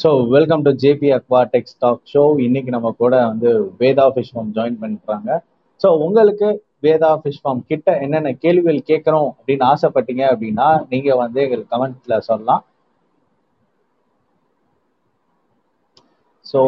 So 0.00 0.10
welcome 0.30 0.62
to 0.62 0.70
JP 0.80 1.08
Aquatex 1.16 1.76
talk 1.78 2.10
show 2.10 2.22
இன்னைக்கு 2.44 2.70
நம்ம 2.74 2.90
கூட 2.98 3.14
வந்து 3.24 3.50
வேதா 3.80 4.04
ஃபிஷ் 4.12 4.32
ஃபார்ம் 4.32 4.52
ஜாயின் 4.56 4.78
பண்ணிக்கிறாங்க 4.80 5.30
ஸோ 5.80 5.90
உங்களுக்கு 5.98 6.48
வேதா 6.82 7.10
ஃபிஷ் 7.20 7.40
ஃபார்ம் 7.40 7.62
கிட்ட 7.70 7.98
என்னென்ன 8.04 8.32
கேள்விகள் 8.42 8.88
கேட்குறோம் 8.90 9.28
அப்படின்னு 9.32 9.66
ஆசைப்பட்டீங்க 9.72 10.24
அப்படின்னா 10.32 10.68
நீங்கள் 10.88 11.20
வந்து 11.22 11.40
எங்களுக்கு 11.46 11.74
கமெண்ட்ல 11.74 12.18
சொல்லலாம். 12.28 12.64
So 16.46 16.60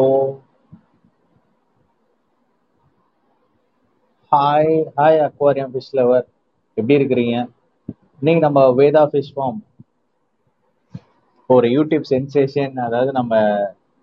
hi 4.31 4.69
hi 4.95 5.19
aquarium 5.25 5.71
fish 5.71 5.93
lover 5.93 6.25
எப்படி 6.77 6.97
இருக்கிறீங்க? 6.99 7.35
இன்னைக்கு 8.21 8.41
நம்ம 8.45 8.61
வேதா 8.79 9.03
ஃபிஷ் 9.11 9.33
ஃபார்ம் 9.33 9.59
ஒரு 11.49 11.67
யூடியூப் 11.75 12.05
சென்சேஷன் 12.11 12.75
அதாவது 12.85 13.11
நம்ம 13.11 13.33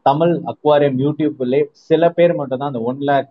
தமிழ் 0.06 0.34
அக்வாரியம் 0.52 0.98
யூடியூப்லேயே 1.04 1.64
சில 1.88 2.02
பேர் 2.18 2.38
மட்டும் 2.38 2.60
தான் 2.60 2.72
அந்த 2.72 2.82
ஒன் 2.90 3.02
லேக் 3.10 3.28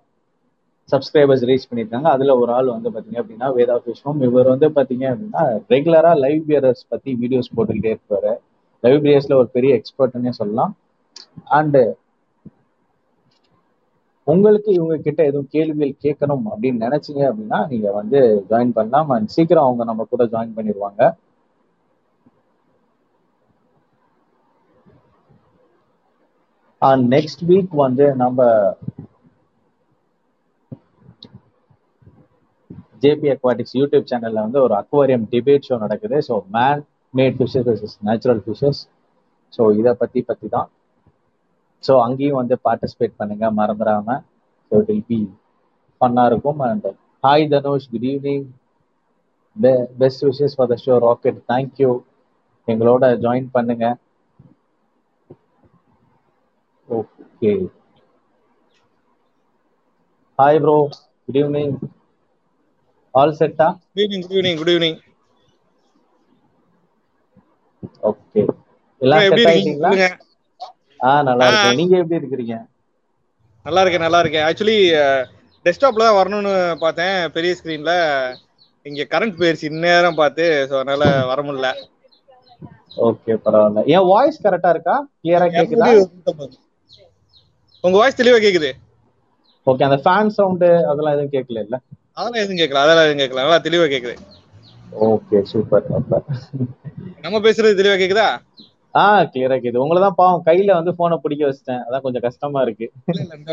சப்ஸ்கிரைபர்ஸ் 0.90 1.46
ரீச் 1.50 1.68
பண்ணியிருக்காங்க. 1.70 2.08
அதில் 2.16 2.40
ஒரு 2.42 2.52
ஆள் 2.58 2.74
வந்து 2.76 2.90
பார்த்தீங்க 2.94 3.20
அப்படின்னா 3.22 3.48
வேதா 3.58 3.76
ஃபிஷ்மம் 3.84 4.22
இவர் 4.28 4.52
வந்து 4.54 4.68
பார்த்தீங்க 4.78 5.06
அப்படின்னா 5.12 5.44
ரெகுலராக 5.74 6.22
லைவ் 6.26 6.42
பியரர்ஸ் 6.48 6.84
பற்றி 6.94 7.12
வீடியோஸ் 7.22 7.54
போட்டுக்கிட்டே 7.56 7.94
இருப்பார். 7.96 8.32
லைவ் 8.84 9.00
பியர்ஸில் 9.06 9.40
ஒரு 9.42 9.50
பெரிய 9.58 9.72
எக்ஸ்பர்ட்னே 9.80 10.34
சொல்லலாம். 10.42 10.74
அண்டு 11.58 11.84
உங்களுக்கு 14.28 14.70
இவங்க 14.78 14.96
கிட்ட 15.06 15.22
எதுவும் 15.30 15.52
கேள்விகள் 15.56 15.94
கேட்கணும் 16.06 16.46
அப்படின்னு 16.52 16.84
நினைச்சீங்க 16.86 17.22
அப்படின்னா 17.30 17.60
நீங்க 17.72 17.90
வந்து 17.92 18.20
ஜாயின் 18.52 18.76
பண்ணலாம். 18.78 19.10
அண்ட் 19.16 19.34
சீக்கிரம் 19.36 19.68
அவங்க 19.68 19.84
நம்ம 19.92 20.06
கூட 20.14 20.24
ஜாயின் 20.34 20.56
பண்ணிடுவாங்க. 20.58 21.02
நெக்ஸ்ட் 27.16 27.44
வீக் 27.50 27.74
வந்து 27.86 28.06
நம்ம 28.24 28.40
ஜேபி 33.04 33.28
அக்வாட்டிக்ஸ் 33.34 33.76
யூடியூப் 33.80 34.10
சேனல்ல 34.12 34.40
வந்து 34.46 34.60
ஒரு 34.66 34.74
அக்வாரியம் 34.82 35.26
டிபேட் 35.34 35.68
ஷோ 35.68 35.76
நடக்குது. 35.84 36.18
So 36.28 36.36
man 36.56 36.82
made 37.14 37.38
fishes 37.40 37.68
versus 37.70 37.96
natural 38.10 38.42
fishes 38.46 38.82
so 39.54 39.62
இதை 39.80 39.92
பற்றி 40.02 40.22
பற்றி 40.30 40.48
தான் 40.56 40.70
ஸோ 41.84 41.94
அங்கேயும் 42.06 42.40
வந்து 42.42 42.56
பார்ட்டிசிபேட் 42.68 43.20
பண்ணுங்க 43.20 43.46
மறந்துடாம 43.60 44.18
ஸோ 44.72 44.74
இட் 44.82 44.90
வில் 44.92 45.06
பி 45.12 45.20
ஃபன்னாக 46.02 46.30
இருக்கும். 46.32 46.60
And 46.70 46.88
hi 47.24 47.48
Dhanush 47.54 47.88
good 47.94 48.08
evening 48.14 48.46
best 50.02 50.24
wishes 50.30 50.56
for 50.58 50.70
the 50.74 50.78
show 50.86 50.96
rocket 51.08 51.40
thank you 51.52 51.92
எங்களோட 52.68 53.06
ஜாயின் 53.26 53.50
பண்ணுங்க. 53.56 53.86
Okay 56.90 57.52
hi 60.40 60.60
bro 60.64 60.76
good 61.28 61.40
evening 61.42 61.76
all 63.14 63.38
செட்டா 63.40 63.68
good 63.88 64.02
evening 64.04 64.24
good 64.24 64.36
evening 64.38 64.60
good 64.60 64.72
evening 64.74 64.98
okay 68.10 68.42
எல்லாம் 69.02 69.24
set 69.24 69.46
இருக்கீங்க? 69.46 69.52
ஆயிட்டீங்களா? 69.52 69.92
ஆ 71.02 71.14
நல்லா 71.30 71.48
இருக்கேன். 71.50 71.78
நீங்க 71.80 71.96
எப்படி 72.02 72.20
இருக்கிறீங்க? 72.22 72.56
நல்லா 73.66 73.82
இருக்கேன் 73.82 74.06
நல்லா 74.06 74.22
இருக்கேன். 74.22 74.46
ஆக்சுவலி 74.48 74.78
டெஸ்க்டாப்ல 75.66 76.06
தான் 76.06 76.18
வரணும்னு 76.20 76.54
பார்த்தேன். 76.84 77.18
பெரிய 77.36 77.54
ஸ்கிரீன்ல 77.60 77.94
இங்க 78.86 79.04
கரண்ட் 79.12 79.40
போயிருச்சு. 79.40 79.70
இந்நேரம் 79.72 80.20
பார்த்து 80.22 80.46
ஸோ 80.70 80.76
அதனால 80.80 81.04
வர 81.32 81.40
முடியல. 81.48 81.70
ஓகே 83.06 83.34
பரவாயில்ல. 83.46 83.84
என் 83.94 84.08
வாய்ஸ் 84.12 84.44
கரெக்டா 84.46 84.72
இருக்கா? 84.76 84.96
கிளியரா 85.22 85.48
கேக்குதா? 85.56 85.90
உங்க 87.86 87.96
வாய்ஸ் 88.00 88.20
தெளிவா 88.20 88.40
கேக்குது. 88.44 88.70
ஓகே 89.68 89.86
அந்த 89.88 89.98
ஃபேன் 90.06 90.32
சவுண்டு 90.38 90.70
அதெல்லாம் 90.90 91.14
எதுவும் 91.16 91.34
கேட்கல 91.36 91.62
இல்ல? 91.66 91.76
அதெல்லாம் 92.18 92.42
எதுவும் 92.44 92.60
கேட்கல 92.62 92.82
அதெல்லாம் 92.84 93.06
எதுவும் 93.08 93.22
கேட்கல 93.22 93.44
நல்லா 93.46 93.60
தெளிவா 93.68 93.86
கேக்குது. 93.94 94.16
ஓகே 95.10 95.40
சூப்பர் 95.52 95.86
நம்ம 97.26 97.40
பேசுறது 97.46 97.80
தெளிவா 97.80 97.96
கேக்குதா? 98.02 98.28
ஆ 98.96 99.04
கிளியரா 99.32 99.58
கேக்குது. 99.58 99.84
உங்களை 99.84 100.00
தான் 100.06 100.18
பாவம் 100.20 100.46
கையில 100.48 100.76
வந்து 100.80 100.92
போனை 101.00 101.18
பிடிக்க 101.24 101.44
வச்சிட்டேன். 101.48 101.82
அதான் 101.86 102.04
கொஞ்சம் 102.06 102.26
கஷ்டமா 102.26 102.60
இருக்கு. 102.66 102.88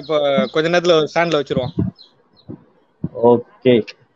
இப்போ 0.01 0.17
கொஞ்ச 0.55 0.67
நேரத்துல 0.73 0.97
ஸ்டாண்ட்ல 1.13 1.41
வச்சிருவோம். 1.41 1.75
ஓகே 3.31 3.75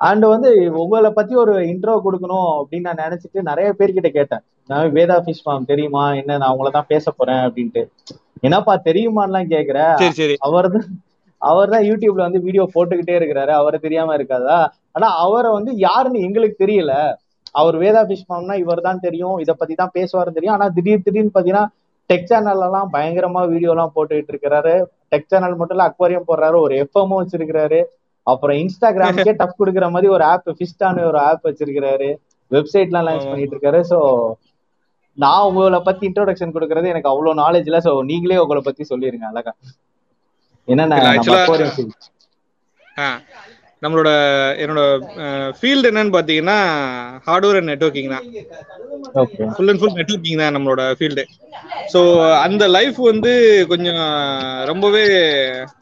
அண்ட் 0.08 0.24
வந்து 0.32 0.50
உங்களை 0.82 1.10
பத்தி 1.18 1.34
ஒரு 1.42 1.54
இன்ட்ரோ 1.72 1.94
கொடுக்கணும் 2.06 2.50
அப்படின்னு 2.60 2.88
நான் 2.88 3.04
நினைச்சிட்டு 3.06 3.40
நிறைய 3.50 3.68
பேர்கிட்ட 3.78 4.10
கேட்டேன். 4.18 4.42
நான் 4.70 4.94
வேதா 4.98 5.16
ஃபிஷ் 5.24 5.44
ஃபார்ம் 5.44 5.70
தெரியுமா? 5.72 6.04
என்ன 6.20 6.38
நான் 6.42 6.52
உங்களை 6.54 6.70
தான் 6.78 6.90
பேச 6.92 7.12
போறேன் 7.18 7.42
அப்படின்ட்டு. 7.46 7.82
என்னப்பா 8.42 8.74
தெரியுமான்லாம் 8.86 9.50
கேக்குற? 9.52 9.78
அவர் 10.46 10.68
தான் 10.70 10.86
அவர் 11.42 11.70
தான் 11.70 11.86
யூடியூப்ல 11.88 12.22
வந்து 12.26 12.40
வீடியோ 12.46 12.64
போட்டுக்கிட்டே 12.74 13.14
இருக்கிறாரு. 13.18 13.52
அவரை 13.60 13.78
தெரியாம 13.78 14.14
இருக்காதா? 14.18 14.58
ஆனா 14.96 15.08
அவரை 15.24 15.50
வந்து 15.56 15.72
யாருன்னு 15.84 16.24
எங்களுக்கு 16.26 16.56
தெரியல. 16.58 16.94
அவர் 17.54 17.76
வேதா 17.78 18.00
ஃபிஷ் 18.08 18.26
ஃபார்ம்னா 18.26 18.56
இவர் 18.62 18.82
தான் 18.82 19.00
தெரியும். 19.00 19.36
இதை 19.44 19.54
பத்தி 19.56 19.74
தான் 19.74 19.94
பேசுவாரு 19.96 20.36
தெரியும். 20.36 20.56
ஆனா 20.56 20.66
திடீர் 20.76 21.06
திடீர்னு 21.06 21.34
பாத்தீங்கன்னா 21.36 21.64
டெக் 22.10 22.28
சேனல்ல 22.28 22.66
எல்லாம் 22.66 22.88
பயங்கரமா 22.94 23.40
வீடியோ 23.52 23.72
எல்லாம் 23.74 23.94
போட்டுக்கிட்டு 23.96 24.32
இருக்கிறாரு. 24.34 24.74
டெக் 25.12 25.28
சேனல் 25.28 25.58
மட்டும் 25.58 25.76
இல்ல 25.76 25.88
அக்வாரியம் 25.90 26.28
போடுறாரு. 26.28 26.56
ஒரு 26.60 26.74
எஃப்எம்மும் 26.82 27.20
வச்சிருக்கிறாரு. 27.20 27.80
அப்புறம் 28.26 28.56
இன்ஸ்டாகிராமுக்கே 28.62 29.32
டஃப் 29.40 29.58
கொடுக்குற 29.60 29.86
மாதிரி 29.90 30.08
ஒரு 30.16 30.24
ஆப் 30.30 30.48
ஃபிஸ்டான 30.58 31.04
ஒரு 31.10 31.18
ஆப் 31.28 31.46
வச்சிருக்கிறாரு. 31.48 32.08
வெப்சைட்லாம் 32.50 33.06
லான்ச் 33.08 33.26
ஆமா. 33.26 33.30
பண்ணிட்டு 33.30 33.54
இருக்காரு. 33.56 33.80
ஸோ 33.90 33.98
நான் 35.18 35.46
உங்களை 35.48 35.78
பத்தி 35.86 36.04
இன்ட்ரோடக்ஷன் 36.08 36.54
கொடுக்கறது 36.54 36.92
எனக்கு 36.92 37.10
அவ்வளவு 37.12 37.40
நாலேஜ் 37.42 37.68
இல்ல. 37.70 37.80
ஸோ 37.86 37.92
நீங்களே 38.10 38.42
உங்களை 38.44 38.62
பத்தி 38.68 38.82
சொல்லிருங்க 38.92 39.26
அழகா. 39.30 39.52
என்னென்ன 40.68 40.96
நம்மளோட 43.82 44.10
என்னோட 44.62 44.80
ஃபீல்டு 45.58 45.88
என்னன்னு 45.90 46.14
பாத்தீங்கன்னா 46.16 46.56
ஹார்ட்வேர் 47.26 47.58
அண்ட் 47.60 47.70
நெட்ஒர்க்கிங் 47.72 48.10
தான். 48.14 48.24
ஃபுல் 49.54 49.70
அண்ட் 49.70 49.80
ஃபுல் 49.80 49.96
நெட்ஒர்க்கிங் 49.98 50.40
தான் 50.42 50.54
நம்மளோட 50.56 50.82
ஃபீல்டு 50.98 51.24
ஸோ 51.92 52.00
அந்த 52.46 52.64
லைஃப் 52.76 52.98
வந்து 53.10 53.32
கொஞ்சம் 53.72 54.02
ரொம்பவே 54.70 55.04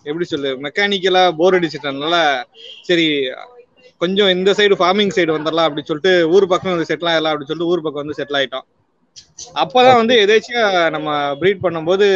எப்படி 0.08 0.26
சொல்லு 0.32 0.50
மெக்கானிக்கலா 0.66 1.24
போர் 1.40 1.56
அடிச்சிட்டனால 1.58 2.18
சரி 2.88 3.06
கொஞ்சம் 4.00 4.32
இந்த 4.36 4.50
சைடு 4.58 4.74
ஃபார்மிங் 4.80 5.14
சைடு 5.16 5.36
வந்துடலாம் 5.36 5.68
அப்படின்னு 5.68 5.90
சொல்லிட்டு 5.90 6.14
ஊர் 6.34 6.50
பக்கம் 6.52 6.74
வந்து 6.74 6.90
செட்டில் 6.90 7.12
ஆகலாம் 7.12 7.32
அப்படின்னு 7.32 7.50
சொல்லிட்டு 7.50 7.72
ஊர் 7.72 7.84
பக்கம் 7.86 8.04
வந்து 8.04 8.18
செட்டில் 8.20 8.38
ஆயிட்டோம். 8.40 8.66
அப்பதான் 9.62 9.98
வந்து 10.00 10.14
எதேச்சியா 10.24 10.62
நம்ம 10.94 11.08
ப்ரீட் 11.40 11.64
பண்ணும்போது 11.64 12.06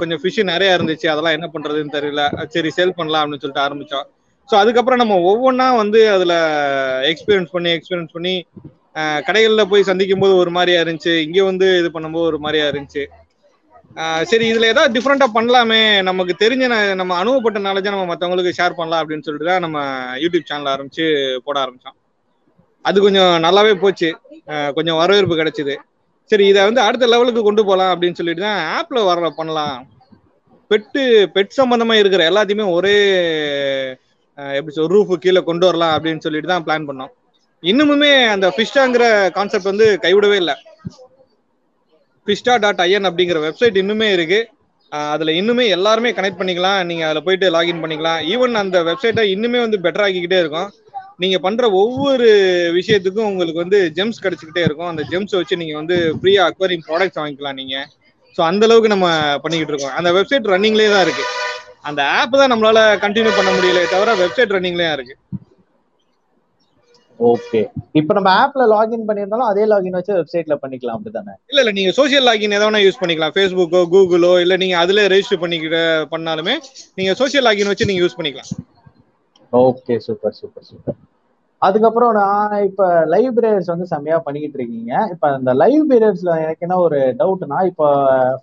கொஞ்சம் 0.00 0.20
ஃபிஷ் 0.22 0.40
நிறைய 0.52 0.76
இருந்துச்சு 0.76 1.06
அதெல்லாம் 1.12 1.36
என்ன 1.36 1.46
பண்றதுன்னு 1.54 1.94
தெரியல. 1.96 2.22
சரி 2.54 2.70
சேல் 2.78 2.98
பண்ணலாம் 2.98 3.22
அப்படின்னு 3.22 3.44
சொல்லிட்டு 3.44 3.66
ஆரம்பிச்சோம். 3.66 4.06
ஸோ 4.48 4.54
அதுக்கப்புறம் 4.62 5.00
நம்ம 5.02 5.14
ஒவ்வொன்றா 5.30 5.68
வந்து 5.82 6.00
அதுல 6.16 6.34
எக்ஸ்பீரியன்ஸ் 7.12 7.54
பண்ணி 7.54 7.70
எக்ஸ்பீரியன்ஸ் 7.76 8.14
பண்ணி 8.16 8.34
கடைகள்ல 9.26 9.62
போய் 9.70 9.88
சந்திக்கும் 9.88 10.22
போது 10.22 10.34
ஒரு 10.42 10.50
மாதிரியா 10.56 10.78
இருந்துச்சு. 10.84 11.14
இங்க 11.26 11.40
வந்து 11.50 11.66
இது 11.80 11.88
பண்ணும்போது 11.96 12.28
ஒரு 12.30 12.38
மாதிரியா 12.44 12.66
இருந்துச்சு. 12.70 13.02
சரி 14.30 14.44
இதுல 14.52 14.70
ஏதாவது 14.72 14.94
டிஃப்ரெண்டா 14.96 15.26
பண்ணலாமே. 15.36 15.80
நமக்கு 16.08 16.34
தெரிஞ்ச 16.42 16.64
நம்ம 17.00 17.12
அனுபவப்பட்ட 17.22 17.60
நாலேஜை 17.66 17.92
நம்ம 17.94 18.08
மத்தவங்களுக்கு 18.10 18.56
ஷேர் 18.58 18.78
பண்ணலாம் 18.78 19.02
அப்படின்னு 19.02 19.26
சொல்லிட்டு 19.26 19.50
தான் 19.50 19.64
நம்ம 19.66 19.78
யூடியூப் 20.24 20.48
சேனல் 20.50 20.72
ஆரம்பிச்சு 20.74 21.06
போட 21.46 21.56
ஆரம்பிச்சோம். 21.64 21.96
அது 22.84 22.98
கொஞ்சம் 23.06 23.32
நல்லாவே 23.46 23.72
போச்சு. 23.84 24.10
கொஞ்சம் 24.76 24.98
வரவேற்பு 25.02 25.40
கிடைச்சது. 25.40 25.74
சரி 26.30 26.44
இதை 26.52 26.62
வந்து 26.68 26.80
அடுத்த 26.86 27.04
லெவலுக்கு 27.12 27.42
கொண்டு 27.46 27.62
போகலாம் 27.68 27.92
அப்படின்னு 27.92 28.18
சொல்லிட்டு 28.18 28.42
தான் 28.46 28.60
ஆப்ல 28.78 29.04
வர 29.08 29.28
பண்ணலாம். 29.38 29.76
பெட்டு 30.70 31.02
பெட் 31.34 31.58
சம்பந்தமா 31.58 31.94
இருக்கிற 32.00 32.22
எல்லாத்தையுமே 32.30 32.66
ஒரே 32.76 32.96
எப்படி 34.58 34.74
சொல் 34.74 34.92
ரூஃபு 34.94 35.14
கீழே 35.22 35.40
கொண்டு 35.46 35.64
வரலாம் 35.68 35.94
அப்படின்னு 35.96 36.24
சொல்லிட்டு 36.26 36.50
தான் 36.52 36.64
பிளான் 36.66 36.88
பண்ணோம். 36.88 37.12
இன்னுமுமே 37.62 38.10
அந்த 38.34 38.46
ஃபிஷ்டாங்கிற 38.56 39.04
கான்செப்ட் 39.36 39.70
வந்து 39.70 39.86
கைவிடவே 40.04 40.36
இல்லை. 40.42 40.54
ஃபிஷ்டா 42.26 42.54
டாட் 42.64 42.82
ஐஎன் 42.86 43.08
அப்படிங்கிற 43.08 43.40
வெப்சைட் 43.46 43.80
இன்னுமே 43.82 44.08
இருக்கு. 44.16 44.40
அதுல 45.14 45.32
இன்னுமே 45.40 45.64
எல்லாருமே 45.76 46.10
கனெக்ட் 46.18 46.40
பண்ணிக்கலாம். 46.40 46.78
நீங்க 46.90 47.02
அதுல 47.06 47.22
போயிட்டு 47.26 47.46
லாகின் 47.56 47.82
பண்ணிக்கலாம். 47.82 48.20
ஈவன் 48.32 48.60
அந்த 48.62 48.78
வெப்சைட்டை 48.90 49.24
இன்னுமே 49.34 49.58
வந்து 49.64 49.80
பெட்டர் 49.86 50.04
ஆக்கிக்கிட்டே 50.06 50.38
இருக்கும். 50.44 50.68
நீங்க 51.18 51.36
பண்ற 51.44 51.64
ஒவ்வொரு 51.80 52.26
விஷயத்துக்கும் 52.78 53.28
உங்களுக்கு 53.30 53.62
வந்து 53.62 53.78
ஜெம்ஸ் 53.96 54.22
கிடைச்சிக்கிட்டே 54.24 54.64
இருக்கும். 54.66 54.90
அந்த 54.92 55.02
ஜெம்ஸ் 55.12 55.38
வச்சு 55.38 55.60
நீங்க 55.62 55.74
வந்து 55.80 55.96
ஃப்ரீயா 56.18 56.42
அக்வரிங் 56.50 56.84
ப்ராடக்ட்ஸ் 56.88 57.20
வாங்கிக்கலாம் 57.20 57.58
நீங்க. 57.60 57.76
ஸோ 58.38 58.42
அந்த 58.50 58.64
அளவுக்கு 58.66 58.94
நம்ம 58.94 59.06
பண்ணிக்கிட்டு 59.44 59.72
இருக்கோம். 59.72 59.96
அந்த 59.98 60.10
வெப்சைட் 60.18 60.50
ரன்னிங்லேயே 60.52 60.90
தான் 60.94 61.04
இருக்கு. 61.06 61.24
அந்த 61.88 62.00
ஆப் 62.18 62.40
தான் 62.40 62.52
நம்மளால 62.52 62.80
கண்டினியூ 63.04 63.32
பண்ண 63.38 63.50
முடியல 63.56 63.82
தவிர 63.94 64.14
வெப்சைட் 64.22 64.54
ரன்னிங்லேயே 64.56 64.92
இருக்கு. 64.96 65.14
ஓகே 67.20 67.60
இப்போ 67.98 68.12
நம்ம 68.16 68.30
ஆப்ல 68.42 68.64
லாகின் 68.72 69.06
பண்ணியிருந்தாலும் 69.08 69.50
அதே 69.50 69.64
லாகின் 69.70 69.98
வச்சு 69.98 70.18
வெப்சைட்ல 70.18 70.56
பண்ணிக்கலாம். 70.62 70.98
அப்படிதானே? 70.98 71.34
இல்ல 71.50 71.60
இல்ல. 71.62 71.72
நீங்க 71.78 71.92
சோஷியல் 71.98 72.26
லாகின் 72.28 72.56
எதாவது 72.58 72.84
யூஸ் 72.84 73.00
பண்ணிக்கலாம். 73.00 73.34
ஃபேஸ்புக்கோ 73.36 73.80
கூகுளோ 73.94 74.32
இல்ல 74.44 74.56
நீங்க 74.62 74.76
அதுல 74.82 75.06
ரெஜிஸ்டர் 75.14 75.42
பண்ணிக்கிட்ட 75.44 75.80
பண்ணாலுமே 76.14 76.54
நீங்க 76.98 77.12
சோஷியல் 77.22 77.46
லாகின் 77.48 77.72
வச்சு 77.72 77.90
நீங்க 77.90 78.04
யூஸ் 78.04 78.18
பண்ணிக்கலாம். 78.18 78.52
ஓகே 79.52 79.94
சூப்பர் 80.06 80.36
சூப்பர் 80.38 80.68
சூப்பர் 80.70 80.98
அதுக்கப்புறம் 81.62 82.12
நான் 82.12 82.64
இப்ப 82.64 82.82
லைவ் 83.04 83.30
பீரியட்ஸ் 83.36 83.70
வந்து 83.72 83.86
செம்மையா 83.86 84.18
பண்ணிக்கிட்டு 84.18 84.58
இருக்கீங்க. 84.58 84.92
இப்ப 85.10 85.32
அந்த 85.32 85.52
லைவ் 85.54 85.82
பீரியட்ஸ்ல 85.90 86.32
எனக்கு 86.42 86.64
என்ன 86.66 86.76
ஒரு 86.78 86.98
டவுட்னா 87.18 87.58
இப்ப 87.64 87.84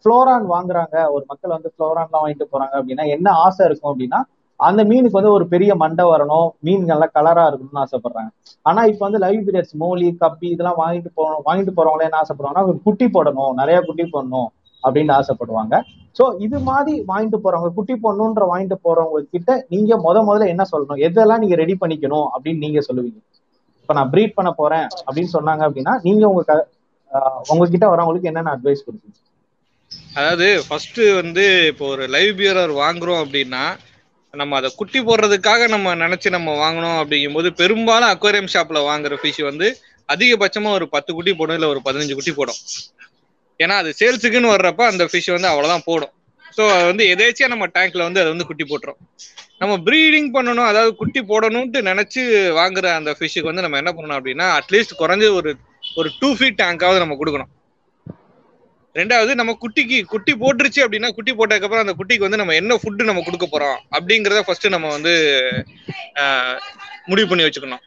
ஃப்ளோரான் 0.02 0.48
வாங்குறாங்க. 0.54 0.96
ஒரு 1.10 1.24
மக்கள் 1.28 1.56
வந்து 1.58 1.72
ஃப்ளோரான்லாம் 1.74 2.24
வாங்கிட்டு 2.24 2.52
போறாங்க 2.52 2.74
அப்படின்னா 2.80 3.06
என்ன 3.16 3.32
ஆசை 3.46 3.66
இருக்கும் 3.66 3.92
அப்படின்னா 3.94 4.22
அந்த 4.60 4.82
மீனுக்கு 4.84 5.20
வந்து 5.20 5.32
ஒரு 5.32 5.46
பெரிய 5.48 5.76
மண்டை 5.76 6.04
வரணும். 6.06 6.50
மீன் 6.60 6.86
நல்லா 6.86 7.08
கலரா 7.14 7.44
இருக்கணும்னு 7.48 7.84
ஆசைப்படுறாங்க. 7.86 8.30
ஆனா 8.62 8.84
இப்ப 8.84 9.02
வந்து 9.06 9.20
லைவ் 9.20 9.42
பீரியட்ஸ் 9.48 9.76
மோலி 9.76 10.18
கப்பி 10.20 10.48
இதெல்லாம் 10.52 10.80
வாங்கிட்டு 10.84 11.10
போகணும் 11.14 11.44
வாங்கிட்டு 11.46 11.74
போறவங்களே 11.78 12.08
என்ன 12.10 12.22
ஆசைப்படுவாங்கன்னா 12.24 12.68
ஒரு 12.68 12.80
குட்டி 12.84 13.06
போடணும். 13.06 13.54
நிறைய 13.54 13.82
குட்டி 13.82 14.04
போடணும் 14.04 14.48
அப்படின்னு 14.84 15.14
ஆசைப்படுவாங்க. 15.20 15.76
சோ 16.16 16.24
இது 16.46 16.58
மாதிரி 16.70 16.94
வாங்கிட்டு 17.10 17.38
போறவங்க 17.44 17.70
குட்டி 17.78 17.96
போடணுன்ற 18.04 18.44
வாங்கிட்டு 18.52 18.78
போறவங்க 18.86 19.22
கிட்ட 19.34 19.52
நீங்க 19.74 19.98
முத 20.06 20.18
முதல்ல 20.28 20.52
என்ன 20.54 20.64
சொல்லணும்? 20.72 21.02
எதெல்லாம் 21.08 21.42
நீங்க 21.44 21.56
ரெடி 21.62 21.76
பண்ணிக்கணும் 21.82 22.28
அப்படின்னு 22.34 22.64
நீங்க 22.66 22.82
சொல்லுவீங்க? 22.88 23.20
இப்ப 23.82 23.94
நான் 23.98 24.12
ப்ரீட் 24.14 24.38
பண்ண 24.38 24.52
போறேன் 24.60 24.88
அப்படின்னு 25.08 25.32
சொன்னாங்க 25.36 25.64
அப்படின்னா 25.68 25.94
நீங்க 26.08 26.24
உங்க 26.32 26.54
உங்ககிட்ட 27.52 27.86
வரவங்களுக்கு 27.92 28.30
என்னென்ன 28.32 28.54
அட்வைஸ் 28.56 28.86
கொடுப்பீங்க? 28.86 29.18
அதாவது 30.20 30.48
ஃபர்ஸ்ட் 30.68 31.02
வந்து 31.20 31.44
இப்போ 31.72 31.86
ஒரு 31.94 32.06
லைவ் 32.16 32.32
பியரர் 32.40 32.74
வாங்குறோம் 32.84 33.22
அப்படின்னா 33.24 33.64
நம்ம 34.34 34.56
அதை 34.60 34.70
குட்டி 34.80 35.00
போடுறதுக்காக 35.00 35.68
நம்ம 35.68 35.94
நினைச்சு 35.96 36.30
நம்ம 36.38 36.54
வாங்கணும் 36.64 36.98
அப்படிங்கும்போது 37.02 37.50
பெரும்பாலும் 37.62 38.12
அக்வேரியம் 38.14 38.52
ஷாப்ல 38.54 38.80
வாங்குற 38.90 39.16
ஃபிஷ் 39.22 39.42
வந்து 39.50 39.68
அதிகபட்சமா 40.10 40.72
ஒரு 40.78 40.86
பத்து 40.96 41.12
குட்டி 41.14 41.32
போடும் 41.34 41.58
இல்ல 41.58 41.68
ஒரு 41.74 41.82
பதினஞ்சு 41.86 42.18
குட்டி 42.18 42.34
போடும். 42.40 42.60
ஏன்னா 43.64 43.76
அது 43.82 43.90
சேல்ஸுக்குன்னு 44.00 44.54
வர்றப்ப 44.56 44.86
அந்த 44.92 45.04
ஃபிஷ் 45.12 45.32
வந்து 45.36 45.50
அவ்வளோதான் 45.52 45.86
போடும். 45.90 46.14
ஸோ 46.58 46.64
அது 46.76 46.86
வந்து 46.92 47.04
எதேச்சியா 47.14 47.48
நம்ம 47.54 47.66
டேங்க்ல 47.78 48.02
வந்து 48.08 48.22
அது 48.24 48.30
வந்து 48.34 48.48
குட்டி 48.50 48.66
போட்டுரும். 48.72 49.00
நம்ம 49.62 49.74
ப்ரீடிங் 49.88 50.30
பண்ணணும் 50.36 50.70
அதாவது 50.72 50.92
குட்டி 51.02 51.22
போடணும்ட்டு 51.32 51.82
நினைச்சு 51.90 52.22
வாங்குற 52.60 52.86
அந்த 53.00 53.12
ஃபிஷ்ஷுக்கு 53.18 53.52
வந்து 53.52 53.66
நம்ம 53.66 53.80
என்ன 53.82 53.92
பண்ணணும் 53.98 54.18
அப்படின்னா 54.20 54.48
அட்லீஸ்ட் 54.60 55.00
குறைஞ்சது 55.02 55.34
ஒரு 55.40 55.52
ஒரு 56.00 56.10
டூ 56.22 56.30
ஃபீட் 56.38 56.60
டேங்காவது 56.64 57.04
நம்ம 57.04 57.18
கொடுக்கணும். 57.22 57.52
ரெண்டாவது 58.96 59.32
நம்ம 59.40 59.54
குட்டிக்கு 59.64 59.98
குட்டி 60.12 60.34
போட்டுருச்சு 60.42 60.84
அப்படின்னா 60.84 61.10
குட்டி 61.16 61.32
போட்டதுக்கப்புறம் 61.40 61.86
அந்த 61.86 61.96
குட்டிக்கு 62.00 62.28
வந்து 62.28 62.42
நம்ம 62.42 62.54
என்ன 62.62 62.78
ஃபுட்டு 62.82 63.10
நம்ம 63.10 63.24
கொடுக்க 63.28 63.46
போறோம் 63.54 63.78
அப்படிங்கிறத 63.96 64.42
ஃபர்ஸ்ட் 64.48 64.68
நம்ம 64.76 64.90
வந்து 64.98 65.14
முடிவு 67.12 67.28
பண்ணி 67.32 67.46
வச்சுக்கணும். 67.46 67.84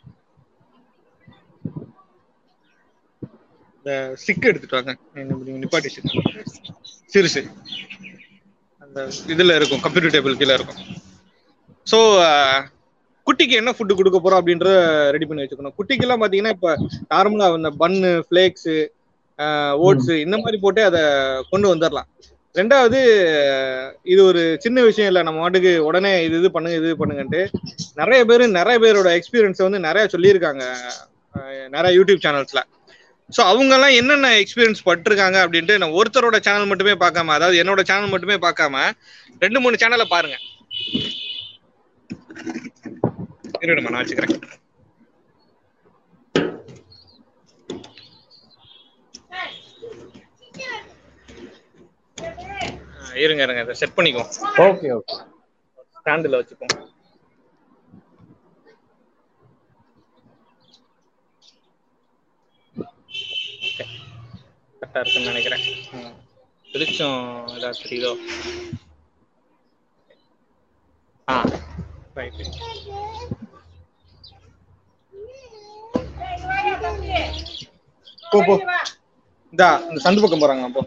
இந்த 3.89 4.49
எடுத்துட்டாங்க 4.49 4.91
வாங்க. 5.17 5.59
நிப்பாட்டி 5.61 5.91
stick. 5.93 6.17
சிறுசு 7.13 7.43
அந்த 8.85 8.99
இதுல 9.33 9.55
இருக்கும் 9.59 9.83
கம்ப்யூட்டர் 9.85 10.15
டேபிள் 10.15 10.37
கீழே 10.41 10.55
இருக்கும். 10.59 10.81
ஸோ 11.91 11.99
குட்டிக்கு 13.27 13.55
என்ன 13.61 13.71
ஃபுட்டு 13.77 13.97
கொடுக்க 13.99 14.19
போறோம் 14.25 14.41
அப்படின்றத 14.41 14.77
ரெடி 15.15 15.27
பண்ணி 15.29 15.43
வச்சுக்கணும். 15.45 15.75
குட்டிக்கெல்லாம் 15.79 16.21
பார்த்தீங்கன்னா 16.23 16.55
இப்போ 16.57 16.71
நார்மலாக 17.13 17.59
அந்த 17.59 17.71
பன்னு 17.83 18.11
ஃப்ளேக்ஸு 18.29 18.77
ஓட்ஸு 19.87 20.15
இந்த 20.27 20.37
மாதிரி 20.45 20.59
போட்டு 20.65 20.83
அதை 20.91 21.03
கொண்டு 21.51 21.67
வந்துடலாம் 21.73 22.09
ரெண்டாவது 22.55 23.01
இது 24.13 24.21
ஒரு 24.31 24.43
சின்ன 24.65 24.83
விஷயம் 24.89 25.11
இல்லை. 25.11 25.23
நம்ம 25.27 25.41
மாட்டுக்கு 25.43 25.73
உடனே 25.89 26.13
இது 26.27 26.37
இது 26.41 26.51
பண்ணுங்க 26.55 26.79
இது 26.83 26.91
பண்ணுங்கன்ட்டு 27.03 27.43
நிறைய 28.01 28.21
பேர் 28.31 28.45
நிறைய 28.61 28.79
பேரோட 28.85 29.11
எக்ஸ்பீரியன்ஸ் 29.19 29.67
வந்து 29.67 29.81
நிறைய 29.89 30.07
சொல்லியிருக்காங்க. 30.15 30.65
நிறைய 31.77 31.93
யூடியூப் 31.99 32.25
சேனல்ஸ்ல 32.27 32.63
ஸோ 33.31 33.41
அவங்க 33.51 33.73
எல்லாம் 33.77 33.97
என்னென்ன 33.99 34.29
எக்ஸ்பீரியன்ஸ் 34.41 34.81
பட்டிருக்காங்க 34.87 35.39
அப்படின்ட்டு 35.45 35.79
நான் 35.81 35.97
ஒருத்தரோட 35.99 36.39
சேனல் 36.47 36.71
மட்டுமே 36.71 36.95
பார்க்காம 37.03 37.35
அதாவது 37.37 37.61
என்னோட 37.63 37.83
சேனல் 37.89 38.13
மட்டுமே 38.15 38.37
பார்க்காம 38.47 38.85
ரெண்டு 39.43 39.59
மூணு 39.61 39.81
சேனலை 39.83 40.07
பாருங்க. 40.09 40.37
இருடமா 43.65 43.91
நான் 43.91 44.03
வச்சுக்கிறேன். 44.03 44.35
இருங்க 53.25 53.43
இருங்க 53.47 53.63
இதை 53.65 53.77
செட் 53.81 53.97
பண்ணிக்குவோம். 53.97 54.31
ஓகே 54.65 54.91
ஓகே 54.97 55.17
ஸ்டாண்டில் 55.97 56.39
வச்சுப்போம். 56.39 56.75
கரெக்டாக 64.83 65.03
இருக்குன்னு 65.03 65.31
நினைக்கிறேன். 65.31 65.65
வெளிச்சம் 66.69 67.19
ஏதாவது 67.57 67.83
தெரியுதோ? 67.83 68.13
ஆ. 71.29 71.37
ரைட் 72.17 72.41
போ 78.25 78.39
போ. 78.47 78.55
இந்தா 79.55 79.69
இந்த 79.87 80.01
சந்து 80.05 80.23
பக்கம் 80.23 80.43
போறாங்க 80.43 80.69
போ. 80.75 80.83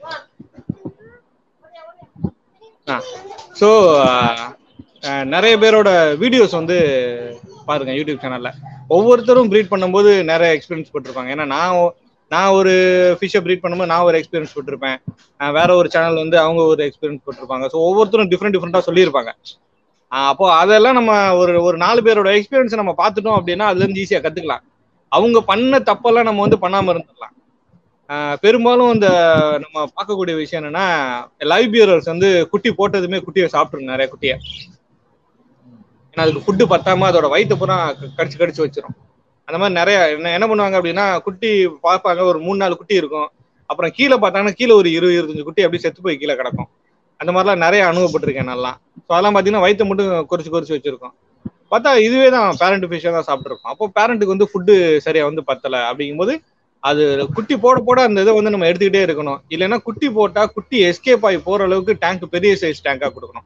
ஆ. 2.87 2.95
ஸோ 3.59 3.67
நிறைய 5.33 5.53
பேரோட 5.57 5.89
வீடியோஸ் 6.23 6.59
வந்து 6.59 6.77
பாருங்க 7.67 7.91
யூடியூப் 7.97 8.23
சேனல்ல 8.23 8.49
ஒவ்வொருத்தரும் 8.89 9.49
ப்ரீட் 9.51 9.71
பண்ணும்போது 9.73 10.11
நிறைய 10.31 10.49
எக்ஸ்பீரியன்ஸ் 10.55 10.93
பட்டிருப்பாங்க. 10.93 11.33
ஏன்னா 11.35 11.45
நான் 11.47 11.77
நான் 12.31 12.53
ஒரு 12.59 12.73
ஃபிஷ்ஷை 13.19 13.39
ப்ரீட் 13.45 13.63
பண்ணும்போது 13.63 13.91
நான் 13.93 14.05
ஒரு 14.09 14.17
எக்ஸ்பீரியன்ஸ் 14.19 14.53
போட்டிருப்பேன் 14.55 14.97
வேற 15.57 15.69
ஒரு 15.79 15.87
சேனல் 15.95 16.21
வந்து 16.23 16.37
அவங்க 16.45 16.61
ஒரு 16.73 16.81
எக்ஸ்பீரியன்ஸ் 16.87 17.23
போட்டிருப்பாங்க 17.25 17.65
ஸோ 17.73 17.77
ஒவ்வொருத்தரும் 17.87 18.31
டிஃப்ரெண்ட் 18.33 18.55
டிஃப்ரெண்ட்டாக 18.55 18.87
சொல்லியிருப்பாங்க. 18.87 19.31
அப்போ 20.11 20.45
அதெல்லாம் 20.61 20.97
நம்ம 20.99 21.11
ஒரு 21.41 21.53
ஒரு 21.67 21.77
நாலு 21.85 21.99
பேரோட 22.07 22.29
எக்ஸ்பீரியன்ஸை 22.37 22.79
நம்ம 22.81 22.93
பார்த்துட்டோம் 23.01 23.37
அப்படின்னா 23.39 23.67
அதுலேருந்து 23.71 24.01
ஈஸியாக 24.03 24.23
கற்றுக்கலாம் 24.25 24.63
அவங்க 25.11 25.37
பண்ண 25.51 25.79
தப்பெல்லாம் 25.89 26.27
நம்ம 26.29 26.41
வந்து 26.45 26.59
பண்ணாமல் 26.63 26.93
இருந்துடலாம். 26.93 27.35
பெரும்பாலும் 28.43 28.91
இந்த 28.95 29.09
நம்ம 29.63 29.77
பார்க்கக்கூடிய 29.95 30.35
விஷயம் 30.41 30.61
என்னன்னா 30.61 30.85
லைவ் 31.51 31.69
பியரர்ஸ் 31.73 32.11
வந்து 32.13 32.29
குட்டி 32.53 32.69
போட்டதுமே 32.79 33.19
குட்டியை 33.25 33.47
சாப்பிட்ருங்க 33.55 33.93
நிறைய 33.93 34.07
குட்டியை. 34.13 34.35
ஏன்னா 36.11 36.23
அதுக்கு 36.25 36.45
ஃபுட்டு 36.45 36.65
பத்தாம 36.73 37.07
அதோட 37.09 37.27
வயிற்று 37.33 37.57
பூரா 37.61 37.77
கடிச்சு 38.17 38.39
கடிச்சு 38.41 38.63
வச்சிரும். 38.65 38.97
அந்த 39.47 39.57
மாதிரி 39.61 39.75
நிறைய 39.79 39.97
என்ன 40.15 40.31
என்ன 40.37 40.45
பண்ணுவாங்க 40.49 40.75
அப்படின்னா 40.79 41.05
குட்டி 41.25 41.51
பார்ப்பாங்க 41.87 42.21
ஒரு 42.31 42.39
மூணு 42.45 42.59
நாலு 42.63 42.79
குட்டி 42.81 42.95
இருக்கும். 43.01 43.29
அப்புறம் 43.71 43.91
கீழே 43.97 44.15
பார்த்தாங்கன்னா 44.21 44.57
கீழே 44.59 44.73
ஒரு 44.81 44.89
இருபது 44.97 45.17
இருபத்தஞ்சு 45.17 45.47
குட்டி 45.47 45.65
அப்படியே 45.65 45.83
செத்து 45.85 46.05
போய் 46.05 46.21
கீழே 46.21 46.35
கிடக்கும். 46.41 46.69
அந்த 47.19 47.31
மாதிரிலாம் 47.33 47.63
நிறைய 47.65 47.81
அனுபவப்பட்டிருக்கேன் 47.89 48.51
நல்லா 48.53 48.71
ஸோ 49.05 49.11
அதெல்லாம் 49.15 49.35
பார்த்தீங்கன்னா 49.35 49.65
வயிற்று 49.65 49.89
மட்டும் 49.89 50.11
குறைச்சி 50.31 50.51
குறைச்சி 50.53 50.73
வச்சிருக்கோம். 50.75 51.13
பார்த்தா 51.71 51.91
இதுவே 52.05 52.29
தான் 52.35 52.57
பேரண்ட் 52.61 52.87
ஃபிஷ்ஷாக 52.91 53.13
தான் 53.17 53.27
சாப்பிட்ருக்கோம் 53.27 53.71
அப்போ 53.73 53.85
பேரண்ட்டுக்கு 53.97 54.35
வந்து 54.35 54.47
ஃபுட்டு 54.51 54.73
சரியாக 55.05 55.29
வந்து 55.29 55.43
பத்தலை 55.49 55.81
அப்படிங்கும்போது 55.89 56.33
அது 56.83 57.03
குட்டி 57.35 57.55
போட 57.63 57.77
போட 57.87 57.99
அந்த 58.07 58.23
இதை 58.25 58.31
வந்து 58.37 58.53
நம்ம 58.53 58.67
எடுத்துக்கிட்டே 58.69 59.01
இருக்கணும். 59.07 59.39
இல்லைன்னா 59.53 59.77
குட்டி 59.87 60.07
போட்டால் 60.17 60.51
குட்டி 60.55 60.77
எஸ்கேப் 60.89 61.25
ஆகி 61.29 61.39
போகிற 61.47 61.67
அளவுக்கு 61.67 61.93
டேங்க் 62.03 62.23
பெரிய 62.35 62.51
சைஸ் 62.61 62.85
டேங்காக 62.87 63.11
கொடுக்கணும். 63.17 63.45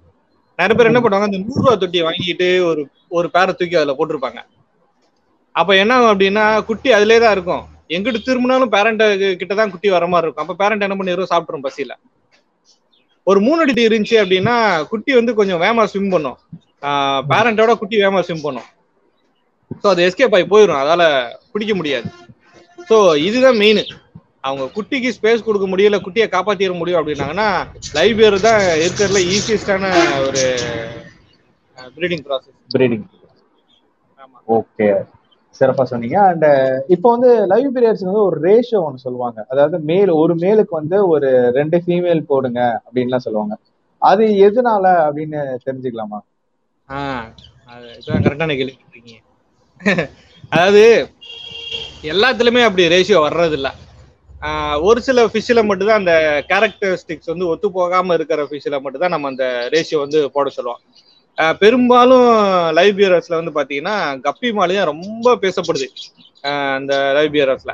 நிறைய 0.59 0.75
பேர் 0.77 0.89
என்ன 0.91 0.99
பண்ணுவாங்க 1.03 1.27
அந்த 1.29 1.39
நூறுரூவா 1.45 1.73
தொட்டி 1.73 1.83
தொட்டியை 1.83 2.03
வாங்கிட்டு 2.07 2.47
ஒரு 2.69 2.81
ஒரு 3.17 3.27
பேரை 3.35 3.53
தூக்கி 3.59 3.75
அதில் 3.79 3.97
போட்டிருப்பாங்க. 3.99 4.39
அப்ப 5.55 5.71
என்ன 5.81 5.93
ஆகும் 5.97 6.12
அப்படின்னா 6.13 6.45
குட்டி 6.69 6.89
அதுலயே 6.97 7.19
தான் 7.24 7.35
இருக்கும். 7.38 7.63
எங்கிட்டு 7.95 8.19
திரும்பினாலும் 8.27 8.71
பேரண்ட் 8.75 9.03
கிட்ட 9.41 9.53
தான் 9.59 9.71
குட்டி 9.74 9.89
வர 9.95 10.05
மாதிரி 10.13 10.27
இருக்கும். 10.27 10.45
அப்ப 10.45 10.55
பேரண்ட் 10.62 10.85
என்ன 10.88 10.95
பண்ணிடுறோம் 11.00 11.31
சாப்பிட்டுரும் 11.31 11.65
பசியில. 11.67 11.93
ஒரு 13.27 13.39
மூணு 13.47 13.59
அடி 13.63 13.83
இருந்துச்சு 13.89 14.17
அப்படின்னா 14.24 14.55
குட்டி 14.91 15.12
வந்து 15.19 15.31
கொஞ்சம் 15.39 15.62
வேகமா 15.63 15.83
ஸ்விம் 15.91 16.13
பண்ணும். 16.15 16.38
பேரண்டோட 17.31 17.74
குட்டி 17.81 17.95
வேகமா 18.01 18.21
ஸ்விம் 18.27 18.45
பண்ணும். 18.47 18.67
ஸோ 19.81 19.88
அது 19.93 20.01
எஸ்கேப் 20.07 20.35
ஆகி 20.38 20.45
போயிடும் 20.53 20.81
அதால 20.81 21.03
பிடிக்க 21.53 21.74
முடியாது. 21.79 22.09
ஸோ 22.89 22.97
இதுதான் 23.27 23.59
மெயின் 23.63 23.81
அவங்க 24.47 24.65
குட்டிக்கு 24.75 25.09
ஸ்பேஸ் 25.17 25.45
கொடுக்க 25.45 25.67
முடியல 25.71 25.97
குட்டியை 26.05 26.27
காப்பாத்திட 26.33 26.74
முடியும் 26.81 27.00
அப்படின்னாங்கன்னா 27.01 27.47
இயர் 28.09 28.38
தான் 28.47 28.62
இருக்கிறதுல 28.83 29.21
ஈஸியஸ்டான 29.35 29.85
ஒரு 30.27 30.43
ப்ரீடிங் 31.97 32.24
ப்ராசஸ் 32.27 32.57
பிரீடிங் 32.75 33.05
ஆமா. 34.24 34.38
ஓகே 34.57 34.88
சிறப்பா 35.59 35.83
சொன்னீங்க. 35.83 36.17
அண்ட் 36.29 36.45
uh, 36.45 36.74
இப்போ 36.88 37.07
வந்து 37.15 37.29
லைவ் 37.47 37.69
பீரியட்ஸ் 37.75 38.07
வந்து 38.07 38.21
ஒரு 38.21 38.38
ரேஷியோ 38.41 38.79
ஒன்று 38.88 39.05
சொல்லுவாங்க. 39.05 39.39
அதாவது 39.50 39.77
மேல் 39.91 40.12
ஒரு 40.21 40.35
மேலுக்கு 40.35 40.74
வந்து 40.79 40.97
ஒரு 41.07 41.29
ரெண்டு 41.51 41.77
ஃபீமேல் 41.85 42.21
போடுங்க 42.24 42.62
அப்படின்லாம் 42.85 43.25
சொல்லுவாங்க. 43.27 43.55
அது 44.01 44.25
எதனால 44.47 44.85
அப்படின்னு 45.05 45.39
தெரிஞ்சுக்கலாமா? 45.65 46.19
கரெக்டான 48.25 48.55
கேள்வி 48.57 48.75
அதாவது 50.50 50.81
எல்லாத்துலயுமே 52.03 52.62
அப்படி 52.63 52.83
ரேஷியோ 52.88 53.19
வர்றது 53.25 53.55
இல்ல 53.59 53.69
ஆஹ் 54.41 54.77
ஒரு 54.81 55.00
சில 55.01 55.19
ஃபிஷ்ஷில் 55.25 55.67
மட்டும்தான் 55.67 56.01
அந்த 56.01 56.13
கேரக்டரிஸ்டிக்ஸ் 56.50 57.31
வந்து 57.31 57.47
ஒத்து 57.47 57.67
போகாம 57.71 58.13
இருக்கிற 58.13 58.41
ஃபிஷ்ஷில் 58.43 58.81
மட்டும்தான் 58.81 59.15
நம்ம 59.15 59.27
அந்த 59.27 59.45
ரேஷியோ 59.74 60.00
வந்து 60.00 60.19
போட 60.31 60.50
சொல்லுவோம். 60.50 60.81
பெரும்பாலும் 61.61 62.27
லைவ் 62.77 62.97
பியரர்ஸ்ல 62.99 63.39
வந்து 63.39 63.55
பாத்தீங்கன்னா 63.57 63.95
கப்பி 64.27 64.49
மாலையும் 64.57 64.89
ரொம்ப 64.91 65.35
பேசப்படுது 65.43 65.87
அந்த 66.77 66.93
லைவ் 67.17 67.33
பியரர்ஸ்ல 67.35 67.73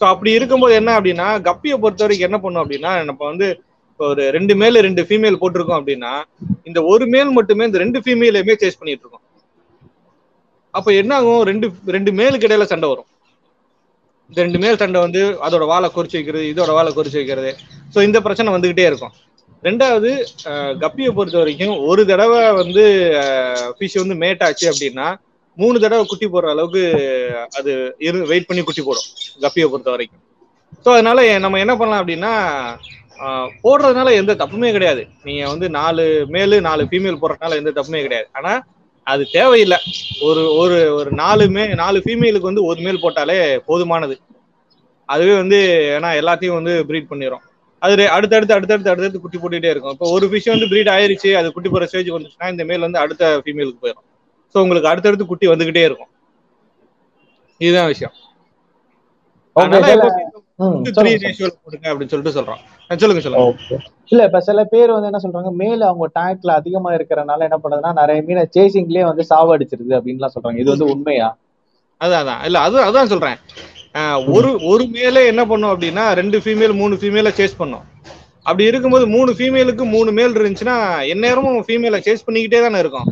ஸோ 0.00 0.04
அப்படி 0.12 0.30
இருக்கும்போது 0.38 0.74
என்ன 0.80 0.90
அப்படின்னா 0.98 1.28
கப்பியை 1.48 1.76
பொறுத்த 1.84 2.04
வரைக்கும் 2.04 2.28
என்ன 2.28 2.38
பண்ணும் 2.42 2.62
அப்படின்னா 2.64 2.92
நம்ம 3.08 3.20
வந்து 3.30 3.46
இப்போ 3.90 4.04
ஒரு 4.12 4.24
ரெண்டு 4.36 4.54
மேல 4.60 4.80
ரெண்டு 4.86 5.02
ஃபீமேல் 5.06 5.38
போட்டிருக்கோம் 5.42 5.78
அப்படின்னா 5.80 6.12
இந்த 6.68 6.80
ஒரு 6.92 7.06
மேல் 7.14 7.30
மட்டுமே 7.38 7.66
இந்த 7.68 7.78
ரெண்டு 7.84 8.00
ஃபீமேலையுமே 8.04 8.54
சேஸ் 8.62 8.78
பண்ணிட்டு 8.80 9.04
இருக்கோம். 9.04 9.24
அப்போ 10.74 10.90
என்ன 11.00 11.12
ஆகும்? 11.20 11.40
ரெண்டு 11.50 11.66
ரெண்டு 11.96 12.10
மேலுக்கு 12.18 12.46
இடையில 12.48 12.66
சண்டை 12.72 12.88
வரும். 12.92 13.08
இந்த 14.30 14.38
ரெண்டு 14.46 14.60
மேல் 14.64 14.80
சண்டை 14.82 15.00
வந்து 15.06 15.22
அதோட 15.46 15.64
வாழை 15.72 15.88
குறிச்சு 15.96 16.16
வைக்கிறது 16.18 16.44
இதோட 16.52 16.70
வாழை 16.78 16.90
குறிச்சு 16.98 17.18
வைக்கிறது. 17.20 17.50
ஸோ 17.94 17.98
இந்த 18.08 18.18
பிரச்சனை 18.26 18.52
வந்துகிட்டே 18.56 18.86
இருக்கும். 18.90 19.14
ரெண்டாவது 19.62 20.10
கப்பியை 20.82 21.10
பொறுத்த 21.14 21.36
வரைக்கும் 21.38 21.74
ஒரு 21.88 22.02
தடவை 22.10 22.40
வந்து 22.60 22.84
ஃபிஷ் 23.76 24.00
வந்து 24.02 24.16
மேட் 24.22 24.44
ஆச்சு 24.46 24.66
அப்படின்னா 24.72 25.06
மூணு 25.58 25.76
தடவை 25.84 26.02
குட்டி 26.06 26.26
போடுற 26.26 26.50
அளவுக்கு 26.54 26.82
அது 27.58 27.72
இரு 28.08 28.18
வெயிட் 28.30 28.48
பண்ணி 28.48 28.62
குட்டி 28.64 28.82
போடும் 28.82 29.08
கப்பியை 29.44 29.66
பொறுத்த 29.72 29.90
வரைக்கும் 29.94 30.22
ஸோ 30.84 30.88
அதனால 30.96 31.20
நம்ம 31.44 31.60
என்ன 31.64 31.74
பண்ணலாம் 31.76 32.02
அப்படின்னா 32.02 32.32
போடுறதுனால 33.64 34.08
எந்த 34.20 34.32
தப்புமே 34.40 34.68
கிடையாது. 34.74 35.02
நீங்க 35.26 35.42
வந்து 35.52 35.66
நாலு 35.78 36.02
மேலு 36.34 36.56
நாலு 36.66 36.82
ஃபீமேல் 36.90 37.20
போடுறதுனால 37.22 37.56
எந்த 37.60 37.70
தப்புமே 37.78 38.00
கிடையாது. 38.04 38.28
ஆனா 38.38 38.52
அது 39.06 39.22
தேவையில்லை. 39.36 39.78
ஒரு 40.28 40.42
ஒரு 40.60 40.78
ஒரு 40.98 41.10
நாலு 41.22 41.44
மே 41.56 41.64
நாலு 41.82 41.98
ஃபீமேலுக்கு 42.04 42.50
வந்து 42.50 42.64
ஒரு 42.70 42.80
மேல் 42.86 43.02
போட்டாலே 43.04 43.38
போதுமானது. 43.68 44.16
அதுவே 45.08 45.34
வந்து 45.42 45.58
ஏன்னா 45.96 46.10
எல்லாத்தையும் 46.20 46.58
வந்து 46.60 46.74
ப்ரீட் 46.88 47.10
பண்ணிடும் 47.12 47.44
அது 47.82 48.04
அடுத்தடுத்து 48.16 48.54
அடுத்தடுத்து 48.56 48.90
அடுத்தடுத்து 48.92 49.24
குட்டி 49.24 49.38
போட்டுட்டே 49.38 49.70
இருக்கும். 49.72 49.94
இப்போ 49.96 50.06
ஒரு 50.14 50.26
ஃபிஷ் 50.30 50.52
வந்து 50.52 50.68
ப்ரீட் 50.70 50.92
ஆயிருச்சு 50.94 51.30
அது 51.40 51.52
குட்டி 51.56 51.68
போற 51.68 51.86
ஸ்டேஜ் 51.86 52.14
வந்துச்சுன்னா 52.14 52.48
இந்த 52.54 52.64
மேல் 52.64 52.86
வந்து 52.86 53.02
அடுத்த 53.04 53.24
ஃபீமேலுக்கு 53.44 53.82
போயிடும் 53.84 54.06
ஸோ 54.54 54.58
உங்களுக்கு 54.64 54.90
அடுத்தடுத்து 54.92 55.26
குட்டி 55.26 55.46
வந்துகிட்டே 55.52 55.84
இருக்கும். 55.88 56.10
இதுதான் 57.60 57.90
விஷயம். 57.92 58.14
அப்படின்னு 59.56 59.94
இல்ல 64.08 64.22
இப்ப 64.24 64.40
சில 64.40 64.60
பேர் 64.64 64.92
வந்து 64.92 65.08
என்ன 65.10 65.20
சொல்றாங்க 65.24 65.50
மேல 65.54 65.80
அவங்க 65.86 66.06
டேங்க்ல 66.18 66.50
அதிகமா 66.50 66.90
இருக்கறனால 66.94 67.46
என்ன 67.48 67.58
பண்ணுதுன்னா 67.64 67.92
நிறைய 67.92 68.20
மீனை 68.28 68.44
சேசிங்லயே 68.56 69.04
வந்து 69.04 69.24
சாவடிச்சிருது 69.32 69.92
அப்படின்லாம் 69.98 70.34
சொல்றாங்க. 70.34 70.58
இது 70.62 70.70
வந்து 70.70 70.90
உண்மையா? 70.94 71.28
அதான் 72.00 72.22
அதான். 72.22 72.42
இல்ல 72.44 72.58
அது 72.58 72.78
அதான் 72.82 73.10
சொல்றேன். 73.12 73.38
ஒரு 74.34 74.50
ஒரு 74.70 74.84
மேலே 74.96 75.20
என்ன 75.32 75.42
பண்ணும் 75.50 75.72
அப்படின்னா 75.72 76.04
ரெண்டு 76.20 76.38
ஃபீமேல் 76.44 76.74
மூணு 76.80 76.94
ஃபீமேல 77.00 77.30
சேஸ் 77.38 77.60
பண்ணும். 77.60 77.84
அப்படி 78.46 78.64
இருக்கும்போது 78.70 79.06
மூணு 79.14 79.30
ஃபீமேலுக்கு 79.38 79.84
மூணு 79.94 80.10
மேல் 80.18 80.36
இருந்துச்சுன்னா 80.38 80.76
எந்நேரமும் 81.14 81.66
ஃபீமேலை 81.68 82.00
சேஸ் 82.06 82.26
பண்ணிக்கிட்டே 82.26 82.60
தானே 82.66 82.82
இருக்கும். 82.84 83.08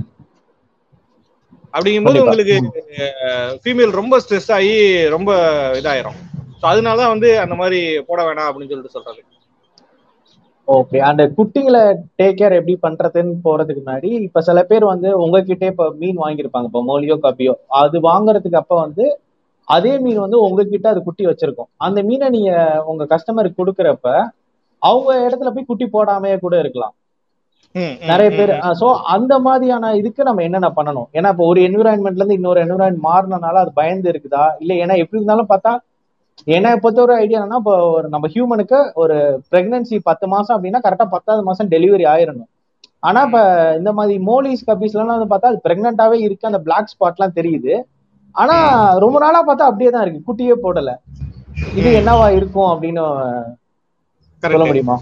அப்படிங்கும்போது 1.74 2.22
உங்களுக்கு. 2.24 2.56
ஃபீமேல் 3.62 3.98
ரொம்ப 4.00 4.20
ஸ்ட்ரெஸ் 4.24 4.50
ஆகி 4.58 4.74
ரொம்ப 5.16 5.30
இதாயிரும். 5.80 6.18
ஸோ 6.60 6.64
அதனால 6.72 7.00
தான் 7.02 7.14
வந்து 7.14 7.30
அந்த 7.44 7.54
மாதிரி 7.62 7.80
போட 8.08 8.20
வேணாம் 8.28 8.48
அப்படின்னு 8.50 8.72
சொல்லிட்டு 8.72 8.96
சொல்றது. 8.96 9.20
ஓகே 10.68 10.98
அந்த 11.08 11.22
குட்டிங்களை 11.36 11.82
டேக் 12.20 12.38
கேர் 12.38 12.56
எப்படி 12.58 12.74
பண்றதுன்னு 12.86 13.34
போறதுக்கு 13.44 13.82
முன்னாடி 13.82 14.08
இப்ப 14.26 14.40
சில 14.48 14.62
பேர் 14.70 14.84
வந்து 14.92 15.08
உங்ககிட்ட 15.24 15.64
இப்ப 15.72 15.84
மீன் 16.00 16.22
வாங்கியிருப்பாங்க 16.24 16.68
இப்ப 16.70 16.82
மோலியோ 16.88 17.16
கப்பியோ 17.26 17.54
அது 17.82 17.96
வாங்குறதுக்கு 18.08 18.60
அப்ப 18.62 18.74
வந்து 18.84 19.04
அதே 19.68 19.92
மீன் 20.04 20.24
வந்து 20.24 20.38
உங்ககிட்ட 20.46 20.86
அது 20.92 21.00
குட்டி 21.02 21.24
வச்சிருக்கும். 21.26 21.70
அந்த 21.86 21.98
மீனை 22.08 22.26
நீங்க 22.36 22.52
உங்க 22.90 23.04
கஸ்டமருக்கு 23.12 23.60
கொடுக்கறப்ப 23.60 24.08
அவங்க 24.82 25.12
இடத்துல 25.26 25.50
போய் 25.54 25.68
குட்டி 25.70 25.86
போடாமையே 25.94 26.36
கூட 26.44 26.54
இருக்கலாம். 26.62 26.94
நிறைய 28.10 28.30
பேர். 28.30 28.50
சோ 28.80 28.86
அந்த 29.14 29.34
மாதிரியான 29.46 29.92
இதுக்கு 30.00 30.22
நம்ம 30.28 30.42
என்னென்ன 30.42 30.68
பண்ணணும்? 30.76 31.08
ஏன்னா 31.18 31.28
இப்போ 31.34 31.44
ஒரு 31.52 31.60
என்விரான்மெண்ட்ல 31.68 32.22
இருந்து 32.22 32.38
இன்னொரு 32.40 32.60
என்விரான்மெண்ட் 32.64 33.06
மாறினனால 33.08 33.60
அது 33.64 33.72
பயந்து 33.80 34.08
இருக்குதா? 34.12 34.44
இல்ல 34.62 34.72
ஏன்னா 34.84 34.96
எப்படி 35.02 35.20
இருந்தாலும் 35.20 35.50
பார்த்தா 35.52 35.72
என்னை 36.46 36.70
பொறுத்த 36.82 37.00
ஒரு 37.04 37.14
ஐடியா 37.22 37.38
என்னன்னா 37.38 37.60
இப்போ 37.62 37.74
ஒரு 37.96 38.06
நம்ம 38.08 38.26
ஹியூமனுக்கு 38.34 38.78
ஒரு 39.02 39.16
பிரெக்னன்சி 39.52 39.96
பத்து 40.08 40.26
மாசம் 40.34 40.54
அப்படின்னா 40.56 40.80
கரெக்டா 40.86 41.06
பத்தாவது 41.14 41.42
மாசம் 41.48 41.70
டெலிவரி 41.74 42.04
ஆயிரணும். 42.12 42.50
ஆனா 43.02 43.20
இப்ப 43.26 43.38
இந்த 43.78 43.90
மாதிரி 43.98 44.14
மோலிஸ் 44.28 44.66
கப்பீஸ்லாம் 44.68 45.14
வந்து 45.14 45.30
பார்த்தா 45.32 45.52
அது 45.52 45.64
பிரெக்னென்ட்டாவே 45.66 46.18
இருக்கு. 46.26 46.50
அந்த 46.50 46.60
பிளாக் 46.66 46.92
ஸ்பாட்லாம் 46.92 47.36
தெரியுது. 47.38 47.74
ஆனா 48.36 48.56
ரொம்ப 49.04 49.16
நாளா 49.24 49.40
பார்த்தா 49.42 49.68
அப்படியே 49.70 49.90
தான் 49.92 50.04
இருக்கு. 50.04 50.26
குட்டியே 50.28 50.54
போடல. 50.64 50.90
இது. 51.78 51.88
என்னவா 52.00 52.26
இருக்கும் 52.38 52.70
அப்படின்னு 52.72 53.04
சொல்ல 54.42 54.64
முடியுமா? 54.70 54.96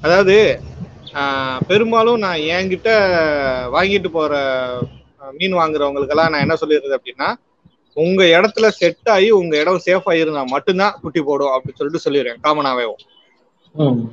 அதாவது 0.00 0.34
பெரும்பாலும் 1.68 2.22
நான் 2.24 2.42
என்கிட்ட 2.54 2.90
வாங்கிட்டு 3.74 4.08
போற 4.16 4.32
மீன் 5.38 5.56
வாங்குறவங்களுக்கெல்லாம் 5.60 6.32
நான் 6.32 6.44
என்ன 6.44 6.56
சொல்லிடுறது 6.62 6.96
அப்படின்னா 6.98 7.28
உங்க 7.96 8.22
இடத்துல 8.36 8.66
செட் 8.80 9.08
ஆகி 9.14 9.28
உங்க 9.38 9.54
இடம் 9.62 9.84
சேஃபா 9.86 10.12
இருந்தா 10.20 10.42
மட்டும்தான் 10.54 10.96
குட்டி 11.02 11.20
போடும் 11.28 11.54
அப்படின்னு 11.54 11.78
சொல்லிட்டு 11.78 12.04
சொல்லிடுறேன் 12.06 12.40
காமனாவே 12.46 12.84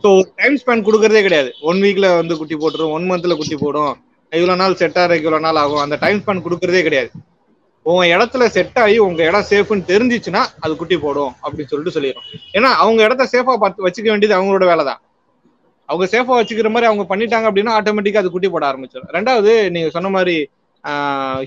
ஸோ 0.03 0.09
டைம் 0.39 0.55
ஸ்பெண்ட் 0.61 0.85
கொடுக்கறதே 0.87 1.21
கிடையாது. 1.25 1.49
ஒன் 1.69 1.79
வீக்ல 1.83 2.07
வந்து 2.21 2.33
குட்டி 2.39 2.55
போட்டுரும் 2.61 2.93
ஒன் 2.95 3.05
மந்த்ல 3.09 3.35
குட்டி 3.41 3.57
போடும். 3.61 3.93
இவ்வளவு 4.31 4.59
நாள் 4.61 4.79
செட் 4.81 4.97
ஆகிறதுக்கு 5.01 5.25
இவ்வளவு 5.27 5.45
நாள் 5.45 5.59
ஆகும். 5.61 5.83
அந்த 5.83 5.95
டைம் 6.03 6.19
ஸ்பெண்ட் 6.21 6.45
கொடுக்கறதே 6.45 6.81
கிடையாது. 6.87 7.11
உங்க 7.85 8.03
இடத்துல 8.15 8.43
செட் 8.55 8.77
ஆகி 8.83 8.97
உங்க 9.05 9.21
இடம் 9.29 9.47
சேஃப்னு 9.49 9.89
தெரிஞ்சிச்சுன்னா 9.91 10.41
அது 10.65 10.73
குட்டி 10.81 10.97
போடும் 10.97 11.33
அப்படின்னு 11.43 11.71
சொல்லிட்டு 11.71 11.95
சொல்லிடும் 11.95 12.27
ஏன்னா 12.57 12.69
அவங்க 12.83 12.99
இடத்த 13.07 13.25
சேஃபா 13.33 13.55
பார்த்து 13.63 13.85
வச்சுக்க 13.87 14.09
வேண்டியது 14.13 14.37
அவங்களோட 14.37 14.65
வேலை 14.71 14.83
தான் 14.89 15.01
அவங்க 15.89 16.05
சேஃபா 16.13 16.33
வச்சுக்கிற 16.39 16.69
மாதிரி 16.73 16.89
அவங்க 16.89 17.03
பண்ணிட்டாங்க 17.09 17.47
அப்படின்னா 17.49 17.73
ஆட்டோமேட்டிக்கா 17.77 18.21
அது 18.23 18.33
குட்டி 18.35 18.49
போட 18.53 18.65
ஆரம்பிச்சிடும் 18.69 19.11
ரெண்டாவது 19.17 19.53
நீங்க 19.75 19.89
சொன்ன 19.95 20.11
மாதிரி 20.17 20.35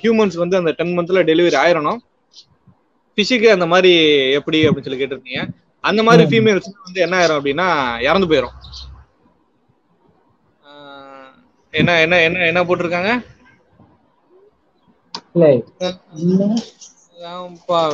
ஹியூமன்ஸ் 0.03 0.37
வந்து 0.43 0.59
அந்த 0.61 0.71
டென் 0.79 0.95
மந்த்ல 0.97 1.23
டெலிவரி 1.31 1.57
ஆயிரணும். 1.63 1.99
ஃபிஷுக்கு 3.19 3.49
அந்த 3.55 3.67
மாதிரி 3.73 3.91
எப்படி 4.39 4.59
அப்படின்னு 4.67 4.87
சொல்லி 4.87 5.01
கேட்டிருக்கீங்க. 5.01 5.43
அந்த 5.85 6.01
மாதிரி. 6.07 6.25
ஃபீமேல்ஸ் 6.31 6.69
வந்து 6.87 7.03
என்ன 7.07 7.17
ஆயிரும் 7.21 7.39
அப்படின்னா 7.39 7.67
இறந்து 8.09 8.29
போயிடும் 8.31 8.57
என்ன 11.75 11.95
என்ன 12.05 12.17
என்ன 12.27 12.45
என்ன 12.51 12.61
போட்டிருக்காங்க? 12.69 13.11
இல்ல. 15.37 15.47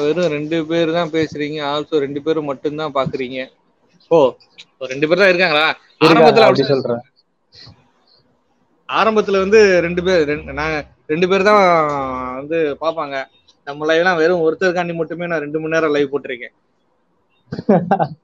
வெறும் 0.00 0.32
ரெண்டு 0.34 0.56
பேர் 0.70 0.90
தான் 0.96 1.12
பேசுறீங்க. 1.16 1.58
ஆல்சோ 1.72 2.00
ரெண்டு 2.04 2.20
பேரும் 2.26 2.48
மட்டும்தான் 2.50 2.96
பாக்குறீங்க. 2.98 3.38
ஓ 4.10 4.18
ரெண்டு 4.92 5.06
பேர் 5.08 5.22
தான் 5.22 5.32
இருக்காங்களா? 5.32 5.66
இருக்காங்க 6.00 6.24
ஆரம்பத்துல 6.24 6.46
அப்படி 6.48 6.64
சொல்றேன். 6.72 7.02
ஆரம்பத்துல 8.88 9.40
வந்து 9.44 9.60
ரெண்டு 9.86 10.02
பேர் 10.06 10.30
நான் 10.60 10.74
ரெண்டு 11.12 11.26
பேர் 11.30 11.48
தான் 11.48 11.60
வந்து 12.40 12.58
பாப்பாங்க. 12.82 13.14
நம்ம 13.66 13.86
லைவ்லாம் 13.88 14.20
வெறும் 14.20 14.44
ஒருத்தருக்காண்டி 14.46 14.94
மட்டுமே 15.00 15.30
நான் 15.30 15.44
ரெண்டு 15.44 15.60
மணி 15.60 15.74
நேரம் 15.74 15.94
லைவ் 15.96 16.12
போட்டிருக்கேன். 16.12 16.54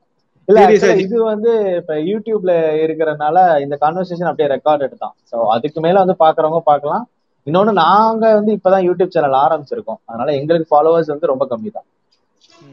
இல்ல 0.49 0.61
இது 1.05 1.17
வந்து 1.25 1.51
இப்ப 1.81 1.95
யூடியூப்ல 2.11 2.53
இருக்கிறனால 2.85 3.37
இந்த 3.65 3.75
கான்வர்சேஷன் 3.83 4.29
அப்படியே 4.29 4.49
ரெக்கார்டட் 4.53 4.95
தான் 5.03 5.15
சோ 5.31 5.37
அதுக்கு 5.55 5.79
மேல 5.87 6.03
வந்து 6.05 6.17
பாக்குறவங்க 6.23 6.61
பார்க்கலாம் 6.71 7.05
இன்னொன்னு 7.49 7.73
நாங்க 7.83 8.25
வந்து 8.39 8.53
இப்பதான் 8.57 8.85
யூடியூப் 8.89 9.15
சேனல் 9.15 9.37
ஆரம்பிச்சிருக்கோம். 9.45 10.01
அதனால 10.09 10.29
எங்களுக்கு 10.41 10.71
ஃபாலோவர்ஸ் 10.73 11.13
வந்து 11.13 11.31
ரொம்ப 11.33 11.45
கம்மி 11.53 11.71
தான் 11.71 11.87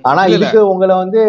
ஆனா 0.05 0.21
இதுக்கு 0.35 0.59
உங்களை 0.71 0.93
வந்து 1.03 1.21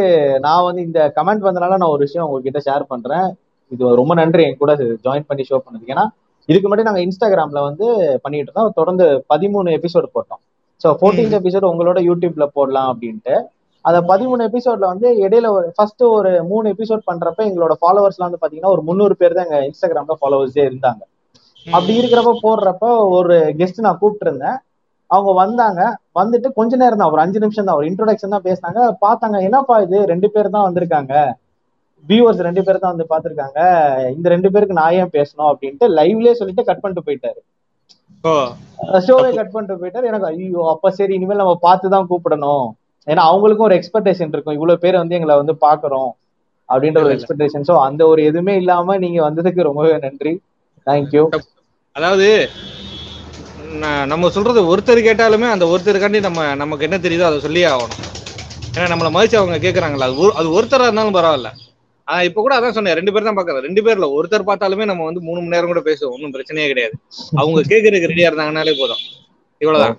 நான் 0.44 0.66
வந்து 0.68 0.82
இந்த 0.88 1.00
கமெண்ட் 1.16 1.46
வந்தனால 1.48 1.76
நான் 1.80 1.94
ஒரு 1.94 2.02
விஷயம் 2.06 2.26
உங்ககிட்ட 2.26 2.60
ஷேர் 2.66 2.84
பண்றேன். 2.92 3.26
இது 3.72 3.90
ரொம்ப 4.00 4.12
நன்றி 4.14 4.42
என் 4.46 4.60
கூட 4.62 4.72
ஜாயின் 5.06 5.28
பண்ணி 5.30 5.44
ஷோ 5.48 5.56
பண்ணதுக்கு. 5.64 5.94
ஏன்னா 5.94 6.04
இதுக்கு 6.48 6.66
முன்னாடி 6.66 6.88
நாங்க 6.88 7.02
இன்ஸ்டாகிராம்ல 7.06 7.60
வந்து 7.68 7.86
பண்ணிட்டு 8.24 8.48
இருந்தோம். 8.48 8.72
தொடர்ந்து 8.72 9.04
பதிமூணு 9.32 9.70
எபிசோடு 9.78 10.08
போட்டோம். 10.14 10.40
ஸோ 10.80 10.88
ம். 10.90 10.96
ஃபோர்டீன்த் 10.98 11.38
எபிசோடு 11.40 11.70
உங்களோட 11.72 11.98
யூடியூப்ல 12.08 12.46
போடலாம் 12.56 12.88
அப்படின்ட்டு. 12.92 13.34
அந்த 13.84 13.98
பதிமூணு 14.10 14.42
எபிசோட்ல 14.48 14.86
வந்து 14.92 15.08
இடையில 15.24 15.50
ஒரு 15.56 15.66
ஃபர்ஸ்ட் 15.76 16.02
ஒரு 16.16 16.30
மூணு 16.48 16.66
எபிசோட் 16.74 17.02
பண்றப்ப 17.10 17.42
எங்களோட 17.48 17.74
ஃபாலோவர்ஸ்லாம் 17.82 18.28
வந்து 18.28 18.42
பாத்தீங்கன்னா 18.42 18.72
ஒரு 18.76 18.82
முந்நூறு 18.82 19.14
பேர் 19.14 19.36
தான் 19.38 19.46
எங்க 19.48 19.60
இன்ஸ்டாகிராம்ல 19.68 20.16
ஃபாலோவர்ஸே 20.22 20.64
இருந்தாங்க. 20.70 21.02
அப்படி 21.66 21.94
இருக்கிறப்ப 22.00 22.32
போடுறப்ப 22.44 22.86
ஒரு 23.18 23.36
கெஸ்ட் 23.60 23.84
நான் 23.86 24.00
கூப்பிட்டு 24.00 24.26
இருந்தேன் 24.28 24.58
அவங்க 25.10 25.32
வந்தாங்க. 25.40 25.80
வந்துட்டு 26.18 26.48
கொஞ்ச 26.58 26.76
நேரம் 26.82 27.00
தான் 27.00 27.12
ஒரு 27.14 27.22
அஞ்சு 27.24 27.42
நிமிஷம் 27.44 27.66
தான் 27.68 27.78
ஒரு 27.80 27.88
இன்ட்ரோடக்ஷன் 27.90 28.34
தான் 28.34 28.46
பேசினாங்க. 28.46 28.80
பார்த்தாங்க 29.04 29.36
என்னப்பா 29.48 29.74
இது? 29.86 29.98
ரெண்டு 30.12 30.28
பேர் 30.34 30.54
தான் 30.54 30.66
வந்திருக்காங்க. 30.68 31.14
வியூவர்ஸ் 32.08 32.42
ரெண்டு 32.46 32.62
பேர் 32.66 32.82
தான் 32.82 32.94
வந்து 32.94 33.06
பார்த்திருக்காங்க. 33.12 33.60
இந்த 34.16 34.26
ரெண்டு 34.34 34.48
பேருக்கு 34.54 34.78
நான் 34.80 34.96
ஏன் 35.00 35.14
பேசணும்? 35.16 35.48
அப்படின்ட்டு 35.50 35.86
லைவ்லயே 35.98 36.34
சொல்லிட்டு 36.40 36.66
கட் 36.68 36.82
பண்ணிட்டு 36.82 37.06
போயிட்டாரு. 37.08 37.40
ஷோவே 39.06 39.30
கட் 39.38 39.52
பண்ணிட்டு 39.54 39.80
போயிட்டாரு. 39.82 40.08
எனக்கு 40.10 40.28
ஐயோ 40.32 40.62
அப்ப 40.74 40.90
சரி 40.98 41.14
இனிமேல் 41.18 41.42
நம்ம 41.42 41.56
பார்த்து 41.66 41.94
தான் 41.96 42.08
கூப்பிடணும். 42.12 42.66
ஏன்னா 43.06 43.24
அவங்களுக்கும் 43.30 43.68
ஒரு 43.68 43.76
எக்ஸ்பெக்டேஷன் 43.80 44.32
இருக்கும். 44.34 44.56
இவ்வளவு 44.58 44.82
பேர் 44.84 45.02
வந்து 45.02 45.16
எங்களை 45.18 45.36
வந்து 45.42 45.56
பாக்குறோம் 45.66 46.10
அப்படின்ற 46.68 47.00
ஒரு 47.06 47.14
எக்ஸ்பெக்டேஷன் 47.16 47.66
ஸோ 47.68 47.74
அந்த 47.88 48.02
ஒரு 48.12 48.22
எதுவுமே 48.30 48.54
இல்லாம 48.62 48.96
நீங்க 49.04 49.20
வந்ததுக்கு 49.28 49.68
ரொம்பவே 49.68 49.92
நன்றி. 50.06 50.34
தேங்க்யூ. 50.86 51.24
அதாவது 51.96 52.48
நம்ம 54.06 54.28
சொல்றது 54.28 54.76
ஒருத்தர் 54.76 55.04
கேட்டாலுமே 55.04 55.50
அந்த 55.50 55.64
ஒருத்தருக்காண்டி 55.64 56.20
நம்ம 56.20 56.54
நமக்கு 56.54 56.84
என்ன 56.84 56.98
தெரியுதோ 56.98 57.20
அதை 57.20 57.40
சொல்லியே 57.40 57.66
ஆகணும். 57.66 58.00
ஏன்னா 58.74 58.90
நம்மள 58.92 59.08
மதிச்சு 59.08 59.36
அவங்க 59.36 59.68
கேக்குறாங்கல்ல 59.68 60.00
அது 60.00 60.12
ஒரு- 60.12 60.30
அது 60.30 60.62
ஒருத்தரா 60.62 60.82
இருந்தாலும் 60.82 61.14
பரவாயில்ல. 61.14 61.46
ஆனா 62.04 62.22
இப்ப 62.22 62.40
கூட 62.40 62.60
அதான் 62.60 62.70
சொன்னேன் 62.70 62.94
ரெண்டு 62.94 63.12
பேர் 63.12 63.22
தான் 63.22 63.36
பாக்குறேன் 63.36 63.58
ரெண்டு 63.58 63.82
பேர்ல 63.82 64.10
ஒருத்தர் 64.10 64.42
பார்த்தாலுமே 64.42 64.84
நம்ம 64.84 65.04
வந்து 65.04 65.20
மூணு 65.20 65.40
மணி 65.40 65.48
நேரம் 65.48 65.66
கூட 65.66 65.80
பேசுவோம் 65.80 66.10
ஒன்றும் 66.10 66.32
பிரச்சனையே 66.32 66.66
கிடையாது. 66.66 66.94
அவங்க 67.34 67.60
கேக்குறதுக்கு 67.60 68.10
ரெடியா 68.10 68.30
இருந்தாங்கனாலே 68.30 68.78
போதும். 68.78 69.02
இவ்வளவுதான். 69.58 69.98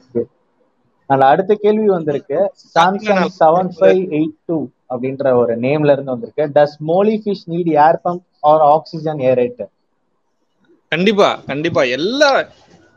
நல்ல 1.07 1.25
அடுத்த 1.25 1.57
கேள்வி 1.61 1.85
வந்திருக்கு. 1.87 2.53
Samsung 2.79 3.25
seven 3.39 3.69
five 3.79 4.07
eight 4.09 4.35
two 4.45 4.67
அப்படின்ற 4.89 5.33
ஒரு 5.35 5.59
நேம்ல 5.59 5.91
இருந்து 5.91 6.11
வந்திருக்கு. 6.11 6.49
Does 6.55 6.77
molly 6.77 7.21
fish 7.25 7.49
need 7.49 7.69
air 7.69 7.99
pump 8.03 8.23
or 8.39 8.61
oxygen 8.61 9.17
aerator 9.17 9.75
கண்டிப்பா 10.91 11.29
கண்டிப்பா. 11.49 11.81
எல்லா 11.97 12.29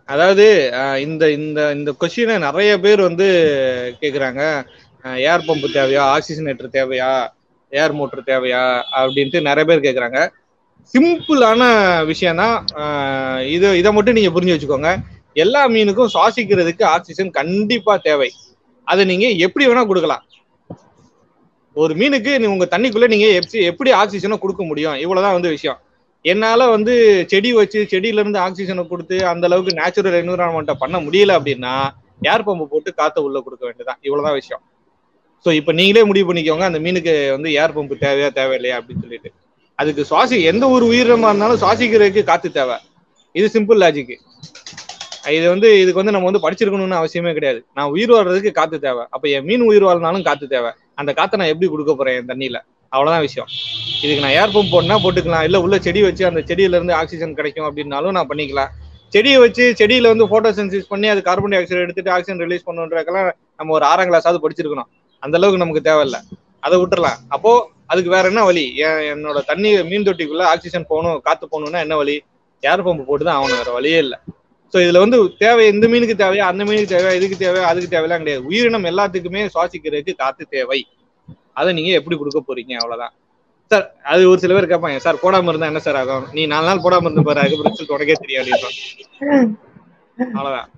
அதாவது 0.08 0.46
இந்த 1.04 1.24
இந்த 1.38 1.60
இந்த 1.76 1.90
கொஸ்டினை 2.00 2.36
நிறைய 2.46 2.70
பேர் 2.84 3.00
வந்து 3.08 3.26
கேக்குறாங்க. 4.02 4.42
ஏர் 5.30 5.46
பம்பு 5.48 5.68
தேவையா? 5.76 6.02
ஆக்சிஜனேட்டர் 6.14 6.74
தேவையா? 6.78 7.10
ஏர் 7.72 7.94
மோட்டர் 7.98 8.28
தேவையா? 8.30 8.62
அப்படின்ட்டு 9.00 9.40
நிறைய 9.48 9.64
பேர் 9.70 9.86
கேக்குறாங்க. 9.86 10.20
சிம்பிளான 10.94 11.62
விஷயம் 12.10 12.40
தான் 12.42 12.56
இது 13.56 13.68
இதை 13.80 13.90
மட்டும் 13.96 14.16
நீங்க 14.18 14.30
புரிஞ்சு 14.36 14.54
வச்சுக்கோங்க. 14.54 14.92
எல்லா 15.44 15.62
மீனுக்கும் 15.74 16.12
சுவாசிக்கிறதுக்கு 16.14 16.84
ஆக்சிஜன் 16.94 17.30
கண்டிப்பா 17.40 17.94
தேவை. 18.08 18.30
அதை 18.86 19.02
நீங்க 19.10 19.26
எப்படி 19.46 19.64
வேணா 19.70 19.84
கொடுக்கலாம். 19.90 20.24
ஒரு 21.76 21.92
மீனுக்கு 22.00 22.32
உங்க 22.54 22.66
தண்ணிக்குள்ள 22.72 23.08
நீங்க 23.12 23.26
எப்படி 23.40 23.60
எப்படி 23.72 23.90
ஆக்சிஜனை 24.00 24.38
கொடுக்க 24.44 24.62
முடியும்? 24.70 24.96
இவ்வளவுதான் 25.04 25.36
வந்து 25.38 25.54
விஷயம். 25.56 25.78
என்னால 26.24 26.62
வந்து 26.74 26.94
செடி 27.30 27.50
வச்சு 27.58 27.80
செடியில 27.92 28.22
இருந்து 28.22 28.40
ஆக்சிஜனை 28.46 28.82
கொடுத்து 28.88 29.16
அந்த 29.32 29.44
அளவுக்கு 29.48 29.72
நேச்சுரல் 29.80 30.16
என்விரான்மெண்ட்டை 30.20 30.74
பண்ண 30.82 30.96
முடியல 31.06 31.36
அப்படின்னா 31.38 31.74
ஏர் 32.32 32.44
பம்பு 32.46 32.64
போட்டு 32.72 32.90
காத்த 33.00 33.22
உள்ள 33.26 33.38
கொடுக்க 33.44 33.62
வேண்டியதான் 33.68 34.00
இவ்வளவுதான் 34.06 34.36
விஷயம். 34.40 34.62
ஸோ 35.44 35.50
இப்போ 35.58 35.72
நீங்களே 35.78 36.02
முடிவு 36.08 36.26
பண்ணிக்கோங்க 36.28 36.64
அந்த 36.70 36.78
மீனுக்கு 36.86 37.12
வந்து 37.36 37.50
ஏர் 37.60 37.74
பம்பு 37.76 37.94
தேவையா 38.04 38.28
தேவையில்லையா 38.38 38.78
அப்படின்னு 38.78 39.04
சொல்லிட்டு. 39.04 39.30
அதுக்கு 39.78 40.02
சுவாசி 40.10 40.38
எந்த 40.50 40.64
ஒரு 40.74 40.84
உயிரினமா 40.90 41.28
இருந்தாலும் 41.32 41.60
சுவாசிக்கிறதுக்கு 41.62 42.22
காத்து 42.30 42.48
தேவை. 42.58 42.76
இது 43.34 43.46
சிம்பிள் 43.56 43.80
லாஜிக் 43.84 44.16
இது 45.36 45.46
வந்து 45.52 45.68
இதுக்கு 45.80 46.00
வந்து 46.00 46.14
நம்ம 46.14 46.28
வந்து 46.28 46.42
படிச்சிருக்கணும்னு 46.44 46.98
அவசியமே 47.00 47.32
கிடையாது. 47.38 47.60
நான் 47.76 47.90
உயிர் 47.94 48.12
வாழ்றதுக்கு 48.14 48.52
காத்து 48.58 48.76
தேவை. 48.84 49.02
அப்ப 49.14 49.24
என் 49.36 49.46
மீன் 49.48 49.64
உயிர் 49.70 49.86
வாழ்னாலும் 49.88 50.24
காத்து 50.28 50.46
தேவை. 50.54 50.70
அந்த 51.00 51.10
காத்தை 51.18 51.38
நான் 51.40 51.52
எப்படி 51.52 51.68
கொடுக்க 51.72 51.92
போறேன் 51.98 52.16
என் 52.20 52.30
தண்ணியில? 52.30 52.58
அவ்வளவுதான் 52.92 53.24
விஷயம். 53.26 53.48
இதுக்கு 54.04 54.22
நான் 54.24 54.36
ஏர் 54.40 54.54
பம்ப் 54.54 54.72
போடனா 54.74 54.96
போட்டுக்கலாம். 55.04 55.44
இல்ல 55.48 55.56
உள்ள 55.64 55.76
செடி 55.86 56.00
வச்சு 56.06 56.22
அந்த 56.28 56.40
செடியில 56.50 56.78
இருந்து 56.78 56.94
ஆக்சிஜன் 57.00 57.34
கிடைக்கும் 57.40 57.66
அப்படின்னாலும் 57.68 58.16
நான் 58.18 58.30
பண்ணிக்கலாம். 58.30 58.70
செடியை 59.14 59.38
வச்சு 59.44 59.64
செடியில 59.80 60.10
வந்து 60.12 60.26
ஃபோட்டோ 60.30 60.50
சென்சிஸ் 60.58 60.90
பண்ணி 60.92 61.06
அது 61.12 61.20
கார்பன் 61.28 61.52
டை 61.52 61.58
ஆக்சைடு 61.60 61.84
எடுத்துட்டு 61.86 62.12
ஆக்சிஜன் 62.16 62.42
ரிலீஸ் 62.44 62.66
பண்ணுன்றதுக்கெல்லாம் 62.68 63.28
நம்ம 63.60 63.74
ஒரு 63.78 63.84
ஆறாம் 63.90 64.08
கிளாஸாவது 64.10 64.42
படிச்சிருக்கணும். 64.44 64.88
அந்த 65.22 65.36
அளவுக்கு 65.38 65.62
நமக்கு 65.62 65.82
தேவையில்ல. 65.88 66.18
அதை 66.66 66.76
விட்டுறலாம். 66.80 67.18
அப்போ 67.34 67.52
அதுக்கு 67.92 68.10
வேற 68.16 68.24
என்ன 68.32 68.42
வழி? 68.48 68.64
என்னோட 69.12 69.38
தண்ணி 69.50 69.70
மீன் 69.90 70.06
தொட்டிக்குள்ள 70.08 70.44
ஆக்சிஜன் 70.52 70.90
போகணும் 70.92 71.16
காத்து 71.26 71.44
போகணும்னா 71.52 71.80
என்ன 71.86 71.96
வழி? 72.02 72.16
ஏர் 72.62 72.84
பம்பு 72.86 73.02
போட்டு 73.08 73.24
தான் 73.28 73.38
ஆகணும். 73.38 73.60
வேற 73.62 73.72
வழியே 73.78 73.98
இல்லை. 74.04 74.18
ஸோ 74.72 74.78
இதுல 74.84 74.98
வந்து 75.04 75.18
தேவை 75.42 75.62
இந்த 75.74 75.86
மீனுக்கு 75.92 76.16
தேவையா 76.24 76.44
அந்த 76.52 76.62
மீனுக்கு 76.68 76.94
தேவையா 76.96 77.12
இதுக்கு 77.18 77.36
தேவையா 77.44 77.64
அதுக்கு 77.70 77.92
தேவையெல்லாம் 77.94 78.22
கிடையாது. 78.22 78.42
உயிரினம் 78.50 78.88
எல்லாத்துக்குமே 78.90 79.42
சுவாசிக்கிறதுக்கு 79.54 80.14
காத்து 80.22 80.44
தேவை. 80.56 80.80
அதை 81.60 81.70
நீங்க 81.78 81.92
எப்படி 82.00 82.16
கொடுக்க 82.18 82.40
போறீங்க? 82.48 82.74
அவ்வளவுதான். 82.80 83.14
சார் 83.70 83.86
அது 84.12 84.22
ஒரு 84.30 84.38
சில 84.42 84.54
பேர் 84.54 84.70
கேட்பாங்க 84.70 85.00
சார் 85.06 85.22
போடாம 85.22 85.50
இருந்தா 85.50 85.70
என்ன 85.70 85.82
சார் 85.86 85.98
ஆகும்? 86.00 86.26
நீ 86.36 86.42
நாலு 86.52 86.68
நாள் 86.68 86.84
போடாம 86.84 87.06
இருந்து 87.06 87.26
பாரு 87.28 87.42
அதுக்கு 87.44 87.66
ரிசல்ட் 87.68 87.94
உனக்கே 87.96 88.16
தெரியாது. 88.24 88.50
அவ்வளவுதான். 90.36 90.68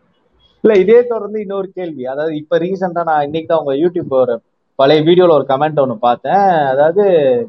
இல்ல 0.65 0.73
இதே 0.83 0.99
தொடர்ந்து 1.12 1.39
இன்னொரு 1.45 1.69
கேள்வி. 1.79 2.03
அதாவது 2.12 2.35
இப்ப 2.41 2.59
ரீசெண்டா 2.65 3.03
நான் 3.11 3.25
இன்னைக்கு 3.29 3.49
தான் 3.53 3.62
உங்க 3.62 3.75
யூடியூப் 3.83 4.12
ஒரு 4.25 4.35
பழைய 4.79 5.01
வீடியோல 5.09 5.35
ஒரு 5.39 5.47
கமெண்ட் 5.51 5.81
ஒண்ணு 5.83 5.97
பார்த்தேன். 6.09 6.45
அதாவது 6.73 7.03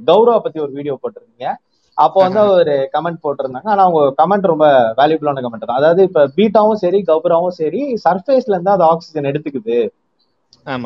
கௌரவ 0.10 0.38
பத்தி 0.46 0.60
ஒரு 0.66 0.72
வீடியோ 0.78 0.96
போட்டிருந்தீங்க. 1.02 1.50
அப்போ 1.98 2.20
வந்து 2.26 2.42
ஒரு 2.60 2.76
கமெண்ட் 2.96 3.24
போட்டிருந்தாங்க. 3.26 3.70
ஆனா 3.74 3.84
அவங்க 3.86 4.02
கமெண்ட் 4.22 4.52
ரொம்ப 4.52 4.68
வேல்யூபிளான 5.00 5.44
கமெண்ட் 5.46 5.68
தான். 5.70 5.82
அதாவது 5.82 6.02
இப்ப 6.10 6.24
பீட்டாவும் 6.38 6.82
சரி 6.84 7.00
கௌராவும் 7.10 7.56
சரி 7.62 7.82
சர்ஃபேஸ்ல 8.06 8.56
இருந்து 8.56 8.74
அது 8.76 8.86
ஆக்சிஜன் 8.92 9.30
எடுத்துக்குது. 9.32 9.78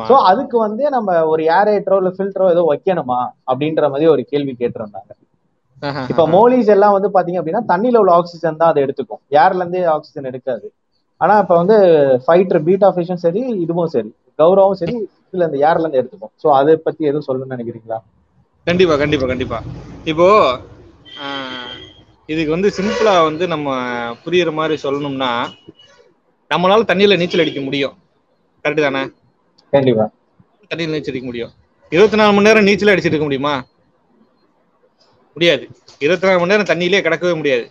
சோ 0.08 0.14
அதுக்கு 0.30 0.56
வந்து 0.58 0.84
நம்ம 0.96 1.10
ஒரு 1.32 1.42
ஏரேட்டரோ 1.56 1.96
இல்ல 2.00 2.10
ஃபில்டரோ 2.16 2.46
ஏதோ 2.54 2.62
வைக்கணுமா? 2.70 3.20
அப்படின்ற 3.50 3.90
மாதிரி 3.92 4.08
ஒரு 4.14 4.22
கேள்வி 4.32 4.52
கேட்டிருந்தாங்க. 4.60 5.10
இப்ப 6.10 6.22
மோலிஸ் 6.34 6.70
எல்லாம் 6.74 6.94
வந்து 6.96 7.10
பாத்தீங்க 7.14 7.40
அப்படின்னா 7.40 7.62
தண்ணியில 7.70 8.00
உள்ள 8.02 8.12
ஆக்சிஜன் 8.18 8.60
தான் 8.60 8.70
அதை 8.72 8.80
எடுத்துக்கும். 8.86 9.22
ஏர்ல 9.42 9.62
இருந்தே 9.62 9.82
ஆக்சிஜன் 9.96 10.28
எடுக்காது. 10.30 10.66
ஆனா 11.20 11.34
இப்ப 11.42 11.54
வந்து 11.60 11.76
ஃபைட்டர் 12.24 12.64
பீட்டா 12.66 12.88
ஃபிஷும் 12.94 13.22
சரி 13.24 13.42
இதுவும் 13.64 13.92
சரி. 13.94 14.10
கௌரவம் 14.38 14.80
சரி 14.80 14.94
இல்ல 15.34 15.48
இந்த 15.48 15.58
ஏர்ல 15.68 15.84
இருந்து 15.84 16.00
எடுத்துக்கும். 16.00 16.34
சோ 16.42 16.48
அதை 16.60 16.74
பத்தி 16.86 17.02
எதுவும் 17.10 17.26
சொல்லணும்னு 17.28 17.56
நினைக்கிறீங்களா? 17.56 17.98
கண்டிப்பா 18.66 18.94
கண்டிப்பா 19.02 19.26
கண்டிப்பா. 19.30 19.58
இப்போ 20.12 20.28
இதுக்கு 22.28 22.54
வந்து 22.54 22.70
சிம்பிளா 22.76 23.14
வந்து 23.28 23.44
நம்ம 23.54 23.68
புரியுற 24.24 24.50
மாதிரி 24.58 24.74
சொல்லணும்னா 24.84 25.30
நம்மளால 26.50 26.86
தண்ணியில 26.90 27.18
நீச்சல் 27.20 27.42
அடிக்க 27.42 27.60
முடியும். 27.60 27.94
கரெக்ட் 28.64 28.86
தானே? 28.86 29.02
கண்டிப்பா. 29.72 30.04
தண்ணியில் 30.70 30.94
நீச்சல் 30.94 31.12
அடிக்க 31.12 31.26
முடியும். 31.26 31.52
இருபத்தி 31.92 32.16
நாலு 32.16 32.32
மணி 32.32 32.46
நேரம் 32.46 32.66
நீச்சல் 32.68 32.92
அடிச்சிட்டு 32.92 33.14
இருக்க 33.14 33.24
முடியுமா? 33.24 33.54
முடியாது. 35.36 35.64
இருபத்தி 36.00 36.26
நாலு 36.26 36.40
மணி 36.40 36.52
நேரம் 36.52 36.70
தண்ணியிலே 36.70 37.00
கிடக்கவே 37.06 37.34
முடியாது. 37.36 37.64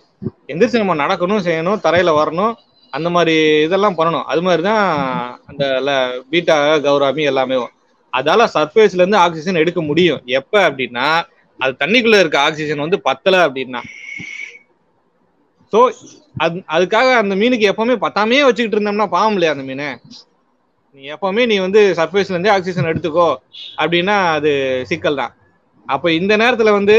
எந்திரிச்சு 0.47 0.81
நம்ம 0.83 0.95
நடக்கணும் 0.95 1.45
செய்யணும் 1.47 1.83
தரையில 1.85 2.11
வரணும் 2.19 2.53
அந்த 2.93 3.09
மாதிரி 3.09 3.33
இதெல்லாம் 3.65 3.97
பண்ணணும். 3.97 4.25
அது 4.25 4.41
மாதிரி 4.41 4.61
தான் 4.61 4.83
அந்த 5.45 5.63
பீட்டா 6.31 6.55
கௌராமி 6.85 7.23
எல்லாமே. 7.23 7.57
அதால 8.13 8.43
சர்ஃபேஸ்ல 8.55 9.01
இருந்து 9.01 9.17
ஆக்சிஜன் 9.17 9.61
எடுக்க 9.63 9.81
முடியும். 9.81 10.21
எப்ப 10.39 10.69
அப்படின்னா 10.69 11.07
அது 11.59 11.73
தண்ணிக்குள்ள 11.79 12.19
இருக்க 12.19 12.39
ஆக்சிஜன் 12.39 12.85
வந்து 12.85 12.99
பத்தல 13.01 13.35
அப்படின்னா. 13.47 13.81
ஸோ 15.73 15.79
அது 16.35 16.63
அதுக்காக 16.75 17.07
அந்த 17.17 17.35
மீனுக்கு 17.35 17.69
எப்பவுமே 17.71 17.95
பத்தாமே 18.05 18.43
வச்சுக்கிட்டு 18.43 18.77
இருந்தோம்னா 18.77 19.07
பாவம் 19.15 19.33
இல்லையா 19.33 19.53
அந்த 19.55 19.63
மீனை? 19.63 19.89
நீ 20.97 21.09
எப்பவுமே 21.13 21.43
நீ 21.45 21.55
வந்து 21.59 21.81
சர்ஃபேஸ்ல 21.97 22.33
இருந்தே 22.33 22.53
ஆக்சிஜன் 22.53 22.89
எடுத்துக்கோ. 22.91 23.27
அப்படின்னா 23.81 24.15
அது 24.35 24.51
சிக்கல் 24.91 25.19
தான் 25.21 25.33
அப்ப 25.89 26.11
இந்த 26.19 26.33
நேரத்துல 26.37 26.69
வந்து 26.77 26.95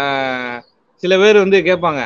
ஆஹ், 0.00 0.58
சில 1.02 1.14
பேர் 1.18 1.42
வந்து 1.42 1.58
கேட்பாங்க. 1.66 2.00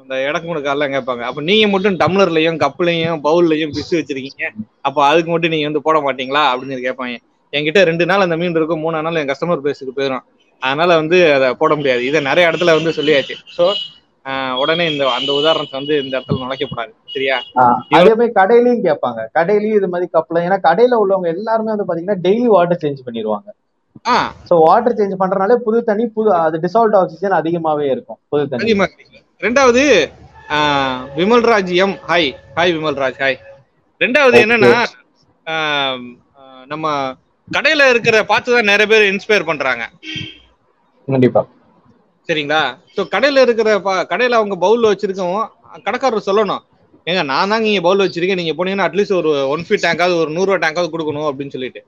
அந்த 0.00 0.14
இடக்கு 0.26 0.46
முடக்காலாம் 0.48 0.94
கேட்பாங்க. 0.94 1.22
அப்ப 1.28 1.40
நீங்க 1.42 1.66
மட்டும் 1.68 1.98
டம்ளர்லயும் 2.00 2.58
கப்புலையும் 2.62 3.20
பவுல்லையும் 3.24 3.74
பிசு 3.76 3.94
வச்சிருக்கீங்க. 3.98 4.44
அப்ப 4.82 4.98
அதுக்கு 5.08 5.30
மட்டும் 5.30 5.52
நீங்க 5.54 5.66
வந்து 5.66 5.84
போட 5.86 5.98
மாட்டீங்களா? 6.00 6.42
அப்படின்னு 6.52 6.86
கேட்பாங்க. 6.86 7.16
என்கிட்ட 7.52 7.82
ரெண்டு 7.90 8.04
நாள் 8.06 8.24
அந்த 8.26 8.36
மீன் 8.36 8.56
இருக்கும். 8.56 8.82
மூணு 8.84 9.02
நாள் 9.06 9.20
என் 9.22 9.30
கஸ்டமர் 9.30 9.64
பேஸுக்கு 9.66 9.94
போயிடும் 9.98 10.24
அதனால 10.62 10.90
வந்து 11.00 11.18
அதை 11.34 11.48
போட 11.54 11.72
முடியாது. 11.78 12.02
இதை 12.04 12.20
நிறைய 12.28 12.50
இடத்துல 12.50 12.74
வந்து 12.78 12.92
சொல்லியாச்சு. 12.98 13.34
ஸோ 13.56 13.64
உடனே 14.62 14.84
இந்த 14.92 15.04
அந்த 15.18 15.30
உதாரணத்தை 15.40 15.76
வந்து 15.80 15.94
இந்த 16.02 16.12
இடத்துல 16.16 16.40
நுழைக்கப்படாது 16.42 16.92
சரியா? 17.14 17.36
அதே 17.98 18.10
மாதிரி 18.18 18.32
கடையிலயும் 18.40 18.84
கேட்பாங்க. 18.88 19.20
கடையிலயும் 19.38 19.78
இது 19.80 19.88
மாதிரி 19.92 20.08
கப்பல 20.16 20.42
ஏன்னா 20.46 20.58
கடையில 20.68 20.98
உள்ளவங்க 21.02 21.28
எல்லாருமே 21.36 21.72
வந்து 21.74 21.88
பாத்தீங்கன்னா 21.88 22.20
டெய்லி 22.26 22.48
வாட்டர் 22.56 22.82
சேஞ்ச் 22.84 23.06
பண்ணிடுவாங்க. 23.06 23.48
சோ 24.48 24.54
வாட்டர் 24.66 24.98
சேஞ்ச் 24.98 25.20
பண்றதுனால 25.22 25.56
புது 25.66 25.78
தண்ணி 25.90 26.04
புது 26.16 26.30
அது 26.44 26.56
டிசால்ட் 26.64 26.96
ஆக்சிஜன் 27.00 27.38
அதிகமாவே 27.40 27.86
இருக்கும் 27.94 28.20
புது 28.32 28.44
தண்ணி. 28.52 28.74
ரெண்டாவது 29.46 29.84
Vimalraj 31.20 31.72
M 31.84 31.96
hi 32.10 32.28
hi 32.58 32.74
Vimalraj 32.76 33.20
hi 33.24 33.38
ரெண்டாவது. 34.00 34.36
என்னன்னா 34.44 34.82
நம்ம 36.72 36.86
கடையில 37.48 37.82
இருக்கிற 37.92 38.16
பார்த்து 38.30 38.54
தான் 38.54 38.70
நிறைய 38.70 38.86
பேர் 38.92 39.10
இன்ஸ்பயர் 39.12 39.48
பண்றாங்க. 39.50 39.84
கண்டிப்பா. 41.08 41.42
சரிங்களா? 42.28 42.62
ஸோ 42.94 43.00
கடையில 43.14 43.42
இருக்கிற 43.46 43.68
கடையில 44.12 44.38
அவங்க 44.40 44.56
பவுல்ல 44.64 44.90
வச்சிருக்கவும் 44.92 45.46
கடைக்காரர் 45.86 46.28
சொல்லணும். 46.28 46.62
ஏங்க 47.06 47.22
நான் 47.30 47.50
தாங்க 47.52 47.68
இங்க 47.70 47.82
பவுல் 47.86 48.04
வச்சிருக்கேன். 48.04 48.40
நீங்க 48.40 48.54
போனீங்கன்னா 48.58 48.86
அட்லீஸ்ட் 48.88 49.18
ஒரு 49.20 49.30
ஒன் 49.54 49.64
ஃபீட் 49.66 49.84
டேங்காவது 49.86 50.20
ஒரு 50.22 50.30
நூறுரூவா 50.36 50.58
டேங்காவது 50.64 50.92
கொடுக்கணும் 50.94 51.28
அப்படின்னு 51.30 51.54
சொல்லிட்டு. 51.56 51.82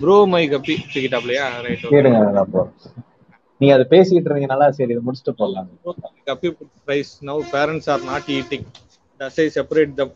ப்ரோ 0.00 0.16
மை 0.32 0.42
கப்பி. 0.54 0.74
தூக்கிட்டாப்லையா? 0.92 1.44
ரைட் 1.66 1.84
நீங்க 3.60 3.74
அதை 3.76 3.84
பேசிட்டு 3.92 4.28
இருந்தீங்கனால 4.28 4.64
சரி 4.78 4.92
இதை 4.94 5.02
முடிச்சுட்டு 5.06 5.32
போடலாம் 5.40 5.68
put 6.42 6.68
price 6.86 7.10
now 7.28 7.36
parents 7.54 7.86
are 7.94 8.02
not 8.10 8.24
eating. 8.36 8.64
Does 9.20 9.36
i 9.44 9.48
separate 9.58 9.92
them? 10.00 10.10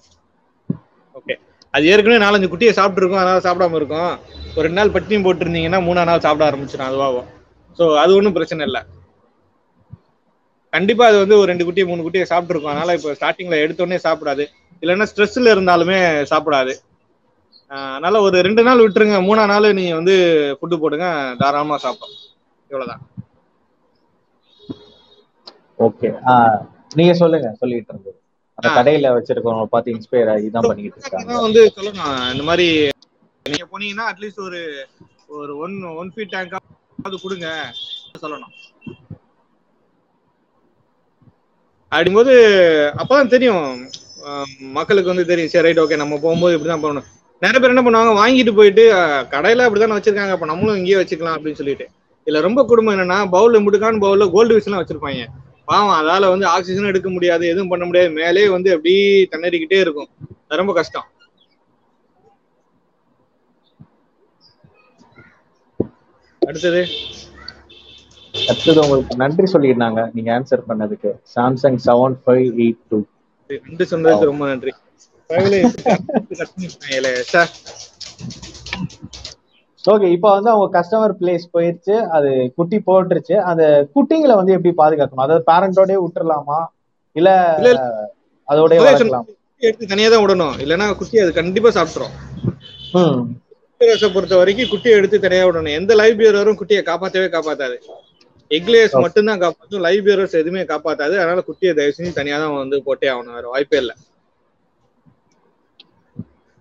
Okay 1.19 1.35
அது 1.75 1.87
ஏற்கனவே 1.93 2.21
நாலஞ்சு 2.25 2.51
குட்டியை 2.53 2.73
சாப்பிட்டுருக்கோம் 2.79 3.23
அதனால 3.23 3.43
சாப்பிடாம 3.47 3.79
இருக்கும். 3.81 4.13
ஒரு 4.55 4.65
ரெண்டு 4.67 4.81
நாள் 4.81 4.95
பட்டினியும் 4.95 5.27
போட்டிருந்தீங்கன்னா 5.27 5.81
மூணா 5.89 6.05
நாள் 6.11 6.25
சாப்பிட 6.27 6.45
ஆரம்பிச்சிடும் 6.51 6.89
அதுவாகும். 6.91 7.29
ஸோ 7.79 7.85
அது 8.03 8.13
ஒன்றும் 8.19 8.37
பிரச்சனை 8.37 8.63
இல்லை. 8.69 8.83
கண்டிப்பா 10.73 11.05
அது 11.11 11.19
வந்து 11.23 11.39
ஒரு 11.41 11.49
ரெண்டு 11.51 11.67
குட்டியை 11.67 11.87
மூணு 11.89 12.05
குட்டியை 12.05 12.27
சாப்பிட்டுருக்கோம். 12.31 12.73
அதனால 12.73 12.95
இப்போ 12.99 13.15
ஸ்டார்டிங்ல 13.19 13.59
எடுத்தோடனே 13.65 13.99
சாப்பிடாது. 14.07 14.45
இல்லைன்னா 14.83 15.09
ஸ்ட்ரெஸ்ல 15.11 15.53
இருந்தாலுமே 15.55 15.99
சாப்பிடாது. 16.33 16.73
அதனால 17.71 18.21
ஒரு 18.27 18.37
ரெண்டு 18.47 18.63
நாள் 18.69 18.83
விட்டுருங்க. 18.85 19.19
மூணா 19.29 19.45
நாள் 19.53 19.77
நீங்க 19.79 19.95
வந்து 20.01 20.15
ஃபுட்டு 20.59 20.79
போடுங்க. 20.83 21.07
தாராளமா 21.43 21.79
சாப்பிடும் 21.85 22.17
இவ்வளவுதான். 22.71 23.03
ஓகே 25.79 26.09
நீங்க 26.99 27.13
சொல்லுங்க. 27.21 27.49
சொல்லிட்டு 27.61 27.93
இருந்தது. 27.93 28.19
அந்த. 28.59 28.69
கடையில 28.77 29.11
வச்சிருக்கவங்க 29.17 29.67
பார்த்து 29.75 29.95
இன்ஸ்பயர் 29.97 30.31
ஆகி 30.35 30.49
தான் 30.51 30.69
பண்ணிட்டு 30.69 31.01
இருக்காங்க. 31.01 31.33
வந்து 31.47 31.63
சொல்லணும். 31.77 32.03
இந்த 32.35 32.45
மாதிரி 32.51 32.67
நீங்க 33.47 33.67
போனீங்கன்னா 33.73 34.07
அட்லீஸ்ட் 34.11 34.45
ஒரு 34.47 34.61
ஒரு 35.39 35.53
ஒன் 35.65 35.75
ஒன் 36.01 36.13
ஃபீட் 36.15 36.37
அது 37.03 37.21
கொடுங்க. 37.21 37.73
சொல்லணும். 38.21 38.55
அப்படிங்கும்போது 41.93 42.35
அப்பதான் 42.97 43.27
தெரியும். 43.27 43.91
அஹ் 44.25 44.59
மக்களுக்கு 44.59 45.09
வந்து 45.09 45.27
தெரியும். 45.27 45.51
சரி 45.51 45.73
ரைட் 45.73 45.93
ஓகே 45.93 45.97
நம்ம 45.97 46.19
போகும்போது 46.19 46.59
இப்படிதான் 46.59 46.83
போகணும் 46.85 47.05
நிறைய 47.41 47.69
பேர் 47.69 47.77
என்ன 47.77 47.83
பண்ணுவாங்க 47.83 48.17
வாங்கிட்டு 48.17 48.55
போயிட்டு 48.55 48.95
கடையில 49.31 49.63
அப்படிதான் 49.67 49.97
வச்சிருக்காங்க. 49.97 50.31
அப்ப 50.31 50.47
நம்மளும் 50.47 50.77
இங்கேயே 50.77 50.95
வச்சுக்கலாம் 50.95 51.35
அப்படின்னு 51.37 51.53
சொல்லிட்டு. 51.53 51.89
இதுல 52.27 52.41
ரொம்ப 52.41 52.65
குடும்பம் 52.65 52.99
என்னன்னா 52.99 53.29
பவுல் 53.31 53.65
முடுக்கான 53.65 53.99
பவுல்ல 53.99 54.31
கோல்டு 54.31 54.59
விஷ் 54.59 54.65
எல்லாம் 54.65 54.87
வச்சிருப்பாங்க. 54.87 55.27
பாவம் 55.65 55.97
அதால 56.01 56.29
வந்து 56.29 56.47
ஆக்சிஜன் 56.47 56.85
எடுக்க 56.85 57.11
முடியாது 57.11 57.47
எதுவும் 57.47 57.69
பண்ண 57.69 57.85
முடியாது. 57.85 58.11
மேலே 58.11 58.49
வந்து 58.49 58.71
அப்படியே 58.71 59.29
தண்ணறிக்கிட்டே 59.31 59.81
இருக்கும். 59.81 60.09
ரொம்ப 60.49 60.73
கஷ்டம். 60.73 61.05
அடுத்தது? 66.49 66.83
அடுத்தது 68.35 68.79
உங்களுக்கு 68.83 69.15
நன்றி 69.17 69.47
சொல்லியிருந்தாங்க. 69.53 70.01
நீங்க 70.15 70.31
ஆன்சர் 70.37 70.69
பண்ணதுக்கு. 70.69 71.11
Samsung 71.35 71.79
seven 71.87 72.17
five 72.23 72.47
eight 72.65 72.83
two 72.91 72.99
நன்றி 73.51 73.85
சொன்னதுக்கு 73.93 74.31
ரொம்ப 74.31 74.47
நன்றி. 74.47 74.73
ஓகே 79.85 80.09
இப்போ 80.15 80.29
வந்து 80.37 80.51
அவங்க 80.53 80.67
கஸ்டமர் 80.77 81.15
பிளேஸ் 81.21 81.45
போயிருச்சு. 81.55 81.95
அது 82.17 82.31
குட்டி 82.57 82.79
போட்டுருச்சு. 82.89 83.37
அந்த 83.51 83.63
குட்டிங்களை 83.95 84.35
வந்து 84.37 84.55
எப்படி 84.57 84.73
பாதுகாக்கணும்? 84.81 85.25
அதாவது 85.27 85.45
பேரண்டோடய 85.51 85.99
விட்டுறலாமா? 86.05 86.59
இல்ல. 87.17 87.31
அதோடய 88.49 88.81
எடுத்து 89.63 89.87
தனியா 89.87 90.09
தான் 90.09 90.25
விடணும். 90.25 90.57
இல்லைன்னா 90.65 90.87
குட்டி 90.99 91.21
அது 91.21 91.33
கண்டிப்பா 91.39 91.71
சாப்பிட்டுரும். 91.77 92.17
ம் 93.81 93.85
லைப்ரேரியர்ஸை 93.85 94.09
பொறுத்த 94.15 94.35
வரைக்கும் 94.39 94.71
குட்டியை 94.71 94.95
எடுத்து 94.99 95.19
தனியா 95.25 95.43
விடணும். 95.47 95.77
எந்த 95.81 95.93
லைப்ரேரியரும் 96.01 96.59
குட்டியை 96.61 96.83
காப்பாத்தவே 96.89 97.29
காப்பாத்தாது. 97.35 97.77
எக்லேயர்ஸ். 98.51 98.97
மட்டும்தான் 99.05 99.43
காப்பாற்றும் 99.45 99.85
லைப்ரேரியர்ஸ் 99.87 100.41
எதுவுமே 100.41 100.65
காப்பாத்தாது. 100.73 101.15
அதனால 101.23 101.45
குட்டியை 101.49 101.73
தயவு 101.79 101.97
செஞ்சு 101.99 102.13
தனியா 102.21 102.39
தான் 102.45 102.61
வந்து 102.63 102.79
போட்டே 102.89 103.09
ஆகணும். 103.13 103.37
வேற 103.39 103.47
வாய்ப்பே 103.55 103.81
இல்லை. 103.83 103.95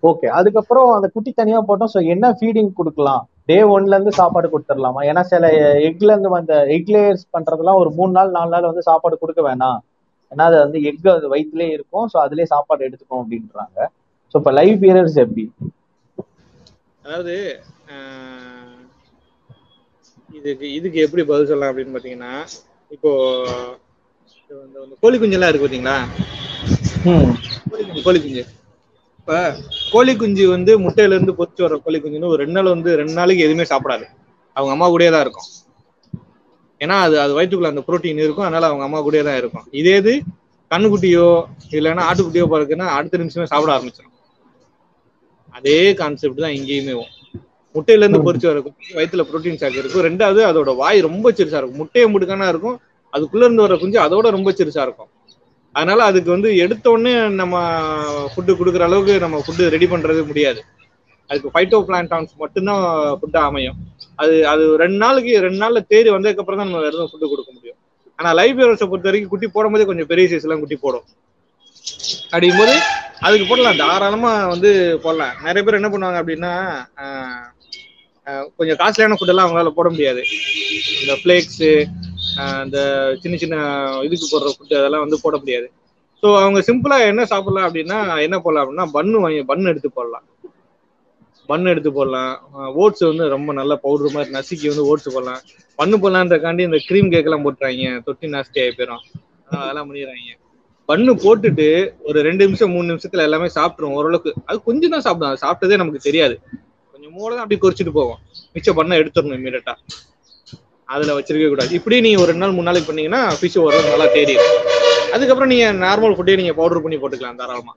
ஓகே 0.02 0.26
அதுக்கப்புறம் 0.38 0.88
அந்த 0.96 1.06
குட்டி 1.14 1.30
தனியா 1.40 1.60
போட்டோம். 1.68 1.92
ஸோ 1.94 2.00
என்ன 2.14 2.26
ஃபீடிங் 2.38 2.70
கொடுக்கலாம்? 2.80 3.22
டே 3.48 3.58
ஒன்ல 3.74 3.96
இருந்து 3.96 4.12
சாப்பாடு 4.20 4.48
கொடுத்துடலாமா? 4.52 5.00
ஏன்னா 5.10 5.22
சில 5.32 5.44
எக்ல 5.88 6.12
இருந்து 6.14 6.30
வந்த 6.36 6.52
எக் 6.76 6.92
லேயர்ஸ் 6.94 7.24
பண்றதெல்லாம் 7.36 7.80
ஒரு 7.82 7.90
மூணு 7.98 8.12
நாள் 8.18 8.34
நாலு 8.36 8.50
நாள் 8.54 8.70
வந்து 8.70 8.88
சாப்பாடு 8.90 9.16
கொடுக்க 9.22 9.42
வேணாம். 9.48 9.80
ஏன்னா 10.32 10.44
அது 10.50 10.56
வந்து 10.64 10.78
எக் 10.90 11.08
அது 11.16 11.32
வயிற்றுலேயே 11.34 11.72
இருக்கும். 11.76 12.06
ஸோ 12.12 12.16
அதுலயே 12.24 12.48
சாப்பாடு 12.54 12.86
எடுத்துக்கும் 12.88 13.22
அப்படின்றாங்க. 13.22 13.78
ஸோ 14.34 14.36
இப்போ 14.40 14.52
லைவ் 14.60 14.76
பியரர்ஸ் 14.84 15.18
எப்படி? 15.24 15.44
அதாவது 17.08 17.34
இதுக்கு 20.38 20.66
இதுக்கு 20.78 20.98
எப்படி 21.04 21.22
பதில் 21.28 21.48
சொல்லலாம் 21.50 21.70
அப்படின்னு 21.70 21.94
பாத்தீங்கன்னா 21.94 22.32
இப்போ 22.90 23.10
கோழி 25.02 25.16
குஞ்செல்லாம் 25.20 25.50
இருக்கு 25.50 25.68
கோழி 27.70 27.84
குஞ்சு 27.86 28.02
கோழி 28.06 28.18
குஞ்சு 28.24 28.42
இப்ப 29.20 29.38
கோழி 29.92 30.12
குஞ்சு 30.20 30.44
வந்து 30.54 30.74
முட்டையில 30.84 31.16
இருந்து 31.16 31.36
பொறிச்சு 31.38 31.64
வர 31.66 31.78
கோழி 31.86 31.98
குஞ்சுன்னு 32.02 32.30
ஒரு 32.32 32.40
ரெண்டு 32.42 32.56
நாள் 32.58 32.74
வந்து 32.74 32.90
ரெண்டு 33.00 33.14
நாளைக்கு 33.20 33.46
எதுவுமே 33.46 33.66
சாப்பிடாது. 33.72 34.04
அவங்க 34.56 34.72
அம்மா 34.76 34.86
கூடயே 34.92 35.10
தான் 35.14 35.24
இருக்கும். 35.26 35.48
ஏன்னா 36.80 36.96
அது 37.06 37.16
அது 37.24 37.32
வயிற்றுக்குள்ள 37.38 37.72
அந்த 37.72 37.84
புரோட்டீன் 37.88 38.22
இருக்கும். 38.26 38.46
அதனால 38.48 38.68
அவங்க 38.70 38.84
அம்மா 38.88 39.00
கூடயே 39.06 39.24
தான் 39.28 39.40
இருக்கும். 39.42 39.66
இதே 39.80 39.96
இது 40.02 40.14
கண்ணுக்குட்டியோ 40.70 41.26
இல்லைன்னா 41.78 42.06
ஆட்டுக்குட்டியோ 42.10 42.46
பிறகுன்னா 42.54 42.88
அடுத்த 42.98 43.20
நிமிஷமே 43.22 43.50
சாப்பிட 43.52 43.72
ஆரம்பிச்சிடும் 43.76 44.14
அதே 45.58 45.78
கான்செப்ட் 46.00 46.44
தான் 46.44 46.56
இங்கேயுமே 46.58 46.94
முட்டையில 47.74 48.04
இருந்து 48.04 48.20
பொறிச்சு 48.26 48.46
வர 48.50 48.60
குஞ்சு 48.66 48.96
வயிற்றுல 48.98 49.24
புரோட்டீன் 49.28 49.60
சாக்கு 49.60 49.80
இருக்கும். 49.82 50.04
ரெண்டாவது 50.08 50.40
அதோட 50.50 50.70
வாய் 50.80 51.06
ரொம்ப 51.08 51.32
சிறுசா 51.38 51.58
இருக்கும். 51.60 51.80
முட்டையை 51.82 52.06
முடுக்கானா 52.14 52.46
இருக்கும். 52.52 52.76
அதுக்குள்ள 53.12 53.46
இருந்து 53.46 53.64
வர 53.66 53.74
குஞ்சு 53.82 53.98
அதோட 54.06 54.26
ரொம்ப 54.36 54.50
சிறுசா 54.58 54.82
இருக்கும். 54.86 55.10
அதனால 55.74 56.00
அதுக்கு 56.10 56.30
வந்து 56.34 56.50
எடுத்த 56.64 56.86
உடனே 56.94 57.12
நம்ம 57.40 57.56
ஃபுட்டு 58.32 58.52
கொடுக்குற 58.60 58.84
அளவுக்கு 58.88 59.14
நம்ம 59.24 59.40
ஃபுட்டு 59.46 59.72
ரெடி 59.74 59.86
பண்றது 59.92 60.22
முடியாது. 60.30 60.60
அதுக்கு 61.30 61.52
ஃபைட்டோ 61.54 61.78
பிளான்டான்ஸ் 61.88 62.32
மட்டும்தான் 62.42 62.82
ஃபுட்டா 63.20 63.40
அமையும். 63.50 63.78
அது 64.22 64.34
அது 64.52 64.62
ரெண்டு 64.82 64.98
நாளைக்கு 65.04 65.32
ரெண்டு 65.46 65.60
நாள்ல 65.64 65.80
தேடி 65.92 66.10
வந்ததுக்கு 66.16 66.42
அப்புறம் 66.42 66.60
தான் 66.60 66.68
நம்ம 66.70 66.82
வேற 66.84 66.92
எதுவும் 66.92 67.10
ஃபுட்டு 67.12 67.30
கொடுக்க 67.32 67.50
முடியும். 67.56 67.78
ஆனா 68.18 68.30
லைஃப் 68.40 68.60
பொறுத்த 68.60 69.08
வரைக்கும் 69.08 69.32
குட்டி 69.32 69.48
போடும் 69.56 69.74
போதே 69.74 69.84
கொஞ்சம் 69.90 70.10
பெரிய 70.12 70.26
சைஸ் 70.30 70.46
எல்லாம் 70.46 70.62
குட்டி 70.62 70.78
போடும். 70.84 71.06
அப்படிங்கும்போது 72.32 72.74
அதுக்கு 73.22 73.46
போடலாம். 73.46 73.78
தாராளமா 73.80 74.32
வந்து 74.52 74.70
போடலாம். 75.04 75.34
நிறைய 75.42 75.62
பேர் 75.64 75.78
என்ன 75.78 75.90
பண்ணுவாங்க 75.90 76.20
அப்படின்னா 76.22 76.52
ஆஹ், 77.02 77.46
கொஞ்சம் 78.56 78.78
காஸ்ட்லியான 78.80 79.16
ஃபுட் 79.16 79.32
எல்லாம் 79.32 79.46
அவங்களால 79.46 79.70
போட 79.76 79.88
முடியாது. 79.90 80.22
இந்த 81.00 81.14
ஃப்ளேக்ஸு 81.20 81.70
இந்த 82.64 82.78
சின்ன 83.22 83.36
சின்ன 83.36 83.56
இதுக்கு 84.06 84.26
போடுற 84.26 84.48
ஃபுட்டு 84.54 84.80
அதெல்லாம் 84.80 85.04
வந்து 85.04 85.18
போட 85.22 85.36
முடியாது. 85.38 85.68
ஸோ 86.22 86.28
அவங்க 86.38 86.60
சிம்பிளா 86.68 86.96
என்ன 87.10 87.24
சாப்பிடலாம் 87.26 87.66
அப்படின்னா 87.68 87.96
என்ன 88.24 88.36
போடலாம் 88.38 88.64
அப்படின்னா 88.64 88.86
பன்னு 88.94 89.22
வாங்கி 89.24 89.42
பன்னு 89.50 89.70
எடுத்து 89.72 89.90
போடலாம். 89.90 90.26
பன் 91.48 91.70
எடுத்து 91.72 91.90
போடலாம். 91.92 92.32
ஓட்ஸ் 92.80 93.04
வந்து 93.06 93.26
ரொம்ப 93.28 93.50
நல்ல 93.52 93.74
பவுடர் 93.84 94.14
மாதிரி 94.14 94.34
நசுக்கி 94.34 94.66
வந்து 94.68 94.88
ஓட்ஸ் 94.90 95.14
போடலாம். 95.14 95.42
பண்ணு 95.78 95.96
போடலான்றக்காண்டி 95.96 96.62
இந்த 96.68 96.80
க்ரீம் 96.88 97.12
கேக் 97.12 97.28
எல்லாம் 97.28 97.44
போட்டுறாங்க. 97.44 97.92
தொட்டி 98.06 98.28
நாஸ்தி 98.34 98.60
ஆகி 98.62 98.74
போயிடும் 98.78 99.04
அதெல்லாம் 99.56 99.88
பண்ணிடுறாங்க. 99.88 100.34
பண்ணு 100.88 101.12
போட்டுட்டு 101.22 101.66
ஒரு 102.08 102.18
ரெண்டு 102.26 102.42
நிமிஷம் 102.46 102.72
மூணு 102.74 102.86
நிமிஷத்துல 102.90 103.24
எல்லாமே 103.28 103.48
சாப்பிட்டுரும் 103.56 103.96
ஓரளவுக்கு. 103.98 104.30
அது 104.48 104.58
கொஞ்சம் 104.68 104.92
தான் 104.94 105.04
சாப்பிடும். 105.06 105.30
அது 105.32 105.42
சாப்பிட்டதே 105.44 105.78
நமக்கு 105.82 106.06
தெரியாது. 106.08 106.34
கொஞ்சம் 106.92 107.14
மூளை 107.16 107.32
தான் 107.34 107.44
அப்படி 107.44 107.58
குறிச்சிட்டு 107.64 107.94
போவோம் 107.98 108.20
மிச்ச 108.54 108.72
பண்ண 108.78 109.00
எடுத்துடணும் 109.00 109.38
இமீடியட்டா 109.40 109.74
அதுல 110.88 111.14
வச்சிருக்க 111.18 111.48
கூடாது. 111.52 111.72
இப்படி 111.78 111.96
நீங்க 112.06 112.20
ஒரு 112.22 112.30
ரெண்டு 112.32 112.44
நாள் 112.44 112.56
மூணு 112.56 112.68
நாளைக்கு 112.68 112.90
பண்ணீங்கன்னா 112.90 113.22
ஃபிஷ் 113.38 113.58
ஓரளவு 113.64 113.92
நல்லா 113.94 114.08
தேடிடும் 114.16 114.54
அதுக்கப்புறம் 115.14 115.52
நீங்க 115.52 115.66
நார்மல் 115.84 116.16
ஃபுட்டே 116.16 116.38
நீங்க 116.40 116.54
பவுடர் 116.60 116.84
பண்ணி 116.84 116.98
போட்டுக்கலாம் 117.02 117.40
தாராளமா. 117.42 117.74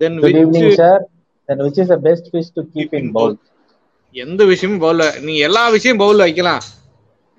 Then 0.00 0.18
evening 0.42 0.72
sir 0.82 1.02
is 1.82 1.88
the 1.94 1.98
best 2.06 2.24
fish 2.34 2.48
to 2.56 2.62
keep 2.74 2.90
in 2.98 3.06
bowl? 3.16 3.32
எந்த 4.22 4.42
விஷயமும் 4.50 4.82
பவுல்ல 4.84 5.04
நீங்க 5.26 5.40
எல்லா 5.48 5.62
விஷயம் 5.76 6.00
பவுல்ல 6.02 6.26
வைக்கலாம். 6.26 6.62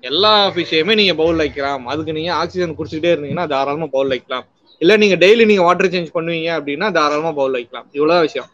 எல்லா 0.02 0.48
விஷயமே 0.48 0.94
நீங்க 0.94 1.14
பவுல்ல 1.14 1.36
வைக்கலாம். 1.36 1.86
அதுக்கு 1.86 2.12
நீங்க 2.12 2.34
ஆக்சிஜன் 2.34 2.76
குடிச்சுக்கிட்டே 2.78 3.12
இருந்தீங்கன்னா 3.14 3.46
தாராளமா 3.46 3.88
பவுல்ல 3.94 4.14
வைக்கலாம். 4.16 4.46
இல்ல 4.82 4.96
நீங்க 4.96 5.16
டெய்லி 5.16 5.44
நீங்க 5.46 5.62
வாட்டர் 5.62 5.92
சேஞ்ச் 5.94 6.14
பண்ணுவீங்க 6.14 6.50
அப்படின்னா 6.58 6.92
தாராளமா 6.92 7.32
பவுல்ல 7.38 7.58
வைக்கலாம். 7.60 7.86
இவ்வளவு 7.92 8.20
விஷயம். 8.20 8.48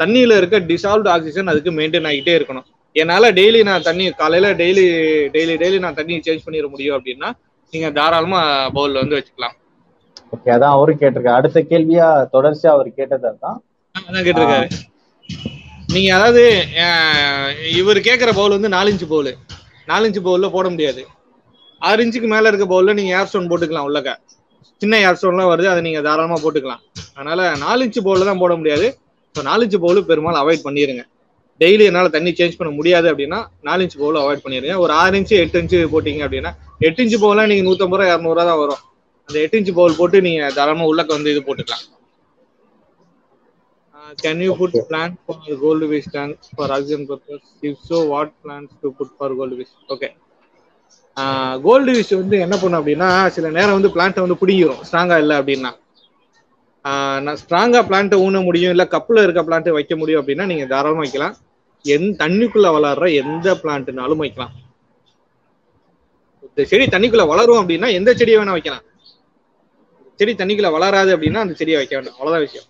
தண்ணியில 0.00 0.36
இருக்க 0.36 0.60
டிசால்வ்டு 0.70 1.08
ஆக்சிஜன் 1.08 1.46
அதுக்கு 1.46 1.70
மெயின்டைன் 1.70 2.08
ஆகிட்டே 2.10 2.34
இருக்கணும். 2.38 2.66
என்னால 2.96 3.32
டெய்லி 3.32 3.62
நான் 3.64 3.82
தண்ணி 3.82 4.10
காலையில 4.12 4.52
டெய்லி 4.54 4.84
டெய்லி 5.34 5.54
டெய்லி 5.62 5.78
நான் 5.78 5.94
தண்ணி 5.94 6.16
சேஞ்ச் 6.26 6.44
பண்ணிட 6.46 6.68
முடியும் 6.68 6.96
அப்படின்னா 6.98 7.28
நீங்க 7.72 7.90
தாராளமா 7.90 8.40
பவுல்ல 8.76 9.02
வந்து 9.02 9.16
வச்சுக்கலாம். 9.18 9.54
ஓகே 10.34 10.50
அதான் 10.56 10.74
அவரு 10.76 10.92
கேட்டிருக்காரு. 11.00 11.38
அடுத்த 11.40 11.60
கேள்வியா 11.70 12.06
தொடர்ச்சியா 12.34 12.70
அவர் 12.76 12.88
கேட்டது 12.98 13.26
அதான். 13.32 13.58
கேட்டிருக்காரு. 14.26 14.68
நீங்க 15.94 16.10
அதாவது 16.14 16.42
இவர் 17.80 18.06
கேக்குற 18.08 18.30
பவுல் 18.34 18.56
வந்து 18.56 18.68
நாலு 18.68 18.92
இன்ச்சு 18.92 19.08
பவுல் 19.08 19.30
நாலஞ்சு 19.88 20.20
பவுல்ல 20.26 20.46
போட 20.56 20.66
முடியாது. 20.74 21.02
ஆறு 21.82 22.02
இன்ச்சுக்கு 22.04 22.28
மேல 22.34 22.50
இருக்க 22.50 22.66
பவுல்ல 22.72 22.92
நீங்க 22.98 23.10
ஏர் 23.18 23.28
ஸ்டோன் 23.30 23.48
போட்டுக்கலாம் 23.50 23.86
உள்ளக்க. 23.88 24.10
சின்ன 24.82 25.00
ஏர் 25.06 25.18
ஸ்டோன்லாம் 25.18 25.50
வருது 25.52 25.68
அதை 25.72 25.80
நீங்க 25.86 26.00
தாராளமா 26.06 26.36
போட்டுக்கலாம். 26.44 26.82
அதனால 27.16 27.40
நாலு 27.64 27.82
இன்ச்சு 27.86 28.00
பவுல்ல 28.06 28.28
தான் 28.30 28.40
போட 28.42 28.52
முடியாது. 28.60 28.86
ஸோ 29.34 29.42
நாலு 29.48 29.64
இன்ச்சு 29.66 29.80
பவுல் 29.84 30.08
பெரும்பாலும் 30.10 30.40
அவாய்ட் 30.42 30.64
பண்ணிடுங்க 30.66 31.02
டெய்லி 31.60 31.84
என்னால் 31.88 32.14
தண்ணி 32.14 32.30
சேஞ்ச் 32.38 32.56
பண்ண 32.60 32.70
முடியாது 32.78 33.06
அப்படின்னா 33.12 33.38
நாலு 33.68 33.82
இன்ச்சு 33.84 33.98
பவுல் 34.02 34.18
அவாய்ட் 34.22 34.44
பண்ணிடுங்க 34.44 34.76
ஒரு 34.84 34.92
ஆறு 35.02 35.18
இன்ச்சு 35.20 35.36
எட்டு 35.42 35.60
இன்ச்சு 35.62 35.78
போட்டிங்க 35.94 36.22
அப்படின்னா 36.26 36.52
எட்டு 36.86 37.02
இன்ச்சு 37.04 37.18
பவுலாம் 37.24 37.50
நீங்கள் 37.50 37.68
நூற்றம்பது 37.68 38.00
ரூபா 38.00 38.12
இரநூறுவா 38.12 38.44
தான் 38.50 38.60
வரும். 38.62 38.80
அந்த 39.28 39.36
எட்டு 39.44 39.58
இன்ச்சு 39.60 39.74
பவுல் 39.80 39.98
போட்டு 40.00 40.20
நீங்கள் 40.26 40.54
தாராளமாக 40.58 40.90
உள்ளக்க 40.92 41.10
வந்து 41.18 41.32
இது 41.34 41.42
போட்டுக்கலாம். 41.48 41.84
Can 44.22 44.38
you 44.40 44.54
put 44.60 44.72
plant 44.88 45.14
for 45.26 45.36
gold 45.62 45.82
fish 45.90 46.06
tank 46.14 46.38
for 46.56 46.66
oxygen 46.76 47.06
purpose? 47.06 47.44
If 47.62 47.78
so, 47.88 47.98
what 48.12 48.30
plants 48.42 48.72
to 48.82 48.90
put 48.98 49.10
for 49.18 49.30
gold 49.40 49.54
fish? 49.60 49.72
Okay. 49.94 50.12
Gold 51.64 51.92
fish 51.96 52.12
வந்து 52.20 52.36
என்ன 52.44 52.54
பண்ணும் 52.60 52.78
அப்படின்னா 52.80 53.08
சில 53.34 53.50
நேரம் 53.56 53.76
வந்து 53.76 53.90
பிளான்ட்டை 53.96 54.22
வந்து 54.24 54.38
பிடிங்கிரும் 54.40 54.80
ஸ்ட்ராங்கா 54.88 55.16
இல்லை 55.22 55.36
அப்படின்னா. 55.40 55.70
நான் 57.26 57.38
ஸ்ட்ராங்கா 57.42 57.80
பிளான்ட்டை 57.90 58.16
ஊன 58.24 58.42
முடியும் 58.48 58.72
இல்லை 58.74 58.86
கப்பில் 58.94 59.22
இருக்க 59.24 59.42
பிளான்ட்டை 59.48 59.74
வைக்க 59.76 59.96
முடியும் 60.00 60.20
அப்படின்னா 60.22 60.46
நீங்க 60.52 60.66
தாராளமா 60.72 61.04
வைக்கலாம். 61.04 61.36
எந்த 61.84 62.12
தண்ணிக்குள்ள 62.24 62.68
வளர்ற 62.76 63.06
எந்த 63.22 63.54
பிளான்ட்னாலும் 63.62 64.22
வைக்கலாம். 64.24 64.52
இந்த 66.48 66.64
செடி 66.72 66.84
தண்ணிக்குள்ள 66.94 67.26
வளரும் 67.32 67.60
அப்படின்னா 67.62 67.90
எந்த 67.98 68.10
செடியை 68.20 68.38
வேணா 68.40 68.56
வைக்கலாம். 68.58 68.84
செடி 70.18 70.32
தண்ணிக்குள்ள 70.40 70.70
வளராது 70.76 71.10
அப்படின்னா 71.16 71.40
அந்த 71.44 71.54
செடியை 71.60 71.78
வைக்க 71.80 71.94
வேண்டாம். 71.96 72.18
அவ்வளவுதான் 72.18 72.46
விஷயம். 72.46 72.68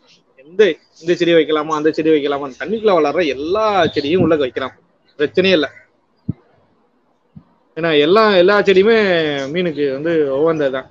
எந்த 0.54 0.66
இந்த 1.00 1.14
செடி 1.14 1.32
வைக்கலாமா 1.34 1.72
அந்த 1.74 1.90
செடி 1.90 2.10
வைக்கலாமா 2.10 2.46
தண்ணிக்குள்ள 2.62 2.92
வளர்ற 2.98 3.26
எல்லா 3.26 3.84
செடியும் 3.84 4.22
உள்ள 4.24 4.34
வைக்கலாம். 4.36 4.74
பிரச்சனையே 5.18 5.52
இல்லை. 5.52 5.70
ஏன்னா 7.76 8.00
எல்லா 8.00 8.36
எல்லா 8.36 8.60
செடியுமே 8.60 8.96
மீனுக்கு 9.52 9.92
வந்து 9.92 10.12
உகந்ததுதான். 10.36 10.88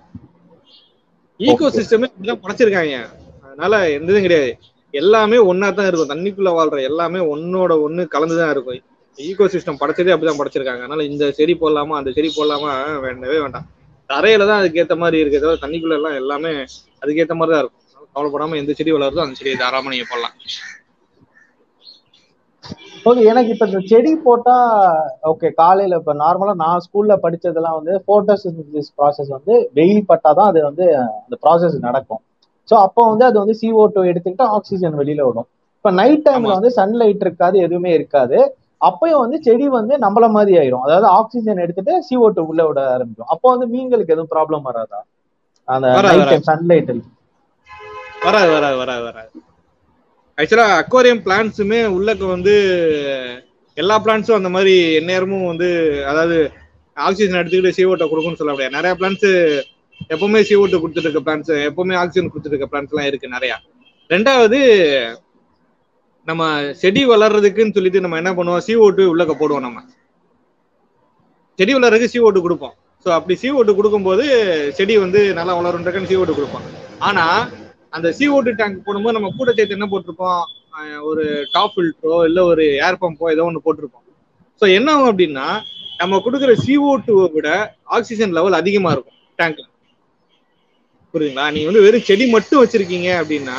ஈகோ 1.39 1.67
சிஸ்டமே 1.69 2.07
இப்படிதான் 2.09 2.41
படைச்சிருக்காங்க. 2.43 2.95
அதனால 3.45 3.89
எந்த 3.89 4.03
இதுவும் 4.03 4.21
கிடையாது. 4.21 4.51
எல்லாமே 4.91 5.37
ஒன்னா 5.37 5.73
தான் 5.73 5.87
இருக்கும். 5.87 6.11
தண்ணிக்குள்ள 6.13 6.51
வாழ்ற 6.57 6.81
எல்லாமே 6.81 7.19
ஒன்னோட 7.33 7.71
ஒண்ணு 7.85 8.07
கலந்துதான் 8.07 8.51
இருக்கும். 8.51 8.81
ஈகோ 9.19 9.45
சிஸ்டம் 9.45 9.79
படைச்சதே 9.81 10.13
அப்படிதான் 10.15 10.41
படைச்சிருக்காங்க. 10.41 10.79
அதனால 10.79 11.03
இந்த 11.03 11.31
செடி 11.31 11.53
போடலாமா 11.53 11.95
அந்த 12.01 12.11
செடி 12.11 12.31
போடலாமா 12.37 12.99
வேண்டவே 12.99 13.39
வேண்டாம். 13.39 13.69
தரையில 14.09 14.47
தான் 14.47 14.61
அதுக்கேத்த 14.61 14.97
மாதிரி 14.97 15.23
இருக்கே. 15.23 15.39
தவிர 15.39 15.57
தண்ணிக்குள்ள 15.65 15.93
எல்லாம் 15.93 16.19
எல்லாமே 16.21 16.53
அதுக்கேத்த 17.03 17.35
மாதிரி 17.35 17.53
தான் 17.55 17.63
இருக்கும். 17.63 17.82
கவலைப்படாம 18.15 18.59
எந்த 18.61 18.75
செடி 18.77 18.93
வளருதோ 18.93 19.23
அந்த 19.23 19.37
செடியை 19.39 19.57
தாராளமா 19.57 19.93
நீங்க 19.93 20.07
போடலாம். 20.07 20.35
ஓகே 23.05 23.21
எனக்கு 23.29 23.49
இப்ப 23.53 23.65
இந்த 23.69 23.79
செடி 23.89 24.11
போட்டா 24.23 24.55
ஓகே 25.31 25.47
காலையில 25.57 25.97
இப்ப 26.01 26.13
நார்மலா 26.21 26.53
நான் 26.61 26.83
ஸ்கூல்ல 26.85 27.15
படிச்சதெல்லாம் 27.23 27.77
வந்து 27.79 27.95
போட்டோசிந்தசிஸ் 28.07 28.93
ப்ராசஸ் 28.97 29.31
வந்து 29.35 29.55
வெயில் 29.77 30.07
பட்டாதான் 30.11 30.51
அது 30.51 30.61
வந்து 30.69 30.85
அந்த 31.17 31.37
ப்ராசஸ் 31.43 31.75
நடக்கும். 31.87 32.21
ஸோ 32.69 32.75
அப்போ 32.85 33.01
வந்து 33.09 33.25
அது 33.25 33.37
வந்து 33.39 33.55
CO2 33.61 33.87
டூ 33.95 34.03
எடுத்துக்கிட்டு 34.11 34.45
ஆக்சிஜன் 34.57 34.95
வெளியில 34.99 35.23
விடும் 35.27 35.47
இப்ப 35.77 35.91
நைட் 35.97 36.25
டைம்ல. 36.27 36.51
வந்து 36.57 36.71
சன்லைட் 36.77 37.23
இருக்காது 37.25 37.57
எதுவுமே 37.65 37.91
இருக்காது. 37.97 38.37
அப்பயும் 38.81 39.23
வந்து 39.23 39.37
செடி 39.43 39.65
வந்து 39.75 39.93
நம்மள 40.05 40.25
மாதிரி 40.31 40.53
ஆயிரும். 40.59 40.83
அதாவது 40.85 41.07
ஆக்சிஜன் 41.19 41.63
எடுத்துட்டு 41.65 41.93
CO2 42.07 42.31
டூ 42.37 42.43
உள்ள 42.51 42.61
விட 42.69 42.79
ஆரம்பிக்கும். 42.95 43.31
அப்போ 43.33 43.47
வந்து 43.53 43.67
மீன்களுக்கு 43.73 44.15
எதுவும் 44.15 44.31
ப்ராப்ளம் 44.33 44.65
வராதா? 44.69 44.99
அந்த 45.67 45.87
சன்லைட் 46.49 46.91
வராது 48.25 48.51
வராது 48.55 48.77
வராது 48.81 49.03
வராது. 49.09 49.31
ஆக்சுவலா 50.37 50.67
அக்வாரியம் 50.81 51.23
பிளான்ட்ஸுமே 51.25 51.79
உள்ளக்க 51.97 52.23
வந்து 52.35 52.53
எல்லா 53.77 53.95
பிளான்ஸும் 54.03 54.39
அந்த 54.39 54.49
மாதிரி 54.55 54.73
எந்நேரமும் 54.99 55.49
வந்து 55.51 55.69
அதாவது 56.11 56.37
ஆக்சிஜன் 56.97 57.39
எடுத்துக்கிட்டு 57.41 57.75
CO2 57.77 58.07
கொடுக்கும்னு 58.09 58.39
சொல்ல 58.41 58.53
முடியாது. 58.53 58.75
நிறைய 58.77 58.93
பிளான்ஸு 58.99 59.29
எப்பவுமே 60.13 60.39
CO2 60.49 60.79
கொடுத்துட்டு 60.83 61.07
இருக்க 61.09 61.21
பிளான்ஸ் 61.27 61.51
எப்பவுமே 61.69 61.95
ஆக்சிஜன் 62.01 62.31
கொடுத்துட்டு 62.31 62.55
இருக்க 62.55 62.69
பிளான்ட்ஸ் 62.71 62.93
எல்லாம் 62.93 63.09
இருக்கு 63.11 63.35
நிறையா. 63.35 63.57
ரெண்டாவது 64.09 64.59
நம்ம 66.27 66.43
செடி 66.81 67.01
வளர்றதுக்குன்னு 67.11 67.75
சொல்லிட்டு 67.77 68.03
நம்ம 68.03 68.19
என்ன 68.21 68.31
பண்ணுவோம்? 68.37 68.63
CO2 68.67 69.05
உள்ளக்க 69.13 69.33
போடுவோம் 69.41 69.65
நம்ம. 69.67 69.81
செடி 71.59 71.73
வளர்றதுக்கு 71.77 72.13
CO2 72.15 72.43
கொடுப்போம். 72.45 72.75
ஸோ 73.05 73.09
அப்படி 73.17 73.35
CO2 73.41 73.75
கொடுக்கும்போது 73.79 74.25
செடி 74.77 74.95
வந்து 75.05 75.21
நல்லா 75.39 75.55
வளருன்றதுக்கு 75.59 76.11
CO2 76.13 76.37
கொடுப்போம். 76.39 76.67
ஆனா 77.09 77.25
அந்த 77.93 78.07
CO2 78.17 78.53
டேங்க் 78.59 78.83
போடும்போது 78.85 79.15
நம்ம 79.17 79.29
கூட 79.39 79.49
சேர்த்து 79.57 79.77
என்ன 79.77 79.87
போட்டிருப்போம்? 79.91 80.41
ஒரு 81.09 81.23
டாப் 81.55 81.73
ஃபில்டரோ 81.73 82.17
இல்லை 82.29 82.41
ஒரு 82.51 82.63
ஏர் 82.85 83.01
பம்போ 83.03 83.25
ஏதோ 83.33 83.43
ஒன்று 83.49 83.65
போட்டிருப்போம். 83.65 84.05
ஸோ 84.61 84.65
என்ன 84.77 84.87
ஆகும் 84.95 85.11
அப்படின்னா 85.11 85.47
நம்ம 85.99 86.19
கொடுக்குற 86.25 86.51
சிஓ 86.65 86.91
டூவை 87.07 87.27
விட 87.35 87.49
ஆக்சிஜன் 87.97 88.35
லெவல் 88.37 88.59
அதிகமாக 88.61 88.93
இருக்கும் 88.95 89.19
டேங்க்ல 89.39 89.65
புரியுதுங்களா? 91.13 91.47
நீங்க 91.55 91.67
வந்து 91.69 91.83
வெறும் 91.85 92.07
செடி 92.09 92.25
மட்டும் 92.35 92.61
வச்சிருக்கீங்க 92.61 93.09
அப்படின்னா 93.21 93.57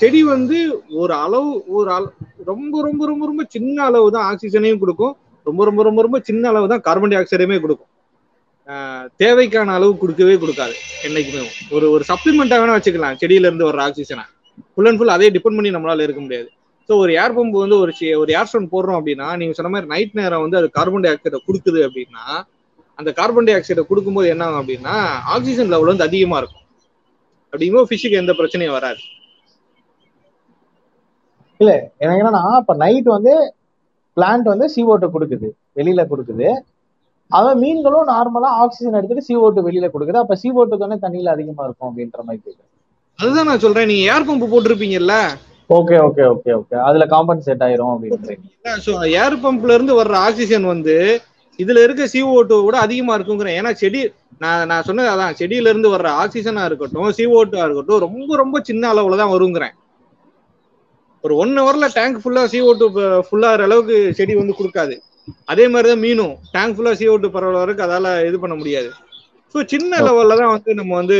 செடி 0.00 0.20
வந்து 0.34 0.58
ஒரு 1.00 1.14
அளவு 1.24 1.50
ஒரு 1.76 1.88
அளவு 1.96 2.12
ரொம்ப 2.50 2.82
ரொம்ப 2.86 3.02
ரொம்ப 3.10 3.22
ரொம்ப 3.30 3.42
சின்ன 3.54 3.76
அளவு 3.88 4.06
தான் 4.16 4.26
ஆக்சிஜனையும் 4.30 4.80
கொடுக்கும். 4.82 5.14
ரொம்ப 5.46 5.64
ரொம்ப 5.68 5.82
ரொம்ப 5.88 6.00
ரொம்ப 6.06 6.18
சின்ன 6.28 6.44
அளவு 6.52 6.70
தான் 6.72 6.84
கார்பன் 6.86 7.12
டை 7.12 7.18
ஆக்சைடையுமே 7.20 7.58
கொடுக்கும். 7.64 7.90
தேவைக்கான 9.22 9.72
அளவு 9.78 9.92
கொடுக்கவே 10.02 10.34
கொடுக்காது 10.42 10.74
என்னைக்குமே. 11.06 11.42
ஒரு 11.76 11.86
ஒரு 11.94 12.04
சப்ளிமெண்டா 12.10 12.58
வேணா 12.60 12.76
வச்சுக்கலாம் 12.76 13.18
செடியில 13.22 13.48
இருந்து 13.50 13.66
ஒரு 13.70 13.80
ஆக்சிஜனை 13.86 14.24
ஃபுல் 14.74 14.88
அண்ட் 14.90 15.00
ஃபுல் 15.00 15.14
அதே 15.16 15.28
டிபெண்ட் 15.34 15.58
பண்ணி 15.58 15.72
நம்மளால 15.76 16.04
இருக்க 16.06 16.20
முடியாது. 16.26 16.48
ஸோ 16.88 16.92
ஒரு 17.02 17.12
ஏர் 17.22 17.34
பம்ப் 17.36 17.62
வந்து 17.64 17.76
ஒரு 17.82 17.92
ஒரு 18.22 18.30
ஏர் 18.38 18.48
ஸ்டோன் 18.50 18.72
போடுறோம் 18.74 18.98
அப்படின்னா 19.00 19.28
நீங்க 19.40 19.54
சொன்ன 19.58 19.70
மாதிரி 19.74 19.88
நைட் 19.92 20.18
நேரம் 20.20 20.42
வந்து 20.44 20.58
அது 20.60 20.68
கார்பன் 20.78 21.04
டை 21.04 21.10
ஆக்சைடை 21.14 21.40
கொடுக்குது 21.46 21.80
அப்படின்னா 21.88 22.24
அந்த 22.98 23.10
கார்பன் 23.18 23.46
டை 23.48 23.54
ஆக்சைடை 23.58 23.84
கொடுக்கும்போது 23.90 24.28
என்ன 24.32 24.44
ஆகும் 24.48 24.60
அப்படின்னா 24.62 24.96
ஆக்சிஜன் 25.34 25.72
லெவல் 25.74 25.92
வந்து 25.92 26.08
அதிகமா 26.08 26.36
இருக்கும். 26.42 26.66
அப்படிங்கும்போது 27.52 27.88
ஃபிஷ்ஷுக்கு 27.90 28.20
எந்த 28.22 28.32
பிரச்சனையும் 28.40 28.76
வராது. 28.78 29.02
எனக்கு 32.02 32.20
என்னன்னா 32.22 32.44
இப்ப 32.62 32.74
நைட் 32.84 33.08
வந்து 33.16 33.34
பிளான்ட் 34.16 34.48
வந்து 34.52 34.66
சிஓட்டை 34.74 35.08
கொடுக்குது 35.14 35.48
வெளியில 35.78 36.02
கொடுக்குது. 36.12 36.48
அவன் 37.34 37.60
மீன்களும் 37.62 38.10
நார்மலா 38.10 38.50
ஆக்சிஜன் 38.62 38.98
எடுத்துட்டு 38.98 39.26
CO2 39.28 39.50
டூ 39.56 39.62
வெளியில 39.66 39.86
கொடுக்குது. 39.92 40.22
அப்ப 40.22 40.36
CO2 40.42 40.66
டூ 40.70 40.76
தானே 40.82 40.96
தண்ணியில 41.04 41.34
அதிகமா 41.36 41.64
இருக்கும் 41.66 41.88
அப்படின்ற 41.90 42.18
மாதிரி 42.26 42.40
கேக்குது. 42.40 42.64
அதுதான் 43.18 43.48
நான் 43.50 43.64
சொல்றேன். 43.64 43.88
நீங்க 43.90 44.04
ஏர் 44.12 44.26
பம்ப் 44.28 44.52
போட்டிருப்பீங்கல்ல? 44.52 45.16
ஓகே 45.70 45.96
ஓகே 46.06 46.24
ஓகே 46.32 46.50
ஓகே 46.58 46.76
அதுல 46.86 47.04
காம்பன்சேட் 47.12 47.62
ஆயிரும் 47.66 47.92
அப்படின்றீங்க 47.92 49.12
ஏர் 49.22 49.36
பம்ப்ல 49.44 49.76
இருந்து 49.76 49.94
வர்ற 50.00 50.14
ஆக்சிஜன் 50.26 50.66
வந்து 50.72 50.96
இதுல 51.58 51.82
இருக்க 51.86 52.04
CO2 52.12 52.56
விட 52.66 52.76
அதிகமா 52.86 53.14
இருக்குங்கிறேன் 53.16 53.56
ஏன்னா 53.58 53.72
செடி 53.82 54.00
நான் 54.42 54.68
நான் 54.70 54.86
சொன்னது 54.88 55.08
அதான் 55.12 55.36
செடியில 55.40 55.72
இருந்து 55.72 55.92
வர்ற 55.94 56.08
ஆக்சிஜனா 56.22 56.62
இருக்கட்டும் 56.68 57.10
CO2 57.18 57.58
ஆ 57.60 57.66
இருக்கட்டும் 57.68 58.04
ரொம்ப 58.06 58.30
ரொம்ப 58.42 58.60
சின்ன 58.68 58.90
அளவுல 58.92 59.18
தான் 59.22 59.34
வருங்கிறேன் 59.34 59.74
ஒரு 61.24 61.34
ஒன் 61.42 61.52
ஹவர்ல 61.58 61.86
டேங்க் 61.98 62.18
ஃபுல்லா 62.22 62.42
CO2 62.52 62.88
ஃபுல்லா 63.26 63.50
அளவுக்கு 63.66 63.96
செடி 64.18 64.34
வந்து 64.40 64.58
கொடுக்காது. 64.58 64.94
அதே 65.52 65.64
மாதிரி 65.72 65.88
தான் 65.92 66.02
மீனும் 66.04 66.34
டேங்க் 66.54 66.74
ஃபுல்லா 66.76 66.92
CO2 67.00 67.28
பரவல 67.36 67.60
வரைக்கும் 67.62 67.86
அதால 67.86 68.08
இது 68.28 68.36
பண்ண 68.42 68.54
முடியாது. 68.60 68.90
ஸோ 69.54 69.58
சின்ன 69.72 70.00
லெவல்ல 70.06 70.36
தான் 70.40 70.52
வந்து 70.54 70.70
நம்ம 70.80 70.92
வந்து 71.00 71.18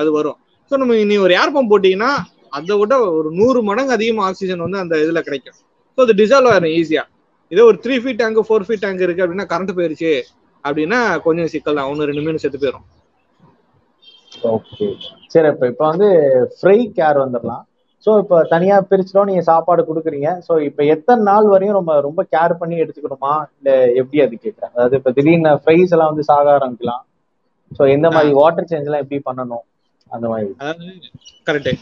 அது 0.00 0.10
வரும். 0.18 0.38
ஸோ 0.70 0.74
நம்ம 0.82 0.98
நீ 1.10 1.16
ஒரு 1.26 1.32
ஏர் 1.40 1.54
பம்ப் 1.54 1.72
போட்டீங்கன்னா 1.72 2.12
அதை 2.58 2.76
விட 2.80 2.94
ஒரு 3.18 3.28
நூறு 3.38 3.60
மடங்கு 3.68 3.96
அதிகமாக 3.96 4.28
ஆக்சிஜன் 4.30 4.64
வந்து 4.66 4.78
அந்த 4.82 4.94
இதுல 5.04 5.20
கிடைக்கும். 5.28 5.56
ஸோ 5.98 6.00
அது 6.04 6.14
டிசால்வ் 6.20 6.50
ஆயிரும் 6.52 6.74
ஈஸியா 6.78 7.04
இதே 7.52 7.64
ஒரு 7.70 7.78
three 7.84 7.94
feet 8.02 8.20
tank 8.22 8.46
four 8.48 8.66
feet 8.66 8.84
tank 8.84 9.04
இருக்கு 9.06 9.24
அப்படின்னா 9.24 9.46
கரண்ட் 9.52 9.76
போயிருச்சு 9.78 10.12
அப்படின்னா 10.64 10.98
கொஞ்சம் 11.26 11.50
சிக்கல் 11.54 11.78
தான். 11.78 11.88
ஒன்று 11.92 12.08
ரெண்டு 12.10 12.24
மீன் 12.26 12.42
செத்து 12.44 12.62
போயிடும் 12.62 12.86
ஓகே 14.52 14.86
சரி 15.32 15.48
இப்ப 15.52 15.66
இப்போ 15.72 15.84
வந்து 15.92 16.08
ஃப்ரை 16.58 16.78
கேர் 16.98 17.22
வந்துடலாம் 17.24 17.64
ஸோ 18.06 18.10
இப்போ 18.22 18.36
தனியா 18.52 18.76
பிரிச்சிடும் 18.90 19.28
நீங்க 19.30 19.42
சாப்பாடு 19.48 19.82
கொடுக்குறீங்க. 19.88 20.28
ஸோ 20.46 20.52
இப்போ 20.68 20.82
எத்தனை 20.94 21.22
நாள் 21.30 21.46
வரையும் 21.52 21.78
ரொம்ப 21.78 21.92
ரொம்ப 22.06 22.20
கேர் 22.34 22.54
பண்ணி 22.60 22.76
எடுத்துக்கணுமா? 22.84 23.34
இல்ல 23.58 23.70
எப்படி 24.00 24.20
அது 24.24 24.36
கேட்குறேன் 24.44 24.72
அதாவது 24.74 24.96
இப்போ 25.00 25.12
திடீர்னு 25.18 25.52
ஃப்ரைஸ் 25.62 25.94
எல்லாம் 25.96 26.12
வந்து 26.12 26.28
சாக 26.30 26.46
ஆரம்பிக்கலாம். 26.58 27.02
ஸோ 27.72 27.82
எந்த 27.94 28.06
மாதிரி 28.14 28.32
வாட்டர் 28.40 28.68
சேஞ்ச் 28.70 28.88
எல்லாம் 28.88 29.04
எப்படி 29.04 29.20
பண்ணணும்? 29.28 29.64
அந்த 30.10 30.26
மாதிரி. 30.32 30.50
அதாவது 30.62 30.88
கரெக்டு 31.48 31.72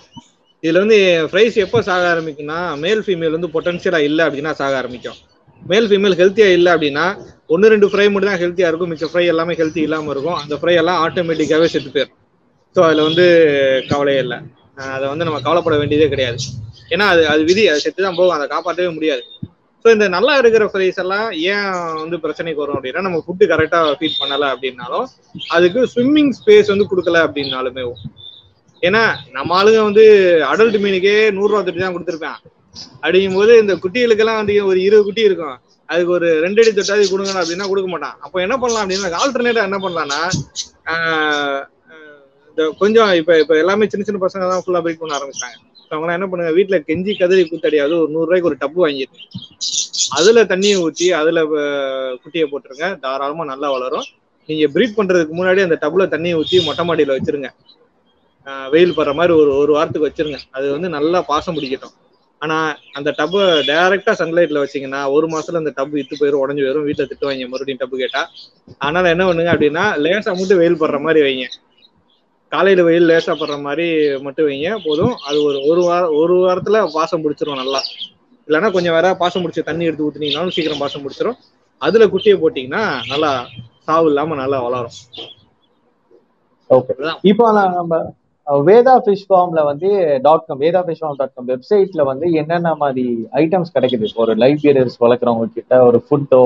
இதுல 0.62 0.80
வந்து 0.84 0.98
ஃப்ரைஸ் 1.30 1.54
எப்போ 1.64 1.78
சாக 1.88 2.04
ஆரம்பிக்கும்னா 2.12 2.58
மேல் 2.82 3.02
ஃபீமேல் 3.04 3.36
வந்து 3.36 3.52
பொட்டன்ஷியலா 3.54 4.00
இல்லை 4.08 4.22
அப்படின்னா 4.26 4.52
சாக 4.60 4.74
ஆரம்பிக்கும். 4.80 5.18
மேல் 5.62 5.88
ஃபீமேல் 5.90 6.18
ஹெல்த்தியா 6.20 6.48
இல்லை 6.56 6.70
அப்படின்னா 6.74 7.06
ஒன்று 7.54 7.72
ரெண்டு 7.72 7.86
ஃப்ரை 7.90 8.06
மட்டும் 8.10 8.30
தான் 8.32 8.42
ஹெல்த்தியா 8.42 8.68
இருக்கும். 8.70 8.90
மிச்ச 8.92 9.06
ஃப்ரை 9.10 9.24
எல்லாமே 9.32 9.54
ஹெல்த்தி 9.60 9.80
இல்லாம 9.86 10.10
இருக்கும். 10.14 10.38
அந்த 10.42 10.54
ஃப்ரை 10.60 10.74
எல்லாம் 10.82 11.00
ஆட்டோமேட்டிக்காவே 11.04 11.68
செத்து 11.74 11.90
போயிடும் 11.94 12.16
ஸோ 12.76 12.80
அதுல 12.86 13.04
வந்து 13.08 13.24
கவலையே 13.90 14.20
இல்லை. 14.24 14.38
அதை 14.96 15.06
வந்து 15.12 15.26
நம்ம 15.28 15.40
கவலைப்பட 15.46 15.76
வேண்டியதே 15.80 16.08
கிடையாது. 16.14 16.38
ஏன்னா 16.94 17.06
அது 17.12 17.22
அது 17.32 17.42
விதி 17.50 17.64
அது 17.72 17.84
செத்து 17.84 18.06
தான் 18.06 18.18
போகும் 18.18 18.36
அதை 18.36 18.46
காப்பாற்றவே 18.54 18.90
முடியாது. 18.96 19.22
ஸோ 19.82 19.88
இந்த 19.96 20.06
நல்லா 20.14 20.32
இருக்கிற 20.40 20.64
ஃப்ரைஸ் 20.72 20.98
எல்லாம் 21.02 21.28
ஏன் 21.52 21.68
வந்து 22.02 22.16
பிரச்சனைக்கு 22.24 22.62
வரும் 22.62 22.76
அப்படின்னா 22.78 23.04
நம்ம 23.06 23.20
ஃபுட்டு 23.26 23.50
கரெக்டாக 23.52 23.94
ஃபீட் 24.00 24.20
பண்ணல 24.22 24.46
அப்படின்னாலும் 24.54 25.06
அதுக்கு 25.56 25.82
ஸ்விம்மிங் 25.94 26.32
ஸ்பேஸ் 26.38 26.72
வந்து 26.72 26.88
கொடுக்கல 26.90 27.22
அப்படின்னாலுமே 27.26 27.84
ஏன்னா 28.82 29.02
நம்ம 29.36 29.56
ஆளுங்க 29.58 29.80
வந்து 29.88 30.04
அடல்ட் 30.50 30.78
மீனுக்கே 30.84 31.16
நூறுரூவா 31.38 31.62
தொட்டி 31.64 31.82
தான் 31.82 31.96
கொடுத்துருப்பேன் 31.96 32.38
அப்படிங்கும் 33.02 33.38
போது 33.40 33.52
இந்த 33.62 33.74
குட்டிகளுக்கெல்லாம் 33.82 34.40
வந்து 34.40 34.54
ஒரு 34.70 34.78
இருபது 34.86 35.06
குட்டி 35.08 35.22
இருக்கும். 35.28 35.56
அதுக்கு 35.88 36.12
ஒரு 36.16 36.28
ரெண்டு 36.44 36.60
அடி 36.62 36.72
தொட்டாதி 36.74 37.04
கொடுங்க 37.10 37.32
அப்படின்னா 37.40 37.66
கொடுக்க 37.70 37.88
மாட்டான். 37.92 38.16
அப்போ 38.24 38.38
என்ன 38.46 38.56
பண்ணலாம் 38.62 38.82
அப்படின்னா 38.84 39.20
ஆல்டர்னேட்டா 39.22 39.66
என்ன 39.68 39.78
பண்ணலாம்னா 39.84 40.20
கொஞ்சம் 42.80 43.10
இப்ப 43.20 43.32
இப்ப 43.42 43.54
எல்லாமே 43.58 43.88
சின்ன 43.88 44.04
சின்ன 44.06 44.20
பசங்க 44.22 44.46
தான் 44.50 44.62
ஃபுல்லா 44.64 44.82
பிரீட் 44.84 45.02
பண்ண 45.02 45.18
ஆரம்பிச்சாங்க 45.18 45.56
அவங்க 45.90 46.16
என்ன 46.16 46.26
பண்ணுங்க 46.28 46.52
வீட்டுல 46.56 46.76
கெஞ்சி 46.88 47.12
கதறி 47.14 47.42
கூத்தடியாவது 47.44 47.94
ஒரு 47.98 48.10
நூறு 48.10 48.26
ரூபாய்க்கு 48.28 48.50
ஒரு 48.50 48.58
டப்பு 48.60 48.80
வாங்கிடுங்க 48.82 49.22
அதுல 50.16 50.42
தண்ணியை 50.50 50.76
ஊத்தி 50.84 51.06
அதுல 51.20 51.40
குட்டியை 52.22 52.46
போட்டுருங்க. 52.46 52.86
தாராளமா 53.04 53.44
நல்லா 53.50 53.68
வளரும். 53.74 54.06
நீங்க 54.48 54.66
பிரீட் 54.74 54.96
பண்றதுக்கு 54.96 55.34
முன்னாடி 55.34 55.60
அந்த 55.64 55.76
டப்புல 55.82 56.06
தண்ணியை 56.14 56.36
ஊத்தி 56.40 56.58
மொட்டை 56.68 56.84
மாடியில 56.88 57.16
வச்சிருங்க. 57.16 57.50
வெயில் 58.72 58.96
படுற 58.96 59.12
மாதிரி 59.14 59.32
ஒரு 59.36 59.50
ஒரு 59.60 59.72
வாரத்துக்கு 59.76 60.08
வச்சிருங்க. 60.08 60.38
அது 60.50 60.66
வந்து 60.72 60.88
நல்லா 60.96 61.18
பாசம் 61.28 61.56
பிடிக்கட்டும். 61.56 61.94
ஆனா 62.42 62.56
அந்த 62.98 63.10
டப்பு 63.18 63.40
டைரக்டா 63.68 64.12
சன்லைட்ல 64.20 64.62
வச்சீங்கன்னா 64.62 65.00
ஒரு 65.16 65.26
மாசத்துல 65.32 65.62
அந்த 65.62 65.72
டப்பு 65.76 66.00
இத்து 66.02 66.20
போயிடும் 66.20 66.42
உடஞ்சு 66.42 66.62
போயிடும் 66.62 66.86
வீட்டுல 66.88 67.06
திட்டு 67.10 67.28
வாங்க 67.28 67.48
மறுபடியும் 67.48 67.82
டப்பு 67.82 67.96
கேட்டா. 68.02 68.22
அதனால 68.80 69.10
என்ன 69.14 69.24
பண்ணுங்க 69.28 69.52
அப்படின்னா 69.54 69.84
லேசா 70.04 70.32
மட்டும் 70.38 70.60
வெயில் 70.60 70.80
படுற 70.82 70.98
மாதிரி 71.00 71.22
வைங்க. 71.26 71.46
காலையில 72.52 72.84
வெயில் 72.86 73.08
லேசா 73.10 73.32
படுற 73.40 73.56
மாதிரி 73.66 73.86
மட்டும் 74.24 74.48
வைங்க 74.48 74.70
போதும். 74.86 75.14
அது 75.28 75.38
ஒரு 75.48 75.58
ஒரு 75.70 75.82
வாரம் 75.88 76.14
ஒரு 76.20 76.34
வாரத்துல 76.44 76.78
பாசம் 76.96 77.22
பிடிச்சிரும் 77.24 77.60
நல்லா. 77.62 77.80
இல்லைன்னா 78.48 78.70
கொஞ்சம் 78.76 78.96
வேற 78.96 79.08
பாசம் 79.22 79.42
பிடிச்ச 79.42 79.62
தண்ணி 79.68 79.88
எடுத்து 79.88 80.06
ஊத்துனீங்கனாலும் 80.06 80.56
சீக்கிரம் 80.56 80.82
பாசம் 80.82 81.04
பிடிச்சிரும். 81.04 81.38
அதுல 81.82 82.06
குட்டியை 82.14 82.36
போட்டீங்கன்னா 82.40 82.82
நல்லா 83.12 83.30
சாவு 83.86 84.08
இல்லாம 84.10 84.36
நல்லா 84.42 84.58
வளரும். 84.66 84.96
ஓகே 86.70 86.94
இப்போ 87.30 87.44
நம்ம 87.54 87.94
வேதா 88.68 88.94
ஃபிஷ் 89.04 89.26
ஃபார்ம்ல 89.28 89.60
வந்து 89.68 89.88
dot 90.26 90.46
com 90.46 90.62
Veda 90.64 90.80
fish 90.86 91.00
farm 91.00 91.18
dot 91.20 91.34
com 91.34 91.50
வெப்சைட்ல 91.50 92.04
வந்து 92.10 92.26
என்னென்ன 92.40 92.72
மாதிரி 92.82 93.04
ஐட்டம்ஸ் 93.42 93.74
கிடைக்குது? 93.76 94.08
ஒரு 94.22 94.34
லைவ் 94.42 94.58
பியரர்ஸ் 94.64 95.00
வளர்க்குறவங்க 95.04 95.48
கிட்ட 95.58 95.82
ஒரு 95.88 96.00
ஃபுட்டோ 96.06 96.42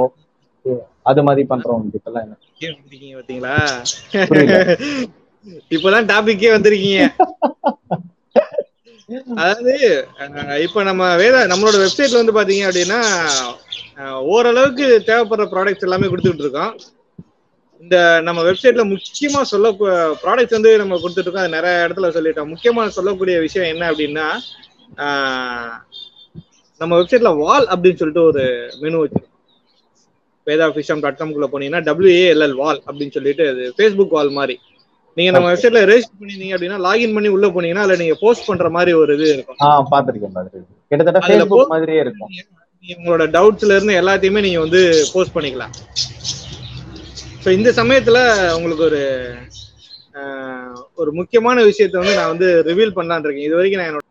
அது 1.10 1.22
மாதிரி 1.22 1.42
பண்றவங்க 1.50 1.90
கிட்ட 1.94 2.10
எல்லாம் 2.10 2.24
என்ன 2.26 2.36
பாத்தீங்களா? 3.18 3.56
இப்பதான் 5.74 6.08
டாபிக்கே 6.12 6.50
வந்திருக்கீங்க. 6.54 7.02
அதாவது 9.40 9.74
இப்ப 10.66 10.82
நம்ம 10.88 11.02
வேத 11.22 11.36
நம்மளோட 11.50 11.76
வெப்சைட்ல 11.82 12.20
வந்து 12.20 12.36
பாத்தீங்க 12.36 12.64
அப்படின்னா 12.68 13.00
ஓரளவுக்கு 14.34 14.86
தேவைப்படுற 15.08 15.46
ப்ராடக்ட்ஸ் 15.52 15.86
எல்லாமே 15.86 16.10
கொடுத்துட்டு 16.12 16.44
இருக்கோம் 16.44 16.72
இந்த 17.82 17.96
நம்ம 18.26 18.40
வெப்சைட்ல 18.48 18.84
முக்கியமா 18.92 19.40
சொல்ல 19.52 19.70
ப்ராடக்ட்ஸ் 20.22 20.56
வந்து 20.56 20.70
நம்ம 20.82 20.98
கொடுத்துட்டு 21.02 21.26
இருக்கோம் 21.26 21.44
அது 21.44 21.56
நிறைய 21.56 21.84
இடத்துல 21.86 22.10
சொல்லிட்டோம். 22.16 22.50
முக்கியமா 22.52 22.82
சொல்லக்கூடிய 22.98 23.36
விஷயம் 23.46 23.70
என்ன 23.72 23.84
அப்படின்னா 23.92 24.26
நம்ம 26.80 26.92
வெப்சைட்ல 27.00 27.30
வால் 27.44 27.66
அப்படின்னு 27.72 28.00
சொல்லிட்டு 28.00 28.28
ஒரு 28.30 28.42
மெனு 28.82 29.02
வச்சிருக்கோம். 29.02 29.30
வேதா 30.46 30.64
ஃபிஷம் 30.76 31.02
டாட் 31.02 31.18
காம்குள்ள 31.20 31.46
போனீங்கன்னா 31.52 31.82
டபிள்யூஏஎல்எல் 31.88 32.56
வால் 32.62 32.80
அப்படின்னு 32.88 33.16
சொல்லிட்டு 33.16 33.44
அது 33.52 33.62
ஃபேஸ்புக் 33.76 34.16
வால் 34.16 34.32
மாதிரி. 34.38 34.56
நீங்க 35.16 35.30
நம்ம. 35.34 35.48
வெப்சைட்ல 35.50 35.80
ரெஜிஸ்டர் 35.90 36.20
பண்ணிருந்தீங்க 36.20 36.54
அப்படின்னா 36.56 36.78
லாகின் 36.86 37.14
பண்ணி 37.16 37.28
உள்ள 37.34 37.46
போனீங்கன்னா 37.54 37.84
அதுல 37.84 37.98
நீங்க 38.02 38.16
போஸ்ட் 38.22 38.48
பண்ற 38.48 38.68
மாதிரி 38.76 38.92
ஒரு 39.00 39.12
இது 39.18 39.26
இருக்கும். 39.34 39.58
ஆ 39.64 39.68
பாத்திருக்கேன் 39.92 40.34
கிட்டத்தட்ட 40.90 41.20
ஃபேஸ்புக் 41.26 41.72
மாதிரியே 41.74 42.00
இருக்கும். 42.04 42.32
உங்களோட 42.84 43.24
டவுட்ஸ்ல 43.36 43.76
இருந்து 43.76 43.94
எல்லாத்தையுமே 44.00 44.40
நீங்க 44.46 44.60
வந்து 44.64 44.80
போஸ்ட் 45.12 45.36
பண்ணிக்கலாம். 45.36 45.74
ஸோ 47.44 47.50
இந்த 47.58 47.70
சமயத்துல 47.78 48.18
உங்களுக்கு 48.56 48.84
ஒரு 48.88 49.00
ஒரு 51.00 51.10
முக்கியமான 51.18 51.58
விஷயத்த 51.68 52.00
வந்து 52.00 52.18
நான் 52.18 52.32
வந்து 52.32 52.48
ரிவீல் 52.68 52.96
பண்ணலான்னு 52.98 53.26
இருக்கேன். 53.26 53.46
இது 53.48 53.56
வரைக்கும் 53.58 53.80
நான் 53.82 53.90
என்னோட 53.92 54.02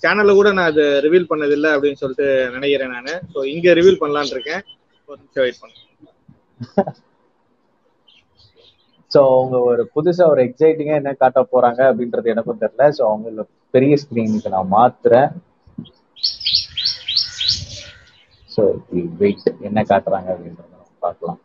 சேனல்ல 0.00 0.32
கூட 0.34 0.48
நான் 0.52 0.70
அது 0.72 0.84
ரிவீல் 1.06 1.30
பண்ணதில்லை 1.32 1.70
அப்படின்னு 1.74 2.00
சொல்லிட்டு 2.02 2.26
நினைக்கிறேன் 2.56 2.94
நான். 2.96 3.20
ஸோ 3.32 3.38
இங்க 3.54 3.74
ரிவீல் 3.80 4.00
பண்ணலான்னு 4.02 4.34
இருக்கேன். 4.36 4.62
ஒரு 5.08 5.18
நிமிஷம் 5.22 5.44
வெயிட் 5.44 5.60
பண்ணுங்க. 5.62 5.82
சோ 9.14 9.18
அவங்க 9.32 9.56
ஒரு 9.70 9.82
புதுசா 9.94 10.24
ஒரு 10.32 10.40
எக்ஸைட்டிங்காக 10.48 11.00
என்ன 11.02 11.12
காட்ட 11.22 11.40
போறாங்க 11.52 11.80
அப்படின்றது 11.90 12.32
எனக்கும் 12.34 12.62
தெரியல. 12.62 12.86
சோ 12.98 13.02
அவங்க 13.10 13.46
பெரிய 13.74 13.96
ஸ்க்ரீனுக்கு 14.02 14.54
நான் 14.56 14.74
மாத்துறேன். 14.78 15.28
சோ 18.54 18.62
வெயிட் 19.22 19.48
என்ன 19.68 19.80
காட்டுறாங்க 19.90 20.28
அப்படின்றத 20.34 20.72
பார்க்கலாம். 21.06 21.40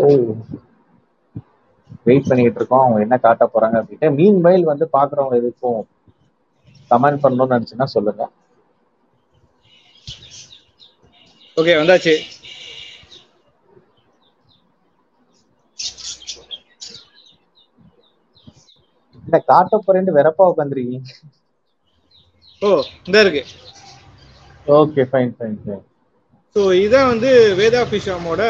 ஸோ 0.00 0.06
வெயிட் 2.06 2.28
பண்ணிட்டு 2.28 2.58
இருக்கோம். 2.60 2.82
அவங்க 2.82 3.00
என்ன 3.06 3.16
காட்ட 3.20 3.44
போறாங்க 3.48 3.76
அப்படின்ட்டு 3.80 4.10
மீன் 4.18 4.38
மைல் 4.42 4.70
வந்து 4.70 4.86
பாக்குறவங்க 4.94 5.36
எதுக்கும் 5.40 5.80
கமெண்ட் 6.90 7.22
பண்ணணும்னு 7.22 7.56
நினைச்சுன்னா 7.56 7.88
சொல்லுங்க. 7.94 8.22
ஓகே 11.56 11.74
வந்தாச்சு. 11.78 12.14
என்ன 19.24 19.38
காட்ட 19.48 19.76
போறேன்ட்டு 19.80 20.16
வெறப்பா 20.18 20.44
உட்காந்துருக்கீங்க 20.50 21.00
ஓ 22.62 22.68
இந்த 23.06 23.18
இருக்கு. 23.24 23.42
Okay 24.66 25.02
fine 25.10 25.32
fine 25.36 25.56
fine 25.60 25.84
so 26.56 26.62
இதான் 26.82 27.10
வந்து 27.10 27.30
வேதா 27.60 27.80
ஃபிஷாமோட 27.88 28.42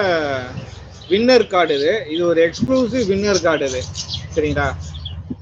வின்னர் 1.12 1.44
கார்டு 1.52 1.74
இது. 1.78 1.92
இது 2.14 2.22
ஒரு 2.32 2.40
எக்ஸ்க்ளூசிவ் 2.46 3.04
வின்னர் 3.12 3.40
கார்டு 3.46 3.66
இது. 3.70 3.80
சரிங்களா? 4.34 4.66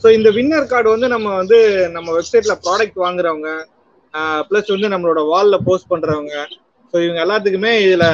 ஸோ 0.03 0.07
இந்த 0.19 0.29
வின்னர் 0.37 0.71
கார்டு 0.73 0.89
வந்து 0.95 1.09
நம்ம 1.15 1.29
வந்து 1.41 1.59
நம்ம 1.97 2.09
வெப்சைட்ல 2.19 2.55
ப்ராடக்ட் 2.65 2.99
வாங்குறவங்க 3.05 3.51
ப்ளஸ் 4.49 4.73
வந்து 4.75 4.89
நம்மளோட 4.93 5.21
வால்ல 5.33 5.57
போஸ்ட் 5.67 5.91
பண்றவங்க. 5.93 6.35
ஸோ 6.93 6.97
இவங்க 7.05 7.21
எல்லாத்துக்குமே 7.25 7.73
இதுல 7.87 8.05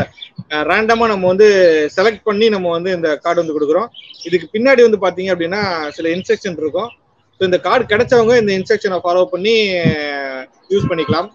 ரேண்டமா 0.71 1.07
நம்ம 1.13 1.29
வந்து 1.33 1.49
செலக்ட் 1.97 2.25
பண்ணி 2.29 2.47
நம்ம 2.55 2.71
வந்து 2.77 2.91
இந்த 2.97 3.09
கார்டு 3.25 3.43
வந்து 3.43 3.57
கொடுக்குறோம். 3.57 3.89
இதுக்கு 4.29 4.47
பின்னாடி 4.55 4.81
வந்து 4.87 5.01
பாத்தீங்க 5.05 5.31
அப்படின்னா 5.35 5.61
சில 5.97 6.09
இன்ஸ்ட்ரக்ஷன் 6.17 6.59
இருக்கும். 6.63 6.91
ஸோ 7.37 7.43
இந்த 7.49 7.59
கார்டு 7.67 7.85
கிடைச்சவங்க 7.93 8.35
இந்த 8.43 8.53
இன்ஸ்ட்ரக்ஷனை 8.59 8.99
ஃபாலோ 9.05 9.23
பண்ணி 9.35 9.55
யூஸ் 10.73 10.91
பண்ணிக்கலாம். 10.91 11.29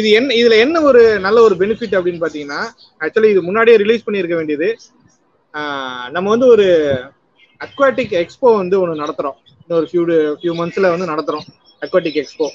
இது 0.00 0.08
என்ன 0.18 0.34
இதுல 0.40 0.54
என்ன 0.64 0.76
ஒரு 0.90 1.02
நல்ல 1.26 1.38
ஒரு 1.46 1.54
பெனிஃபிட் 1.62 1.96
அப்படின்னு 1.98 2.22
பாத்தீங்கன்னா 2.24 2.60
ஆக்சுவலி 3.04 3.30
இது 3.34 3.42
முன்னாடியே 3.48 3.76
ரிலீஸ் 3.82 4.06
பண்ணியிருக்க 4.06 4.36
வேண்டியது. 4.40 4.68
நம்ம 6.14 6.26
வந்து 6.30 6.46
ஒரு 6.54 6.66
அக்வாட்டிக் 7.60 8.14
எக்ஸ்போ 8.22 8.48
வந்து 8.60 8.76
ஒன்று 8.82 9.02
நடத்துகிறோம் 9.02 9.38
இன்னும் 9.60 9.78
ஒரு 9.80 9.88
ஃபியூ 9.90 10.04
ஃபியூ 10.40 10.54
மந்த்ஸில் 10.60 10.92
வந்து 10.94 11.10
நடத்துகிறோம் 11.12 11.46
அக்வாட்டிக் 11.82 12.20
எக்ஸ்போ 12.22 12.48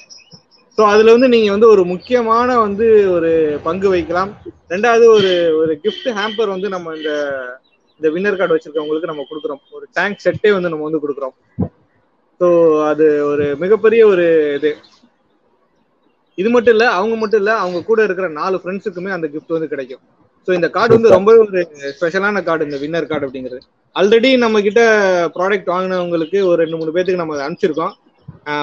ஸோ 0.78 0.82
அதில் 0.90 1.12
வந்து 1.14 1.28
நீங்கள் 1.28 1.54
வந்து 1.54 1.68
ஒரு 1.74 1.82
முக்கியமான 1.84 2.50
வந்து 2.58 2.86
ஒரு 3.14 3.30
பங்கு 3.64 3.88
வைக்கலாம். 3.94 4.30
ரெண்டாவது 4.70 5.04
ஒரு 5.16 5.30
ஒரு 5.60 5.72
கிஃப்ட் 5.84 6.08
ஹேம்பர் 6.18 6.52
வந்து 6.54 6.68
நம்ம 6.68 6.94
இந்த 6.96 7.10
இந்த 8.00 8.08
வின்னர் 8.14 8.38
கார்டு 8.38 8.54
வச்சிருக்கவங்களுக்கு 8.54 9.10
நம்ம 9.10 9.24
கொடுக்குறோம். 9.30 9.62
ஒரு 9.76 9.86
டேங்க் 9.96 10.22
செட்டே 10.24 10.50
வந்து 10.56 10.72
நம்ம 10.72 10.86
வந்து 10.88 11.02
கொடுக்குறோம். 11.04 11.34
ஸோ 12.40 12.46
அது 12.90 13.06
ஒரு 13.30 13.46
மிகப்பெரிய 13.62 14.02
ஒரு 14.12 14.26
இது. 14.58 14.70
இது 16.38 16.48
மட்டும் 16.50 16.74
இல்லை 16.74 16.86
அவங்க 16.98 17.14
மட்டும் 17.16 17.40
இல்லை 17.42 17.54
அவங்க 17.64 17.78
கூட 17.82 18.00
இருக்கிற 18.04 18.28
நாலு 18.40 18.56
ஃப்ரெண்ட்ஸுக்குமே 18.62 19.10
அந்த 19.16 19.26
கிஃப்ட் 19.34 19.56
வந்து 19.56 19.72
கிடைக்கும். 19.72 20.02
ஸோ 20.48 20.54
இந்த 20.56 20.68
கார்டு 20.74 20.96
வந்து 20.96 21.14
ரொம்ப 21.14 21.30
ஒரு 21.42 21.60
ஸ்பெஷலான 21.94 22.42
கார்டு 22.42 22.66
இந்த 22.68 22.78
வின்னர் 22.82 23.10
கார்டு 23.10 23.26
அப்படிங்கிறது. 23.26 23.60
ஆல்ரெடி 23.96 24.30
நம்ம 24.44 24.60
கிட்ட 24.66 24.80
ப்ராடக்ட் 25.36 25.72
வாங்கினவங்களுக்கு 25.72 26.38
ஒரு 26.48 26.58
ரெண்டு 26.62 26.78
மூணு 26.80 26.94
பேத்துக்கு 26.94 27.22
நம்ம 27.22 27.38
அனுப்பிச்சிருக்கோம். 27.46 27.94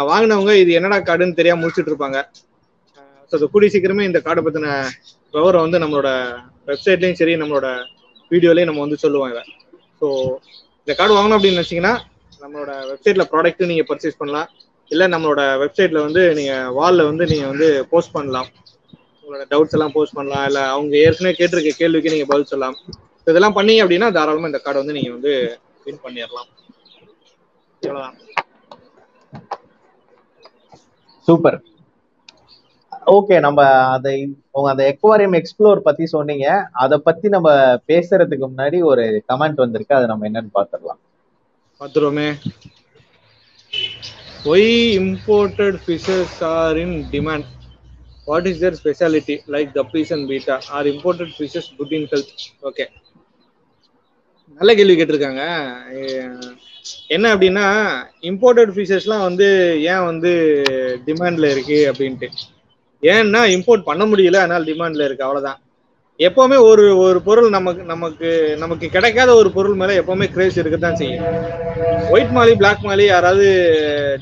வாங்கினவங்க 0.10 0.54
இது 0.62 0.72
என்னடா 0.78 0.98
கார்டுன்னு 1.02 1.40
தெரியாம 1.40 1.62
முடிச்சுட்டு 1.62 1.92
இருப்பாங்க. 1.92 2.20
ஸோ 3.34 3.38
அது 3.38 3.48
கூடிய 3.54 3.70
சீக்கிரமே 3.74 4.08
இந்த 4.08 4.20
கார்டை 4.26 4.42
பத்தின 4.44 4.68
விவரம் 5.34 5.66
வந்து 5.66 5.82
நம்மளோட 5.84 6.10
வெப்சைட்லயும் 6.70 7.20
சரி 7.20 7.34
நம்மளோட 7.42 7.68
வீடியோலயும் 8.32 8.70
நம்ம 8.70 8.84
வந்து 8.86 9.04
சொல்லுவோம் 9.04 9.32
இதை. 9.34 9.44
ஸோ 10.02 10.08
இந்த 10.82 10.94
கார்டு 10.94 11.16
வாங்கணும் 11.16 11.38
அப்படின்னு 11.38 11.58
நினைச்சீங்கன்னா 11.58 11.94
நம்மளோட 12.42 12.72
வெப்சைட்ல 12.92 13.26
ப்ராடக்ட் 13.32 13.70
நீங்க 13.72 13.86
பர்ச்சேஸ் 13.88 14.20
பண்ணலாம். 14.20 14.50
இல்ல 14.92 15.04
நம்மளோட 15.14 15.42
வெப்சைட்ல 15.64 16.02
வந்து 16.06 16.24
நீங்க 16.38 16.54
வால்ல 16.78 17.08
வந்து 17.10 17.26
நீங்க 17.32 17.46
வந்து 17.52 17.68
போஸ்ட் 17.92 18.16
பண்ணலாம். 18.16 18.50
உங்களோட 19.28 19.46
டவுட்ஸ் 19.52 19.76
எல்லாம் 19.78 19.92
போஸ்ட் 19.92 20.14
பண்ணலாம். 20.14 20.46
இல்ல 20.46 20.60
அவங்க 20.68 20.98
ஏற்கனவே 20.98 21.36
கேட்டிருக்க 21.40 21.72
கேள்விக்கு 21.78 22.12
நீங்க 22.12 22.26
பதில் 22.26 22.52
சொல்லலாம். 22.52 22.78
இதெல்லாம் 23.26 23.56
பண்ணீங்க 23.56 23.82
அப்படின்னா 23.86 24.12
தாராளமா 24.18 24.46
இந்த 24.46 24.62
கார்டை 24.66 24.82
வந்து 24.84 24.98
நீங்க 24.98 25.12
வந்து 25.12 25.34
வின் 25.86 26.04
பண்ணிடலாம். 26.04 26.50
இவ்வளவுதான். 27.82 28.18
சூப்பர் 31.28 31.58
ஓகே 33.16 33.40
நம்ம 33.40 33.66
அதை 33.96 34.14
உங்க 34.52 34.70
அந்த 34.70 34.84
எக்வாரியம் 34.94 35.36
எக்ஸ்ப்ளோர் 35.40 35.80
பத்தி 35.80 36.06
சொன்னீங்க. 36.06 36.48
அதை 36.72 36.98
பத்தி 36.98 37.28
நம்ம 37.30 37.50
பேசுறதுக்கு 37.88 38.46
முன்னாடி 38.52 38.78
ஒரு 38.84 39.24
கமெண்ட் 39.34 39.62
வந்திருக்கு. 39.64 39.96
அதை 39.96 40.08
நம்ம 40.08 40.30
என்னன்னு 40.30 40.56
பாத்துடலாம் 40.58 41.02
பார்த்துருவோமே. 41.82 42.30
Why 44.52 44.74
imported 45.02 45.78
fishes 45.86 46.40
are 46.56 46.78
in 46.78 46.98
demand 47.12 47.48
what 48.30 48.48
is 48.52 48.62
their 48.64 48.80
speciality 48.84 49.36
like 49.56 49.70
guppies 49.80 50.14
and 50.16 50.28
betta 50.32 50.56
are 50.78 50.90
imported 50.94 51.34
fishes 51.38 51.70
good 51.80 51.96
in 52.00 52.08
health 52.14 52.34
okay 52.70 52.88
நல்ல 54.60 54.72
கேள்வி 54.76 54.94
கேட்டிருக்காங்க. 54.98 55.44
என்ன 57.16 57.26
அப்படின்னா 57.36 57.66
இம்போர்ட்டட் 58.30 58.72
ஃபிஷஸ்லாம் 58.76 59.26
வந்து 59.28 59.48
ஏன் 59.92 60.06
வந்து 60.10 60.32
டிமாண்ட்ல 61.08 61.52
இருக்கு 61.54 61.80
அப்படின்ட்டு. 61.92 62.28
ஏன்னா 63.04 63.42
இம்போர்ட் 63.56 63.88
பண்ண 63.90 64.04
முடியல 64.12 64.42
அதனால 64.44 64.68
டிமாண்ட்ல 64.70 65.08
இருக்கு. 65.08 65.26
அவ்வளோதான் 65.28 65.60
எப்பவுமே 66.20 66.58
ஒரு 66.68 66.84
ஒரு 67.06 67.20
பொருள் 67.26 67.50
நமக்கு 67.56 67.82
நமக்கு 67.92 68.30
நமக்கு 68.62 68.86
கிடைக்காத 68.94 69.32
ஒரு 69.40 69.50
பொருள் 69.56 69.76
மேல 69.82 69.98
எப்பவுமே 70.02 70.28
கிரேஸ் 70.36 70.58
இருக்கத்தான் 70.62 70.98
செய்யும். 71.02 71.26
ஒயிட் 72.14 72.34
மாலி 72.38 72.54
பிளாக் 72.62 72.86
மாலி 72.88 73.04
யாராவது 73.08 73.48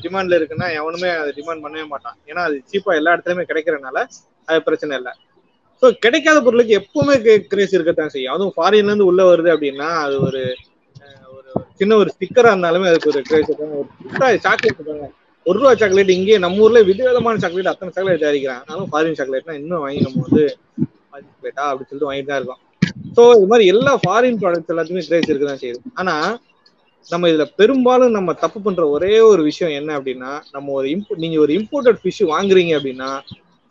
டிமாண்ட்ல 0.02 0.38
இருக்குன்னா 0.38 0.66
எவனுமே 0.78 1.10
அதை 1.20 1.30
டிமாண்ட் 1.38 1.64
பண்ணவே 1.64 1.84
மாட்டான். 1.92 2.16
ஏன்னா 2.30 2.42
அது 2.48 2.56
சீப்பா 2.72 2.96
எல்லா 3.00 3.14
இடத்துலயுமே 3.14 3.46
கிடைக்கிறனால 3.50 3.98
அது 4.48 4.58
பிரச்சனை 4.66 4.92
இல்லை. 5.00 5.12
ஸோ 5.82 5.86
கிடைக்காத 6.04 6.38
பொருளுக்கு 6.46 6.74
எப்பவுமே 6.80 7.16
கிரேஸ் 7.52 7.76
இருக்கத்தான் 7.76 8.12
செய்யும். 8.14 8.34
அதுவும் 8.34 8.54
ஃபாரின்ல 8.58 8.90
இருந்து 8.92 9.08
உள்ள 9.10 9.22
வருது 9.30 9.50
அப்படின்னா 9.54 9.88
அது 10.04 10.18
ஒரு 10.28 10.42
ஒரு 11.36 11.50
சின்ன 11.80 11.96
ஒரு 12.02 12.10
ஸ்டிக்கரா 12.16 12.52
இருந்தாலுமே 12.54 12.90
அதுக்கு 12.90 13.10
ஒரு 13.14 13.22
கிரேஸ் 13.30 13.48
இருக்கும் 13.50 13.74
ஒரு 13.78 14.38
சாக்லேட் 14.46 14.78
இருக்காங்க 14.80 15.08
ஒரு 15.46 15.56
ரூபா 15.62 15.72
சாக்லேட் 15.80 16.16
இங்கே 16.18 16.36
நம்ம 16.44 16.62
ஊர்ல 16.66 16.78
விதவிதமான 16.90 17.40
சாக்லேட் 17.42 17.72
அத்தனை 17.72 17.90
சாக்லேட் 17.96 18.22
தயாரிக்கிறாங்க. 18.24 18.62
ஆனாலும் 18.64 18.92
ஃபாரின் 18.92 19.18
சாக்லேட்னா 19.20 19.56
இன்னும் 19.62 19.82
வாங்கி 19.86 20.00
நம்ம 20.06 20.22
வந்து 20.28 20.44
ஃபாரின் 21.16 21.30
சாக்லேட்டா 21.32 21.64
அப்படின்னு 21.70 21.90
சொல்லிட்டு 21.90 22.08
வாங்கிட்டு 22.10 22.30
தான் 22.30 22.40
இருக்கோம். 22.40 22.60
ஸோ 23.16 23.22
இது 23.36 23.46
மாதிரி 23.52 23.66
எல்லா 23.74 23.92
ஃபாரின் 24.02 24.38
ப்ராடக்ட்ஸ் 24.40 24.72
எல்லாத்துக்குமே 24.72 25.04
கிரேஸ் 25.08 25.30
இருக்க 25.30 25.46
தான் 25.50 25.62
செய்யுது. 25.62 25.80
ஆனா 26.00 26.14
நம்ம 27.06 27.28
இதுல 27.30 27.44
பெரும்பாலும் 27.60 28.14
நம்ம 28.16 28.30
தப்பு 28.42 28.58
பண்ற 28.64 28.84
ஒரே 28.94 29.14
ஒரு 29.32 29.42
விஷயம் 29.50 29.74
என்ன 29.78 29.90
அப்படின்னா 29.98 30.30
நம்ம 30.54 30.72
ஒரு 30.78 30.86
இம்போ 30.94 31.16
நீங்க 31.24 31.36
ஒரு 31.44 31.52
இம்போர்ட்டட் 31.58 32.00
ஃபிஷ் 32.02 32.22
வாங்குறீங்க 32.32 32.72
அப்படின்னா 32.78 33.10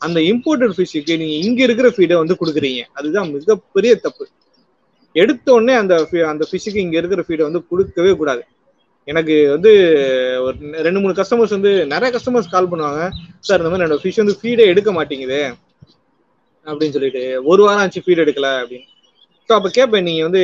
அந்த 0.02 0.20
இம்போர்ட்டட் 0.32 0.76
ஃபிஷ்ஷுக்கு 0.78 1.14
நீங்க 1.22 1.36
இங்க 1.48 1.62
இருக்கிற 1.68 1.88
ஃபீடை 1.96 2.16
வந்து 2.22 2.38
கொடுக்குறீங்க. 2.42 2.82
அதுதான் 2.98 3.30
மிகப்பெரிய 3.36 3.92
தப்பு. 4.06 4.26
எடுத்த 5.16 5.48
உடனே 5.58 5.76
அந்த 5.82 5.94
அந்த 6.32 6.44
ஃபிஷ்ஷுக்கு 6.50 6.84
இங்க 6.86 6.96
இருக்கிற 7.02 7.22
ஃபீடை 7.28 7.44
வந்து 7.50 7.62
கொடுக்கவே 7.72 8.14
கூடாது. 8.22 8.44
எனக்கு 9.08 9.36
வந்து 9.56 9.72
ஒரு 10.46 10.56
ரெண்டு 10.86 11.02
மூணு 11.02 11.14
கஸ்டமர்ஸ் 11.20 11.56
வந்து 11.58 11.72
நிறைய 11.94 12.10
கஸ்டமர்ஸ் 12.16 12.54
கால் 12.56 12.72
பண்ணுவாங்க. 12.72 13.02
சார் 13.48 13.62
இந்த 13.62 13.72
மாதிரி 13.72 13.86
என்னோட 13.86 14.02
ஃபிஷ் 14.04 14.22
வந்து 14.24 14.38
ஃபீடே 14.40 14.66
எடுக்க 14.74 14.92
மாட்டேங்குது. 14.98 15.40
அப்படின்னு 16.66 16.96
சொல்லிட்டு 16.96 17.22
ஒரு 17.52 17.62
வாரம் 17.66 17.84
ஆச்சு 17.84 18.04
ஃபீட் 18.04 18.24
எடுக்கல 18.24 18.50
அப்படின்னு. 18.62 18.88
ஸோ 19.50 19.54
அப்போ 19.58 19.70
கேட்பேன் 19.70 20.08
நீங்க 20.08 20.22
வந்து 20.28 20.42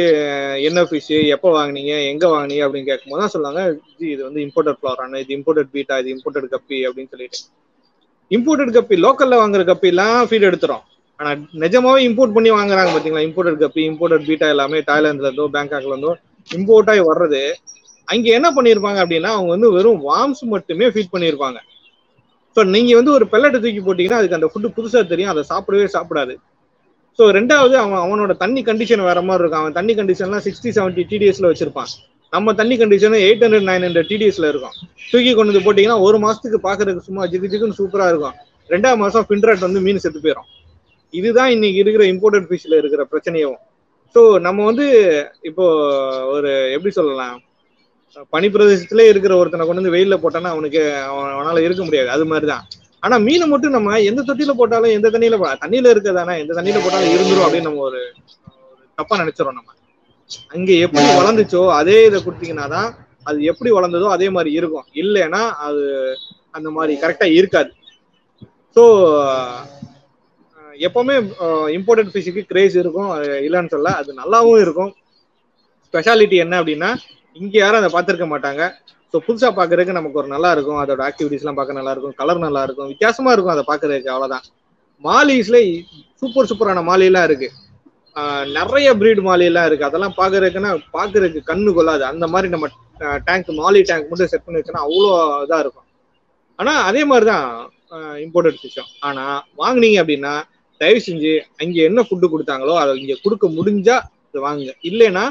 என்ன 0.68 0.80
ஃபிஷ் 0.90 1.08
எப்போ 1.36 1.50
வாங்குனீங்க 1.56 1.94
எங்க 2.12 2.26
வாங்கினீங்க 2.34 2.64
அப்படின்னு 2.66 2.90
கேட்கும்போது 2.90 3.22
தான் 3.22 3.34
சொல்லுவாங்க 3.36 3.62
"ஜி, 4.00 4.06
இது 4.14 4.22
வந்து 4.28 4.42
இம்போர்ட்டட் 4.46 4.80
ஃப்ளாரான 4.80 5.20
இது 5.24 5.32
இம்போர்ட்டட் 5.38 5.72
பீட்டா 5.76 5.96
இது 6.02 6.10
இம்போர்ட்டட் 6.16 6.54
கப்பி 6.54 6.80
அப்படின்னு 6.88 7.14
சொல்லிட்டு. 7.14 7.40
இம்போர்ட்டட் 8.32 8.76
கப்பி 8.78 8.96
லோக்கல்ல 9.06 9.40
வாங்குற 9.42 9.64
கப்பி 9.70 9.90
எல்லாம் 9.94 10.28
ஃபீட் 10.30 10.48
எடுத்துரும். 10.50 10.84
ஆனா 11.20 11.32
நிஜமாவே 11.64 12.02
இம்போர்ட் 12.10 12.36
பண்ணி 12.36 12.52
வாங்குறாங்க 12.52 12.92
பாத்தீங்களா? 12.94 13.26
இம்போர்ட்டட் 13.28 13.62
கப்பி 13.64 13.82
இம்போர்ட்டட் 13.90 14.28
பீட்டா 14.30 14.48
எல்லாமே 14.50 14.80
தாய்லாந்துலேருந்தோ 14.90 15.48
பேங்காக்லேருந்தோ 15.56 16.14
இம்போர்ட் 16.50 16.92
ஆகி 16.94 17.04
வர்றது. 17.10 17.42
அங்க 18.08 18.28
என்ன 18.38 18.48
பண்ணிருப்பாங்க 18.56 19.00
அப்படின்னா 19.04 19.32
அவங்க 19.36 19.52
வந்து 19.56 19.70
வெறும் 19.72 20.02
வார்ம்ஸ் 20.08 20.44
மட்டுமே 20.54 20.88
ஃபீட் 20.94 21.14
பண்ணியிருப்பாங்க 21.14 21.60
ஸோ 22.56 22.62
நீங்கள் 22.76 22.98
வந்து 23.00 23.12
ஒரு 23.18 23.26
பெல்லட்டை 23.34 23.60
தூக்கி 23.64 23.82
போட்டிங்கன்னா 23.88 24.20
அதுக்கு 24.22 24.38
அந்த 24.38 24.48
ஃபுட்டு 24.52 24.70
புதுசாக 24.78 25.04
தெரியும். 25.12 25.32
அதை 25.34 25.44
சாப்பிடவே 25.52 25.88
சாப்பிடாது. 25.96 26.34
ஸோ 27.20 27.24
ரெண்டாவது 27.38 27.76
அவன் 27.84 28.02
அவனோட 28.06 28.34
தண்ணி 28.44 28.62
கண்டிஷன் 28.70 29.04
வேற 29.10 29.20
மாதிரி 29.28 29.44
இருக்கும். 29.44 29.64
அவன் 29.64 29.78
தண்ணி 29.80 29.94
கண்டிஷன்லாம் 30.00 30.44
சிக்ஸ்டி 30.48 30.72
செவன்ட்டி 30.78 31.04
டிடிஎஸ்ல 31.12 31.50
வச்சிருப்பான். 31.52 31.92
நம்ம 32.34 32.54
தண்ணி 32.60 32.76
condition 32.82 33.16
eight 33.26 33.44
hundred 33.46 33.68
nine 33.70 33.86
hundred 33.88 34.10
டிடிஎஸ்ல 34.12 34.50
இருக்கும். 34.52 34.76
தூக்கி 35.12 35.32
கொண்டு 35.38 35.52
வந்து 35.52 35.66
போட்டிங்கன்னா 35.66 36.00
ஒரு 36.08 36.18
மாசத்துக்கு 36.26 36.60
பாக்குறதுக்கு 36.68 37.08
சும்மா 37.08 37.26
ஜிகு 37.34 37.50
ஜிகுன்னு 37.54 37.80
சூப்பராக 37.80 38.12
இருக்கும். 38.14 38.38
ரெண்டாவது 38.74 39.00
மாசம் 39.04 39.26
பின்ட்ராட் 39.32 39.66
வந்து 39.68 39.82
மீன் 39.86 40.02
செத்து 40.04 40.22
போயிடும் 40.26 40.50
இதுதான் 41.14 41.54
இன்னைக்கு 41.56 41.80
இருக்கிற 41.84 42.04
இம்போர்ட்டட் 42.14 42.48
ஃபிஷ்ல 42.50 42.78
இருக்கிற 42.82 43.02
பிரச்சனையும். 43.12 43.58
ஸோ 44.16 44.22
நம்ம 44.46 44.66
வந்து 44.70 44.86
இப்போ 45.50 45.66
ஒரு 46.36 46.52
எப்படி 46.76 46.92
சொல்லலாம்? 47.00 47.38
பனி 48.30 48.48
பிரதேசத்திலே 48.48 49.08
இருக்கிற 49.08 49.38
ஒருத்தனை 49.38 49.68
கொண்டு 49.68 49.82
வந்து 49.82 49.98
வெயில 49.98 50.20
போட்டானா 50.20 50.48
அவனுக்கு 50.48 50.80
அவனால 51.12 51.60
இருக்க 51.60 51.84
முடியாது. 51.84 52.10
அது 52.10 52.26
மாதிரிதான். 52.26 52.68
ஆனா 53.00 53.18
மீனை 53.18 53.48
மட்டும் 53.48 53.72
நம்ம 53.72 54.00
எந்த 54.00 54.22
தொட்டியில 54.22 54.52
போட்டாலும் 54.52 54.92
எந்த 54.92 55.10
தண்ணியில 55.10 55.38
போ- 55.38 55.58
தண்ணியில 55.66 56.38
எந்த 56.38 56.54
தண்ணியில 56.54 56.84
போட்டாலும் 56.84 57.10
இருந்துரும் 57.10 57.50
அப்படின்னு 57.50 57.62
நம்ம 57.62 57.80
ஒரு 57.80 58.14
தப்பா 58.96 59.18
நினைச்சிடறோம் 59.18 59.54
நம்ம. 59.54 59.72
அங்க 60.48 60.74
எப்படி 60.74 61.06
வளர்ந்துச்சோ 61.06 61.70
அதே 61.72 62.06
இதை 62.06 62.24
கொடுத்தீங்கன்னா 62.24 62.70
தான் 62.70 62.96
அது 63.24 63.44
எப்படி 63.44 63.72
வளர்ந்ததோ 63.72 64.10
அதே 64.10 64.30
மாதிரி 64.30 64.54
இருக்கும். 64.54 64.86
இல்லைன்னா 64.94 65.50
அது 65.52 66.16
அந்த 66.52 66.70
மாதிரி 66.70 67.02
கரெக்டா 67.02 67.26
இருக்காது. 67.26 67.72
ஸோ 68.76 68.84
எப்பவுமே 70.80 71.32
இம்போர்ட்டட் 71.76 72.10
ஃபிஷ்ஷுக்கு 72.14 72.42
கிரேஸ் 72.42 72.76
இருக்கும். 72.76 73.10
இல்லைன்னு 73.24 73.70
சொல்ல 73.70 73.90
அது 73.92 74.14
நல்லாவும் 74.14 74.62
இருக்கும். 74.62 74.94
ஸ்பெஷாலிட்டி 75.94 76.34
என்ன 76.34 76.64
அப்படின்னா 76.64 76.96
இங்க 77.36 77.56
யாரும் 77.64 77.80
அதை 77.82 77.90
பார்த்திருக்க 77.96 78.28
மாட்டாங்க. 78.34 78.64
ஸோ 79.14 79.20
புதுசா 79.28 79.50
பார்க்கறதுக்கு 79.58 79.98
நமக்கு 79.98 80.20
ஒரு 80.22 80.30
நல்லா 80.34 80.50
இருக்கும். 80.56 80.80
அதோட 80.84 81.02
ஆக்டிவிட்டிஸ்லாம் 81.10 81.58
பார்க்க 81.60 81.80
நல்லா 81.80 81.94
இருக்கும். 81.96 82.16
கலர் 82.22 82.46
நல்லா 82.46 82.62
இருக்கும். 82.68 82.90
வித்தியாசமா 82.92 83.32
இருக்கும் 83.36 83.56
அதை 83.56 83.64
பாக்குறதுக்கு 83.72 84.14
அவ்வளவுதான். 84.14 84.46
மாலிஸ்ல 85.04 85.60
சூப்பர் 86.22 86.50
சூப்பரான 86.52 86.84
மாலிலாம் 86.90 87.28
இருக்கு. 87.30 87.50
நிறைய 88.58 88.88
பிரீட் 89.02 89.22
மாலி 89.28 89.46
எல்லாம் 89.50 89.68
இருக்கு. 89.70 89.88
அதெல்லாம் 89.90 90.16
பாக்குறதுக்குன்னா 90.22 90.72
பாக்குறதுக்கு 90.98 91.42
கண்ணு 91.52 91.72
கொள்ளாது. 91.78 92.04
அந்த 92.12 92.26
மாதிரி 92.34 92.48
நம்ம 92.56 92.68
டேங்க் 93.28 93.52
மாலி 93.62 93.80
டேங்க் 93.90 94.10
மட்டும் 94.10 94.32
செட் 94.32 94.46
பண்ணி 94.46 94.60
வச்சோன்னா 94.60 94.86
அவ்வளோ 94.88 95.12
இதா 95.46 95.60
இருக்கும். 95.64 95.88
ஆனா 96.60 96.74
அதே 96.90 97.04
மாதிரிதான் 97.12 97.46
இம்போர்ட்டட் 98.26 98.60
விஷயம் 98.66 98.90
ஆனா 99.08 99.24
வாங்குனீங்க 99.62 100.00
அப்படின்னா 100.04 100.34
தயவு 100.82 101.00
செஞ்சு 101.08 101.32
அங்க 101.62 101.78
என்ன 101.90 102.02
ஃபுட்டு 102.08 102.28
கொடுத்தாங்களோ 102.34 102.76
அதை 102.82 102.92
இங்க 103.02 103.16
கொடுக்க 103.24 103.46
முடிஞ்சா 103.58 103.96
அதை 104.30 104.40
வாங்குங்க. 104.46 104.74
இல்லைன்னா 104.90 105.24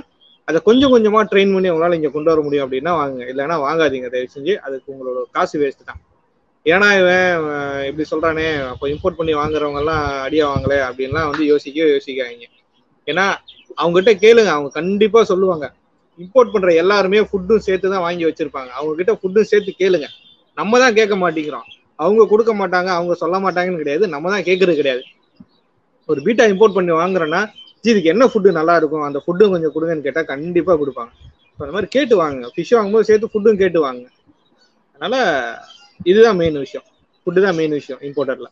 அதை 0.50 0.58
கொஞ்சம் 0.68 0.92
கொஞ்சமா 0.94 1.20
ட்ரெயின் 1.30 1.52
பண்ணி 1.54 1.68
உங்களால 1.72 1.98
இங்க 1.98 2.10
கொண்டு 2.14 2.30
வர 2.32 2.40
முடியும் 2.46 2.64
அப்படின்னா 2.66 2.92
வாங்க 3.00 3.26
இல்லைன்னா 3.32 3.56
வாங்காதீங்க. 3.66 4.08
தயவு 4.14 4.34
செஞ்சு 4.36 4.54
அதுக்கு 4.66 4.92
உங்களோட 4.94 5.20
காசு 5.36 5.56
வேஸ்ட் 5.62 5.88
தான். 5.90 6.00
ஏன்னா 6.66 6.88
இவன் 7.00 7.28
இப்படி 7.88 8.04
சொல்றானே 8.12 8.46
அப்போ 8.72 8.86
இம்போர்ட் 8.88 9.18
பண்ணி 9.18 9.34
வாங்குறவங்க 9.34 9.80
எல்லாம் 9.82 10.02
அடியா 10.26 10.46
வாங்கல 10.52 10.74
அப்படின்லாம் 10.88 11.28
வந்து 11.30 11.44
யோசிக்க 11.52 11.86
யோசிக்காதீங்க. 11.94 12.46
ஏன்னா 13.06 13.26
அவங்ககிட்ட 13.78 14.12
கேளுங்க. 14.24 14.50
அவங்க 14.56 14.70
கண்டிப்பா 14.80 15.20
சொல்லுவாங்க. 15.24 15.66
இம்போர்ட் 16.18 16.52
பண்ற 16.54 16.70
எல்லாருமே 16.82 17.20
ஃபுட்டும் 17.28 17.64
சேர்த்து 17.66 17.92
தான் 17.94 18.04
வாங்கி 18.06 18.24
வச்சிருப்பாங்க. 18.28 18.70
அவங்க 18.78 18.94
கிட்ட 19.00 19.12
ஃபுட்டும் 19.20 19.48
சேர்த்து 19.52 19.72
கேளுங்க. 19.82 20.08
நம்ம 20.58 20.78
தான் 20.78 20.96
கேட்க 20.98 21.14
மாட்டேங்கிறோம். 21.16 21.66
அவங்க 21.98 22.22
கொடுக்க 22.26 22.52
மாட்டாங்க 22.54 22.90
அவங்க 22.98 23.14
சொல்ல 23.14 23.38
மாட்டாங்கன்னு 23.38 23.82
கிடையாது. 23.82 24.04
நம்ம 24.08 24.30
தான் 24.30 24.46
கேட்கறது 24.48 24.80
கிடையாது. 24.80 25.02
ஒரு 26.08 26.20
பீட்டா 26.26 26.44
இம்போர்ட் 26.52 26.76
பண்ணி 26.78 26.92
வாங்குறோன்னா 26.92 27.40
ஜி 27.84 27.90
இதுக்கு 27.92 28.12
என்ன 28.12 28.24
ஃபுட்டு 28.30 28.50
நல்லா 28.58 28.74
இருக்கும்? 28.80 29.04
அந்த 29.08 29.18
ஃபுட்டும் 29.24 29.52
கொஞ்சம் 29.52 29.74
கொடுங்கன்னு 29.74 30.06
கேட்டா 30.06 30.22
கண்டிப்பா 30.32 30.72
கொடுப்பாங்க. 30.80 31.12
So, 31.54 31.60
அந்த 31.64 31.72
மாதிரி 31.76 31.88
கேட்டு 31.96 32.14
வாங்குங்க. 32.20 32.48
ஃபிஷ் 32.54 32.74
வாங்கும்போது 32.76 33.08
சேர்த்து 33.08 33.30
ஃபுட்டும் 33.32 33.60
கேட்டு 33.62 33.80
வாங்க 33.86 34.04
அதனால 34.94 35.16
இதுதான் 36.10 36.38
மெயின் 36.40 36.58
விஷயம். 36.64 36.86
ஃபுட்டு 37.22 37.44
தான் 37.46 37.58
மெயின் 37.60 37.76
விஷயம் 37.80 38.02
இம்போர்ட்டர்ல 38.08 38.48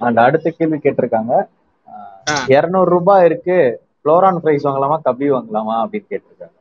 அண்ட் 0.00 0.18
அடுத்த 0.24 0.48
கேள்வி 0.50 0.76
கேட்டிருக்காங்க. 0.82 1.32
இருநூறு 2.54 2.90
ரூபாய் 2.94 3.24
இருக்கு. 3.28 3.56
ஃப்ளோரான் 4.00 4.40
பிரைஸ் 4.44 4.66
வாங்கலாமா? 4.68 4.96
கபி 5.08 5.26
வாங்கலாமா? 5.34 5.74
அப்படின்னு 5.84 6.10
கேட்டிருக்காங்க. 6.12 6.56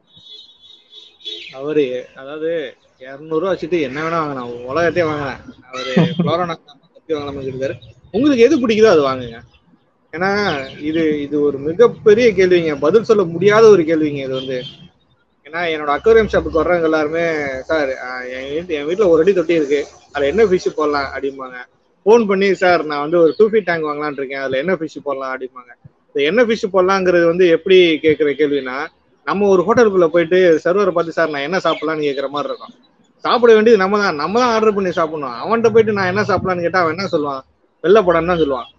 அவரு 1.59 1.85
அதாவது 2.21 2.51
இரநூறுவா 3.01 3.51
வச்சுட்டு 3.53 3.77
என்ன 3.87 3.97
வேணா 4.03 4.19
வாங்கலாம். 4.21 4.51
உலகத்தையே 4.71 5.05
வாங்கலாம். 5.09 5.41
அவரு 5.69 5.91
ஃப்ளோரானா 6.17 6.55
கட்டி 6.55 7.13
வாங்கலாம்னு 7.15 7.51
இருக்காரு 7.51 7.75
உங்களுக்கு 8.15 8.45
எது 8.45 8.55
பிடிக்குதோ 8.61 8.89
அது 8.95 9.03
வாங்குங்க. 9.07 9.39
ஏன்னா 10.13 10.29
இது 10.89 11.01
இது 11.25 11.35
ஒரு 11.47 11.57
மிகப்பெரிய 11.67 12.27
கேள்விங்க. 12.39 12.73
பதில் 12.85 13.07
சொல்ல 13.09 13.23
முடியாத 13.33 13.65
ஒரு 13.73 13.83
கேள்விங்க 13.89 14.21
இது 14.27 14.35
வந்து. 14.39 14.57
ஏன்னா 15.47 15.61
என்னோட 15.73 15.91
அக்வேரியம் 15.95 16.31
ஷாப்புக்கு 16.31 16.61
வர்றவங்க 16.61 16.87
எல்லாருமே 16.89 17.25
சார் 17.69 17.89
என் 18.37 18.49
வீட்டு 18.53 18.73
என் 18.79 18.87
வீட்டில் 18.89 19.11
ஒரு 19.11 19.21
அடி 19.23 19.33
தொட்டி 19.33 19.59
இருக்கு. 19.59 19.81
அதில் 20.13 20.31
என்ன 20.31 20.45
ஃபிஷ் 20.49 20.77
போடலாம்? 20.79 21.09
அப்படிம்பாங்க. 21.15 21.57
ஃபோன் 22.05 22.25
பண்ணி 22.27 22.47
சார் 22.63 22.81
நான் 22.89 23.03
வந்து 23.05 23.19
ஒரு 23.23 23.31
டூ 23.37 23.45
ஃபீட் 23.51 23.69
டேங்க் 23.69 23.87
வாங்கலாம்னு 23.89 24.19
இருக்கேன். 24.21 24.43
அதில் 24.45 24.61
என்ன 24.63 24.73
ஃபிஷ் 24.79 25.05
போடலாம்? 25.07 25.31
அப்படிம்பாங்க. 25.33 25.71
இந்த 26.07 26.19
என்ன 26.29 26.43
ஃபிஷ் 26.47 26.73
போடலாங்கிறது 26.73 27.25
வந்து 27.31 27.47
எப்படி 27.55 27.79
கேட்குற 28.05 28.31
கேள்வினா 28.41 28.77
நம்ம 29.27 29.47
ஒரு 29.53 29.61
ஹோட்டலுக்குள்ள 29.67 30.07
போயிட்டு 30.15 30.37
சர்வரை 30.65 30.91
பார்த்து 30.95 31.17
சார் 31.17 31.33
நான் 31.35 31.45
என்ன 31.47 31.57
சாப்பிடலாம்னு 31.65 32.05
கேட்குற 32.07 32.27
மாதிரி 32.35 32.49
இருக்கும். 32.51 32.73
சாப்பிட 33.25 33.51
வேண்டியது 33.55 33.81
நம்ம 33.83 33.95
தான். 34.03 34.19
நம்ம 34.23 34.35
தான் 34.41 34.51
ஆர்டர் 34.55 34.75
பண்ணி 34.77 34.91
சாப்பிடணும். 34.99 35.35
அவன்கிட்ட 35.43 35.69
போயிட்டு 35.75 35.95
நான் 35.97 36.11
என்ன 36.11 36.21
சாப்பிடலாம்னு 36.29 36.65
கேட்டால் 36.65 36.83
அவன் 36.83 36.95
என்ன 36.95 37.07
சொல்லுவான்? 37.13 37.41
வெள்ளை 37.83 38.01
படம் 38.07 38.31
தான் 38.31 38.41
சொல்லுவான். 38.43 38.69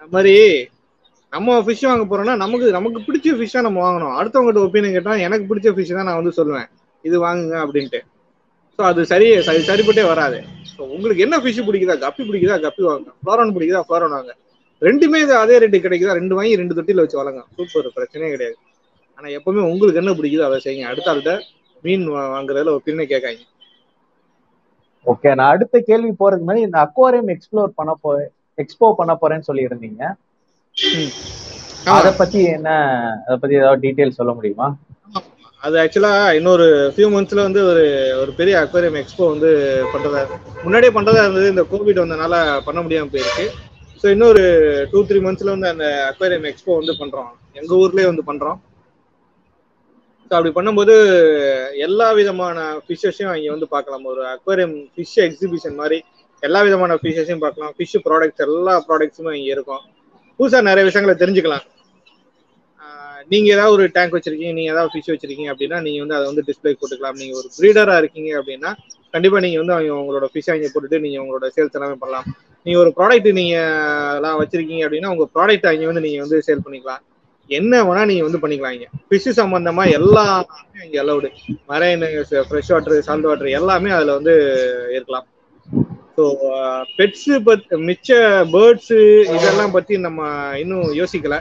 அது 0.00 0.10
மாதிரி 0.16 0.34
நம்ம 1.32 1.54
ஃபிஷ் 1.64 1.86
வாங்க 1.90 2.04
போறோம்னா 2.10 2.34
நமக்கு 2.42 2.66
நமக்கு 2.78 2.98
பிடிச்ச 3.06 3.32
ஃபிஷ்ஷா 3.38 3.60
நம்ம 3.66 3.78
வாங்கணும். 3.86 4.14
அடுத்தவங்ககிட்ட 4.18 4.66
ஒப்பீனியன் 4.66 4.96
கேட்டால் 4.96 5.22
எனக்கு 5.26 5.48
பிடிச்ச 5.50 5.68
ஃபிஷ் 5.76 5.96
தான் 5.98 6.08
நான் 6.08 6.20
வந்து 6.20 6.34
சொல்லுவேன். 6.40 6.68
இது 7.04 7.16
வாங்குங்க 7.26 7.56
அப்படின்ட்டு. 7.64 8.00
ஸோ 8.78 8.82
அது 8.90 9.00
சரி 9.12 9.28
சரி 9.48 9.60
சரிப்பட்டே 9.70 10.04
வராது. 10.12 10.38
ஸோ 10.74 10.80
உங்களுக்கு 10.94 11.24
என்ன 11.26 11.36
ஃபிஷ் 11.42 11.60
பிடிக்குதா 11.68 11.96
கப்பி 12.04 12.22
பிடிக்குதா 12.28 12.56
கப்பி 12.66 12.82
வாங்க. 12.90 13.08
ஃப்ளோரான் 13.20 13.54
பிடிக்குதா 13.56 13.82
ஃப்ளோரான் 13.88 14.16
வாங்க. 14.18 14.32
ரெண்டுமே 14.82 15.18
இது 15.24 15.34
அதே 15.42 15.58
ரேட்டு 15.62 15.78
கிடைக்குதா? 15.84 16.16
ரெண்டு 16.20 16.34
வாங்கி 16.38 16.58
ரெண்டு 16.62 16.76
தொட்டியில் 16.78 17.02
வச்சு 17.04 17.20
வளங்க 17.20 17.42
சூப்பர் 17.56 17.94
பிரச்சனையே 17.98 18.32
கிடையாது. 18.34 18.56
ஆனா 19.18 19.28
எப்பவுமே 19.36 19.62
உங்களுக்கு 19.70 20.00
என்ன 20.00 20.14
பிடிக்குதோ 20.16 20.46
அதை 20.48 20.58
செய்யுங்க. 20.64 20.90
அடுத்த 20.90 21.10
ஆள்கிட்ட 21.12 21.34
மீன் 21.84 22.04
வாங்குறதுல 22.14 22.74
ஒப்பீனியன் 22.78 23.12
கேட்காங்க 23.12 23.42
ஓகே 25.06 25.30
நான் 25.38 25.52
அடுத்த 25.52 25.76
கேள்வி 25.88 26.12
போறதுக்கு 26.14 26.44
முன்னாடி 26.44 26.66
இந்த 26.66 26.78
அக்வாரியம் 26.84 27.32
எக்ஸ்ப்ளோர் 27.34 27.76
பண்ண 27.78 27.92
போ 28.02 28.10
எக்ஸ்போ 28.58 28.86
பண்ண 28.98 29.12
போறேன்னு 29.16 29.48
சொல்லி 29.48 29.66
இருந்தீங்க 29.68 30.02
அத 31.92 32.08
பத்தி 32.20 32.40
என்ன 32.54 32.68
அத 33.24 33.34
பத்தி 33.36 33.56
ஏதாவது 33.60 33.82
டீடைல் 33.84 34.18
சொல்ல 34.18 34.32
முடியுமா? 34.36 34.66
அது 35.62 35.76
ஆக்சுவலா 35.82 36.10
இன்னொரு 36.38 36.64
ஃபியூ 36.94 37.08
மந்த்ஸ்ல 37.12 37.46
வந்து 37.46 37.60
ஒரு 37.70 37.84
ஒரு 38.22 38.32
பெரிய 38.38 38.54
அக்வேரியம் 38.62 38.98
எக்ஸ்போ 39.00 39.24
வந்து 39.32 39.50
பண்றதா 39.92 40.20
முன்னாடியே 40.64 40.92
பண்றதா 40.96 41.22
இருந்தது. 41.24 41.52
இந்த 41.54 41.64
கோவிட் 41.70 42.02
வந்தனால 42.02 42.34
பண்ண 42.66 42.78
முடியாம 42.82 43.10
போயிருக்கு. 43.12 43.46
ஸோ 44.04 44.12
இன்னொரு 44.14 44.42
டூ 44.90 45.00
த்ரீ 45.08 45.18
மந்த்ஸ்ல 45.24 45.54
வந்து 45.54 45.68
அந்த 45.72 45.86
அக்வேரியம் 46.10 46.48
எக்ஸ்போ 46.50 46.76
வந்து 46.80 46.94
பண்றோம். 47.00 47.30
எங்க 47.60 47.72
ஊர்லயே 47.82 48.08
வந்து 48.10 48.24
பண்றோம். 48.28 48.58
ஸோ 50.28 50.32
அப்படி 50.36 50.50
பண்ணும்போது 50.56 50.94
எல்லா 51.86 52.06
விதமான 52.18 52.58
ஃபிஷ்ஷஸையும் 52.84 53.32
அங்கே 53.34 53.50
வந்து 53.54 53.66
பார்க்கலாம். 53.74 54.04
ஒரு 54.12 54.22
அக்வேரியம் 54.34 54.74
ஃபிஷ் 54.94 55.18
எக்ஸிபிஷன் 55.26 55.76
மாதிரி 55.80 55.98
எல்லா 56.46 56.60
விதமான 56.66 56.94
ஃபிஷ்ஷஸையும் 57.02 57.44
பார்க்கலாம். 57.44 57.72
ஃபிஷ் 57.76 57.96
ப்ராடக்ட்ஸ் 58.06 58.44
எல்லா 58.46 58.74
ப்ராடக்ட்ஸுமே 58.88 59.32
இங்கே 59.38 59.52
இருக்கும். 59.56 59.82
புதுசாக 60.38 60.66
நிறைய 60.68 60.84
விஷயங்களை 60.88 61.14
தெரிஞ்சுக்கலாம். 61.22 61.64
நீங்கள் 63.32 63.54
ஏதாவது 63.54 63.74
ஒரு 63.76 63.84
டேங்க் 63.94 64.14
வச்சிருக்கீங்க 64.16 64.52
நீங்கள் 64.58 64.74
ஏதாவது 64.74 64.90
ஃபிஷ் 64.92 65.10
வச்சிருக்கீங்க 65.12 65.50
அப்படின்னா 65.52 65.78
நீங்கள் 65.86 66.02
வந்து 66.04 66.16
அதை 66.18 66.26
வந்து 66.30 66.42
டிஸ்ப்ளே 66.48 66.72
போட்டுக்கலாம். 66.80 67.16
நீங்கள் 67.20 67.38
ஒரு 67.40 67.48
ப்ரீடராக 67.56 68.00
இருக்கீங்க 68.02 68.30
அப்படின்னா 68.40 68.70
கண்டிப்பாக 69.14 69.42
நீங்கள் 69.44 69.62
வந்து 69.62 69.74
அவங்க 69.76 69.94
உங்களோட 70.02 70.26
ஃபிஷ் 70.32 70.50
அங்கே 70.54 70.70
போட்டுட்டு 70.74 70.98
நீங்கள் 71.04 71.22
உங்களோட 71.24 71.46
சேல்ஸ் 71.56 71.76
எல்லாமே 71.78 71.96
பண்ணலாம். 72.02 72.26
நீங்கள் 72.66 72.82
ஒரு 72.84 72.92
ப்ராடக்ட் 72.98 73.28
நீங்கள் 73.40 74.14
எல்லாம் 74.18 74.38
வச்சிருக்கீங்க 74.42 74.84
அப்படின்னா 74.86 75.10
உங்கள் 75.14 75.30
ப்ராடக்ட் 75.36 75.68
அங்கே 75.72 75.88
வந்து 75.90 76.04
நீங்கள் 76.06 76.24
வந்து 76.24 76.38
சேல் 76.48 76.64
பண்ணிக்கலாம். 76.66 77.02
என்ன 77.50 77.82
வேணா 77.88 78.02
நீங்க 78.10 78.22
வந்து 78.26 78.40
பண்ணிக்கலாம் 78.42 78.74
இங்க 78.76 78.86
ஃபிஷ் 79.08 79.28
சம்பந்தமா 79.40 79.82
எல்லாமே 79.98 80.84
இங்க 80.86 80.98
allowed 81.02 81.28
marine 81.70 82.04
fresh 82.48 82.70
water 82.74 83.04
salt 83.08 83.28
water 83.28 83.56
எல்லாமே 83.58 83.90
அதுல 83.96 84.14
வந்து 84.18 84.34
இருக்கலாம். 84.94 85.26
ஸோ 86.16 86.24
பெட்ஸ் 86.98 87.30
பத் 87.48 87.66
மிச்ச 87.88 88.18
பேர்ட்ஸ் 88.54 88.94
இதெல்லாம் 89.36 89.74
பத்தி 89.76 89.94
நம்ம 90.06 90.28
இன்னும் 90.62 90.88
யோசிக்கல. 91.00 91.38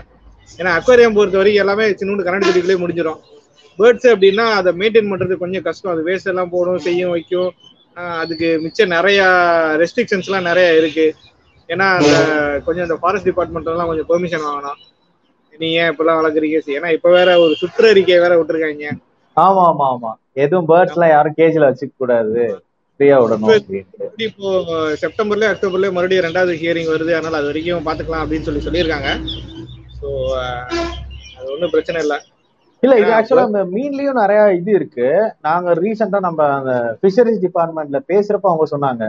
ஏன்னா 0.60 0.72
அக்வாரியம் 0.80 1.16
பொறுத்த 1.18 1.40
வரைக்கும் 1.40 1.64
எல்லாமே 1.64 1.86
சின்னோண்டு 2.00 2.26
கரண்ட் 2.28 2.48
தொட்டிக்குள்ளே 2.48 2.82
முடிஞ்சிடும் 2.84 3.22
பேர்ட்ஸ் 3.80 4.10
அப்படின்னா 4.14 4.46
அதை 4.58 4.72
மெயின்டைன் 4.82 5.12
பண்றது 5.12 5.36
கொஞ்சம் 5.44 5.66
கஷ்டம். 5.68 5.94
அது 5.94 6.04
வேஸ்ட் 6.10 6.32
எல்லாம் 6.34 6.52
போடும் 6.56 6.84
செய்யும் 6.88 7.14
வைக்கும். 7.16 7.52
அதுக்கு 8.22 8.48
மிச்சம் 8.64 8.94
நிறைய 8.98 9.22
ரெஸ்ட்ரிக்ஷன்ஸ்லாம் 9.82 10.48
நிறைய 10.50 10.68
இருக்கு. 10.80 11.08
ஏன்னா 11.70 11.88
அந்த 12.00 12.16
கொஞ்சம் 12.66 12.86
இந்த 12.88 12.98
ஃபாரஸ்ட் 13.02 13.28
டிபார்ட்மெண்ட்லாம் 13.30 13.90
கொஞ்சம் 13.92 14.10
பெர்மிஷன் 14.12 14.46
வாங்கணும். 14.48 14.80
நீங்க 15.60 15.76
ஏன் 15.82 15.92
இப்பெல்லாம் 15.92 16.20
வளர்க்குறீங்க? 16.20 16.44
ஏன்னா 16.78 16.92
இப்ப 16.98 17.10
வேற 17.18 17.30
ஒரு 17.44 17.54
சுற்றறிக்கை 17.62 18.18
வேற 18.24 18.34
விட்டுருக்காங்க. 18.40 18.90
ஆமா 19.38 19.64
ஆமா 19.70 19.86
ஆமா. 19.94 20.12
எதுவும் 20.44 20.70
பேர்ட்ஸ் 20.70 20.96
எல்லாம் 20.96 21.14
யாரும் 21.14 21.38
கேஜ்ல 21.40 21.68
வச்சுக்க 21.68 21.94
கூடாது. 21.96 22.44
ஃப்ரீயா 23.00 23.16
விடணும் 23.22 23.58
இப்போ 24.28 24.50
செப்டம்பர்லயே 25.02 25.50
அக்டோபர்லயே 25.52 25.92
மறுபடியும் 25.92 26.26
ரெண்டாவது 26.28 26.54
ஹியரிங் 26.62 26.94
வருது. 26.94 27.12
அதனால 27.18 27.40
அது 27.40 27.50
வரைக்கும் 27.52 27.88
பாத்துக்கலாம் 27.88 28.24
அப்படின்னு 28.24 28.48
சொல்லி 28.48 28.66
சொல்லியிருக்காங்க. 28.68 29.10
ஸோ 29.98 30.08
அது 31.38 31.48
ஒன்றும் 31.54 31.74
பிரச்சனை 31.76 32.00
இல்லை. 32.06 32.18
இல்ல 32.84 32.96
இது 33.02 33.12
ஆக்சுவலா 33.14 33.48
அந்த 33.48 33.62
மீன்லயும் 33.74 34.20
நிறைய 34.22 34.40
இது 34.60 34.72
இருக்கு. 34.72 35.08
நாங்க 35.42 35.74
ரீசெண்டா 35.80 36.20
நம்ம 36.28 36.42
அந்த 36.58 36.72
ஃபிஷரிஸ் 37.00 37.44
டிபார்ட்மெண்ட்ல 37.46 38.00
பேசுறப்ப 38.12 38.52
அவங்க 38.52 38.68
சொன்னாங்க. 38.74 39.04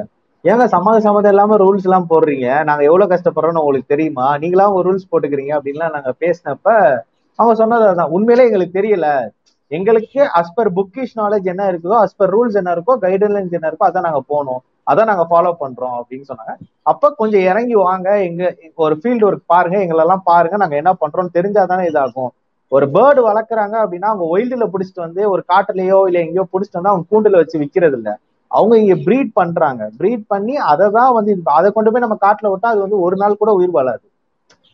ஏங்க 0.46 0.64
சம்மத 0.66 0.96
சம்மதம் 0.98 1.30
இல்லாம 1.30 1.56
ரூல்ஸ் 1.56 1.84
எல்லாம் 1.84 2.08
போடுறீங்க. 2.10 2.46
நாங்க 2.64 2.82
எவ்வளவு 2.84 3.10
கஷ்டப்படுறோம்னு 3.12 3.60
உங்களுக்கு 3.60 3.92
தெரியுமா? 3.94 4.26
நீங்களா 4.38 4.72
ஒரு 4.72 4.84
ரூல்ஸ் 4.88 5.10
போட்டுக்கிறீங்க 5.10 5.52
அப்படின்லாம் 5.56 5.94
நாங்க 5.96 6.10
பேசினப்ப 6.20 6.66
அவங்க 7.38 7.54
சொன்னது 7.54 7.84
அதான். 7.88 8.08
உண்மையிலே 8.08 8.44
எங்களுக்கு 8.44 8.78
தெரியல. 8.78 9.08
எங்களுக்கு 9.70 10.20
அஸ்பர் 10.40 10.70
புக்கிஷ் 10.74 11.14
நாலேஜ் 11.16 11.44
என்ன 11.44 11.62
இருக்குதோ 11.72 11.96
அஸ்பர் 12.04 12.32
ரூல்ஸ் 12.34 12.58
என்ன 12.60 12.70
இருக்கோ 12.76 12.94
கைட்லைன்ஸ் 13.04 13.56
என்ன 13.58 13.70
இருக்கோ 13.70 13.86
அதான் 13.88 14.06
நாங்க 14.08 14.22
போனோம் 14.28 14.60
அதான் 14.86 15.04
நாங்க 15.04 15.24
ஃபாலோ 15.30 15.52
பண்றோம் 15.60 15.96
அப்படின்னு 16.00 16.28
சொன்னாங்க. 16.28 16.52
அப்ப 16.82 17.10
கொஞ்சம் 17.10 17.40
இறங்கி 17.40 17.74
வாங்க. 17.80 18.08
எங்க 18.20 18.42
ஒரு 18.74 18.94
ஃபீல்டு 19.00 19.26
ஒர்க் 19.28 19.42
பாருங்க. 19.46 19.76
எங்களெல்லாம் 19.78 20.22
பாருங்க. 20.24 20.56
நாங்க 20.56 20.76
என்ன 20.76 20.92
பண்றோம் 21.00 21.34
தெரிஞ்சாதானே 21.34 21.86
இதாகும். 21.90 22.30
ஒரு 22.72 22.86
பேர்டு 22.94 23.20
வளர்க்குறாங்க 23.26 23.74
அப்படின்னா 23.82 24.08
அவங்க 24.12 24.24
ஒயில்டுல 24.32 24.64
பிடிச்சிட்டு 24.72 25.06
வந்து 25.06 25.22
ஒரு 25.30 25.42
காட்டுலயோ 25.48 25.98
இல்ல 26.08 26.18
எங்கேயோ 26.18 26.46
பிடிச்சிட்டு 26.52 26.78
வந்து 26.80 26.92
அவங்க 26.92 27.06
கூண்டுல 27.10 27.36
வச்சு 27.36 27.56
விக்கிறது 27.58 27.96
இல்லை 27.96 28.14
அவங்க 28.50 28.74
இங்க 28.82 28.94
ப்ரீட் 29.06 29.30
பண்றாங்க. 29.40 29.82
ப்ரீட் 30.00 30.24
பண்ணி 30.32 30.54
அதை 30.72 30.86
தான் 30.98 31.12
வந்து 31.16 31.32
அதை 31.58 31.68
கொண்டு 31.76 31.90
போய் 31.92 32.04
நம்ம 32.04 32.16
காட்டுல 32.26 32.50
விட்டா 32.52 32.68
அது 32.72 32.80
வந்து 32.84 32.98
ஒரு 33.06 33.16
நாள் 33.22 33.40
கூட 33.40 33.52
உயிர் 33.58 33.76
வாழாது. 33.76 34.04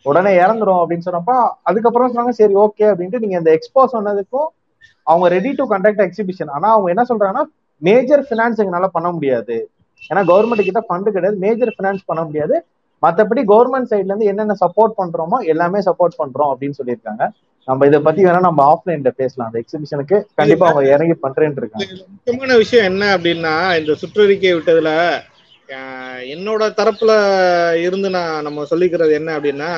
உடனே 0.06 0.30
இறந்துரும் 0.42 0.80
அப்படின்னு 0.82 1.06
சொன்னப்ப 1.06 1.34
அதுக்கப்புறம் 1.68 2.10
சொன்னாங்க 2.10 2.34
சரி 2.40 2.54
ஓகே 2.64 2.86
அப்படின்ட்டு 2.92 3.22
நீங்க 3.24 3.36
இந்த 3.40 3.50
எக்ஸ்போ 3.56 3.82
சொன்னதுக்கும் 3.94 4.48
அவங்க 5.06 5.26
ரெடி 5.34 5.50
டு 5.58 5.64
கண்டக்ட் 5.72 6.02
எக்ஸிபிஷன் 6.06 6.50
ஆனா 6.56 6.68
அவங்க 6.74 6.88
என்ன 6.94 7.04
சொல்றாங்கன்னா 7.10 7.44
மேஜர் 7.82 8.24
ஃபினான்ஸ் 8.26 8.60
எங்களால 8.62 8.88
பண்ண 8.96 9.08
முடியாது. 9.16 9.56
ஏன்னா 10.10 10.22
கவர்மெண்ட் 10.30 10.68
கிட்ட 10.68 10.80
ஃபண்டு 10.88 11.14
கிடையாது. 11.14 11.36
மேஜர் 11.44 11.74
ஃபினான்ஸ் 11.76 12.02
பண்ண 12.10 12.20
முடியாது. 12.28 12.56
மத்தபடி 13.02 13.42
கவர்மெண்ட் 13.52 13.90
சைட்ல 13.90 14.10
இருந்து 14.10 14.30
என்னென்ன 14.32 14.54
சப்போர்ட் 14.64 14.94
பண்றோமோ 15.00 15.38
எல்லாமே 15.52 15.78
சப்போர்ட் 15.88 16.18
பண்றோம் 16.20 16.50
அப்படின்னு 16.52 16.78
சொல்லியிருக்காங்க. 16.80 17.24
நம்ம 17.68 17.86
இதை 17.88 17.98
பத்தி 18.06 18.20
வேணா 18.26 18.38
நம்ம 18.46 18.62
ஆஃப்லைன்ல 18.72 19.10
பேசலாம். 19.20 19.48
அந்த 19.48 19.58
எக்ஸிபிஷனுக்கு 19.62 20.16
கண்டிப்பா 20.40 20.68
அவங்க 20.70 20.88
இறங்கி 20.94 21.16
பண்றேன்னு 21.24 21.60
இருக்காங்க. 21.62 21.86
முக்கியமான 22.14 22.56
விஷயம் 22.62 22.88
என்ன 22.90 23.04
அப்படின்னா 23.16 23.54
இந்த 23.80 23.92
சுற்றறிக்கை 24.00 24.52
விட்டதுல 24.54 24.92
என்னோட 26.34 26.62
தரப்புல 26.78 27.12
இருந்து 27.86 28.08
நான் 28.16 28.44
நம்ம 28.46 28.64
சொல்லிக்கிறது 28.70 29.12
என்ன 29.18 29.30
அப்படின்னா 29.36 29.70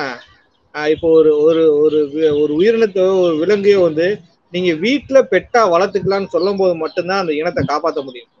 இப்போ 0.93 1.07
ஒரு 1.19 1.31
ஒரு 1.47 1.61
ஒரு 1.83 1.99
ஒரு 2.41 2.53
உயிரினத்தையோ 2.59 3.11
ஒரு 3.25 3.35
விலங்கையோ 3.41 3.81
வந்து 3.87 4.07
நீங்க 4.53 4.71
வீட்டுல 4.85 5.17
பெட்டா 5.33 5.61
வளர்த்துக்கலாம்னு 5.73 6.33
சொல்லும் 6.35 6.59
போது 6.61 6.73
மட்டும்தான் 6.81 7.21
அந்த 7.23 7.33
இனத்தை 7.41 7.61
காப்பாற்ற 7.71 8.01
முடியும். 8.07 8.31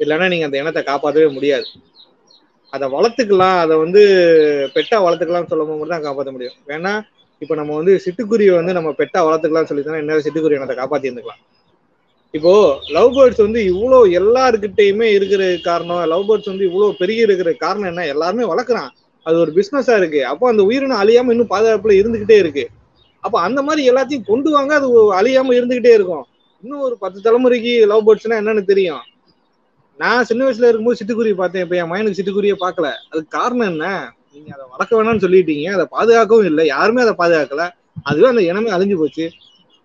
இல்லைன்னா 0.00 0.28
நீங்க 0.32 0.46
அந்த 0.48 0.58
இனத்தை 0.62 0.82
காப்பாற்றவே 0.82 1.28
முடியாது. 1.36 1.66
அதை 2.72 2.86
வளர்த்துக்கலாம். 2.96 3.58
அதை 3.64 3.74
வந்து 3.84 4.02
பெட்டா 4.76 4.98
வளர்த்துக்கலாம்னு 5.06 5.50
சொல்லும் 5.52 5.68
போது 5.68 5.78
மட்டும் 5.80 5.96
தான் 5.96 6.06
காப்பாற்ற 6.08 6.32
முடியும். 6.36 6.58
வேணா 6.70 6.92
இப்போ 7.42 7.54
நம்ம 7.54 7.74
வந்து 7.76 7.92
சிட்டுக்குருவியை 8.04 8.54
வந்து 8.54 8.72
நம்ம 8.72 8.90
பெட்டா 8.90 9.20
வளர்த்துக்கலாம்னு 9.26 9.70
சொல்லி 9.70 9.84
தானே 9.84 9.98
என்ன 9.98 10.18
சிட்டுக்குருவி 10.26 10.58
இனத்தை 10.58 10.76
காப்பாத்தி 10.76 11.08
இருந்துக்கலாம் 11.08 11.42
இப்போ 12.34 12.80
லவ் 12.90 13.14
பேர்ட்ஸ் 13.16 13.42
வந்து 13.44 13.60
இவ்வளோ 13.72 13.98
எல்லாருக்கிட்டையுமே 14.18 15.02
இருக்கிற 15.02 15.56
காரணம் 15.62 16.02
லவ் 16.04 16.26
பேர்ட்ஸ் 16.28 16.46
வந்து 16.46 16.66
இவ்வளோ 16.70 16.90
பெருகி 16.98 17.20
இருக்கிற 17.20 17.52
காரணம் 17.52 17.88
என்ன? 17.88 18.06
எல்லாருமே 18.06 18.44
வளர்க்குறான். 18.44 18.90
அது 19.26 19.38
ஒரு 19.38 19.50
பிஸ்னஸா 19.56 19.96
இருக்கு. 19.96 20.20
அப்போ 20.24 20.48
அந்த 20.48 20.62
உயிரினம் 20.62 21.00
அழியாம 21.02 21.30
இன்னும் 21.30 21.50
பாதுகாப்புல 21.50 21.94
இருந்துகிட்டே 22.00 22.36
இருக்கு. 22.38 22.64
அப்போ 23.24 23.40
அந்த 23.40 23.62
மாதிரி 23.62 23.82
எல்லாத்தையும் 23.90 24.24
கொண்டு 24.24 24.50
வாங்க 24.50 24.74
அது 24.74 24.88
அழியாம 25.20 25.54
இருந்துகிட்டே 25.58 25.92
இருக்கும். 25.92 26.24
இன்னும் 26.64 26.80
ஒரு 26.80 26.96
பத்து 26.98 27.18
தலைமுறைக்கு 27.26 27.72
லவ் 27.86 28.06
பேர்ட்ஸ்னா 28.06 28.38
என்னன்னு 28.42 28.64
தெரியும். 28.64 29.02
நான் 30.00 30.24
சின்ன 30.24 30.44
வயசுல 30.44 30.68
இருக்கும்போது 30.68 30.98
சிட்டுக்குருவி 31.00 31.34
பார்த்தேன். 31.34 31.62
இப்போ 31.62 31.76
என் 31.76 31.90
மயனுக்கு 31.92 32.18
சிட்டுக்குருவியை 32.18 32.56
பார்க்கல. 32.64 32.88
அதுக்கு 33.10 33.38
காரணம் 33.38 33.70
என்ன? 33.72 33.86
நீங்க 34.34 34.50
அதை 34.54 34.64
வளர்க்க 34.72 34.98
வேணாம்னு 34.98 35.24
சொல்லிட்டீங்க 35.24 35.68
அதை 35.72 35.86
பாதுகாக்கவும் 35.90 36.48
இல்லை 36.50 36.64
யாருமே 36.68 37.02
அதை 37.02 37.14
பாதுகாக்கல. 37.16 37.64
அதுவே 38.06 38.26
அந்த 38.28 38.42
இனமே 38.48 38.70
அழிஞ்சு 38.70 38.96
போச்சு. 38.96 39.24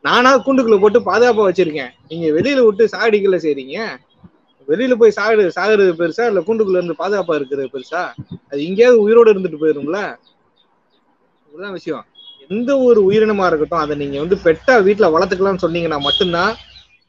நானா 0.04 0.32
கூண்டுக்குள்ள 0.40 0.78
போட்டு 0.80 1.00
பாதுகாப்பா 1.08 1.46
வச்சிருக்கேன். 1.48 1.94
நீங்க 2.10 2.26
வெளியில 2.38 2.66
விட்டு 2.66 2.84
சாகடிக்கல 2.94 3.38
செய்றீங்க. 3.46 3.78
வெளியில 4.68 4.94
போய் 4.96 5.16
சாடு 5.18 5.44
சாகுறது 5.56 5.92
பெருசா 6.00 6.26
இல்ல 6.26 6.42
கூண்டுக்குள்ள 6.42 6.80
இருந்து 6.80 7.02
பாதுகாப்பா 7.02 7.36
இருக்கிறது 7.36 7.74
பெருசா? 7.74 8.02
அது 8.50 8.60
எங்கேயாவது 8.68 9.04
உயிரோட 9.06 9.28
இருந்துட்டு 9.34 9.62
போயிரும்ல? 9.62 10.00
இதுதான் 11.48 11.76
விஷயம். 11.76 12.06
எந்த 12.52 12.72
ஒரு 12.88 13.00
உயிரினமா 13.08 13.46
இருக்கட்டும் 13.48 13.84
அதை 13.84 13.96
நீங்க 13.96 14.18
வந்து 14.20 14.38
பெட்டா 14.46 14.74
வீட்டுல 14.88 15.08
வளர்த்துக்கலாம்னு 15.14 15.64
சொன்னீங்கன்னா 15.64 16.00
மட்டும்தான் 16.02 16.54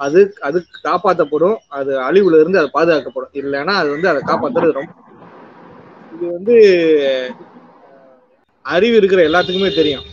அது 0.01 0.20
அது 0.43 0.59
காப்பாற்றப்படும் 0.84 1.59
அது 1.78 1.93
அழிவுல 2.01 2.41
இருந்து 2.41 2.61
அது 2.62 2.70
பாதுகாக்கப்படும். 2.72 3.32
இல்லைன்னா 3.41 3.74
அது 3.80 3.89
வந்து 3.95 4.09
அதை 4.09 4.20
காப்பாத்துறது 4.26 4.78
ரொம்ப 4.78 4.93
இது 6.16 6.26
வந்து 6.36 6.56
அறிவு 8.64 8.94
இருக்கிற 9.00 9.20
எல்லாத்துக்குமே 9.28 9.70
தெரியும். 9.80 10.06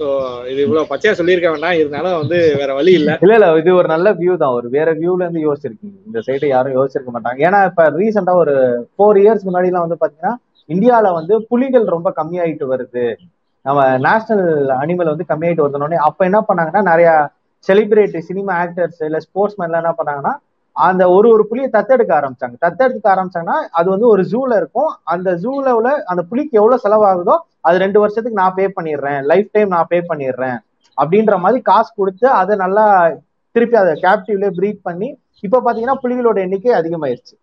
ஸோ 0.00 0.06
இது 0.50 0.60
இவ்வளவு 0.64 0.88
பச்சையா 0.90 1.12
சொல்லியிருக்க 1.18 1.48
வேண்டாம். 1.50 1.76
இருந்தாலும் 1.80 2.20
வந்து 2.20 2.38
வேற 2.60 2.70
வழி 2.78 2.92
இல்ல. 3.00 3.10
இல்ல 3.24 3.34
இல்ல 3.38 3.48
இது 3.60 3.70
ஒரு 3.80 3.88
நல்ல 3.94 4.08
வியூ 4.20 4.34
தான். 4.42 4.54
ஒரு 4.58 4.68
வேற 4.76 4.88
வியூல 5.00 5.24
இருந்து 5.24 5.44
யோசிச்சிருக்கீங்க. 5.46 5.98
இந்த 6.08 6.20
சைடு 6.28 6.46
யாரும் 6.52 6.76
யோசிச்சிருக்க 6.78 7.12
மாட்டாங்க. 7.16 7.40
ஏன்னா 7.48 7.60
இப்ப 7.70 7.84
ரீசெண்டா 7.98 8.34
ஒரு 8.42 8.54
ஃபோர் 8.94 9.20
இயர்ஸ் 9.22 9.46
முன்னாடி 9.48 9.70
எல்லாம் 9.70 9.86
வந்து 9.86 10.00
பாத்தீங்கன்னா 10.02 10.34
இந்தியால 10.68 11.06
வந்து 11.18 11.34
புலிகள் 11.50 11.86
ரொம்ப 11.96 12.08
கம்மியாயிட்டு 12.18 12.66
வருது. 12.72 13.06
நம்ம 13.64 13.80
நேஷனல் 14.06 14.46
அனிமல் 14.82 15.12
வந்து 15.12 15.28
கம்மியாயிட்டு 15.28 15.64
வருதுனோடனே 15.64 15.98
அப்ப 16.08 16.20
என்ன 16.28 16.38
பண்ணாங்கன்னா 16.48 16.82
நிறைய 16.90 17.08
செலிபிரிட்டி 17.66 18.20
சினிமா 18.28 18.52
ஆக்டர்ஸ் 18.62 19.00
இல்ல 19.08 19.18
ஸ்போர்ட்ஸ் 19.26 19.58
மேன்லாம் 19.60 19.82
என்ன 19.82 19.92
பண்ணாங்கன்னா 19.98 20.32
அந்த 20.76 21.02
ஒரு 21.10 21.28
ஒரு 21.34 21.42
புலியை 21.48 21.68
தத்தெடுக்க 21.70 22.12
ஆரம்பிச்சாங்க. 22.18 22.56
தத்தெடுக்க 22.64 23.06
ஆரம்பிச்சாங்கன்னா 23.14 23.58
அது 23.78 23.88
வந்து 23.90 24.06
ஒரு 24.06 24.22
ஜூல 24.32 24.56
இருக்கும். 24.60 24.90
அந்த 25.04 25.30
ஜூல 25.42 25.74
உள்ள 25.78 25.90
அந்த 26.12 26.22
புலிக்கு 26.30 26.58
எவ்வளவு 26.60 26.82
செலவாகுதோ 26.84 27.34
அது 27.64 27.76
ரெண்டு 27.78 27.98
வருஷத்துக்கு 28.00 28.40
நான் 28.42 28.56
பே 28.58 28.66
பண்ணிடுறேன். 28.76 29.20
லைஃப் 29.30 29.50
டைம் 29.52 29.74
நான் 29.76 29.90
பே 29.90 29.98
பண்ணிடுறேன். 30.10 30.58
அப்படின்ற 30.98 31.34
மாதிரி 31.38 31.60
காசு 31.62 31.90
கொடுத்து 31.96 32.26
அதை 32.40 32.56
நல்லா 32.56 32.84
திருப்பி 33.54 33.76
அதை 33.76 33.92
கேப்டிவ்ல 34.04 34.48
ப்ரீட் 34.58 34.82
பண்ணி 34.88 35.08
இப்ப 35.44 35.60
பாத்தீங்கன்னா 35.64 35.96
புலிகளோட 36.02 36.38
எண்ணிக்கை 36.46 36.72
அதிகமாயிருச்சு. 36.80 37.34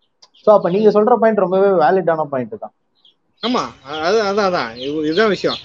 சோ 0.46 0.48
அப்ப 0.56 0.70
நீங்க 0.70 0.90
சொல்ற 0.90 1.14
பாயிண்ட் 1.22 1.42
ரொம்பவே 1.44 1.68
வேலிடான 1.82 2.24
பாயிண்ட் 2.32 2.62
தான். 2.64 2.74
ஆமா 3.42 3.62
அது 4.06 4.18
அதான் 4.22 4.48
அதான். 4.50 4.70
இதுதான் 5.08 5.32
விஷயம். 5.34 5.58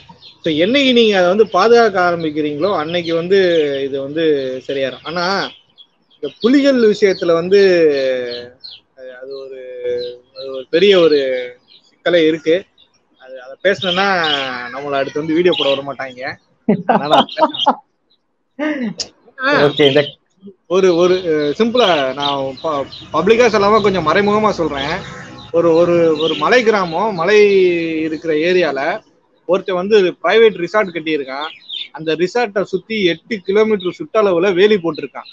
ஸோ 0.43 0.49
என்னைக்கு 0.63 0.91
நீங்க 0.93 1.13
அதை 1.19 1.27
வந்து 1.29 1.47
பாதுகாக்க 1.57 1.97
ஆரம்பிக்கிறீங்களோ 2.09 2.69
அன்னைக்கு 2.81 3.11
வந்து 3.15 3.37
இது 3.87 3.97
வந்து 4.01 4.23
சரியாயிரும். 4.67 5.05
ஆனா 5.05 5.23
இந்த 6.25 6.37
புலிகள் 6.43 6.77
விஷயத்துல 6.85 7.31
வந்து 7.37 7.59
அது 9.17 9.31
ஒரு 9.43 9.59
அது 10.33 10.47
ஒரு 10.55 10.65
பெரிய 10.73 10.93
ஒரு 11.01 11.17
சிக்கலே 11.87 12.21
இருக்கு. 12.29 12.55
அது 13.21 13.35
அதை 13.43 13.55
பேசணும்னா 13.65 14.07
நம்மளை 14.73 14.95
அடுத்து 14.99 15.21
வந்து 15.21 15.37
வீடியோ 15.37 15.53
போட 15.55 15.69
விட 15.71 15.83
மாட்டாங்க 15.83 16.21
ஒரு 20.69 20.87
ஒரு 21.01 21.15
சிம்பிளா 21.57 21.87
நான் 22.17 22.57
பப்ளிக்கா 23.13 23.45
சொல்லாம 23.49 23.79
கொஞ்சம் 23.83 24.07
மறைமுகமா 24.07 24.51
சொல்றேன். 24.53 24.93
ஒரு 25.53 25.69
ஒரு 25.79 25.95
ஒரு 26.23 26.33
மலை 26.43 26.59
கிராமம் 26.63 27.17
மலை 27.19 27.37
இருக்கிற 28.05 28.31
ஏரியால 28.47 28.79
ஒருத்தன் 29.49 29.79
வந்து 29.81 29.95
பிரைவேட் 30.21 30.61
ரிசார்ட் 30.63 30.93
கட்டியிருக்கான். 30.93 31.49
அந்த 31.97 32.15
ரிசார்ட்டை 32.21 32.61
சுத்தி 32.73 32.97
எட்டு 33.11 33.35
கிலோமீட்டர் 33.47 33.97
சுற்றளவுல 33.99 34.53
வேலி 34.59 34.77
போட்டிருக்கான். 34.83 35.29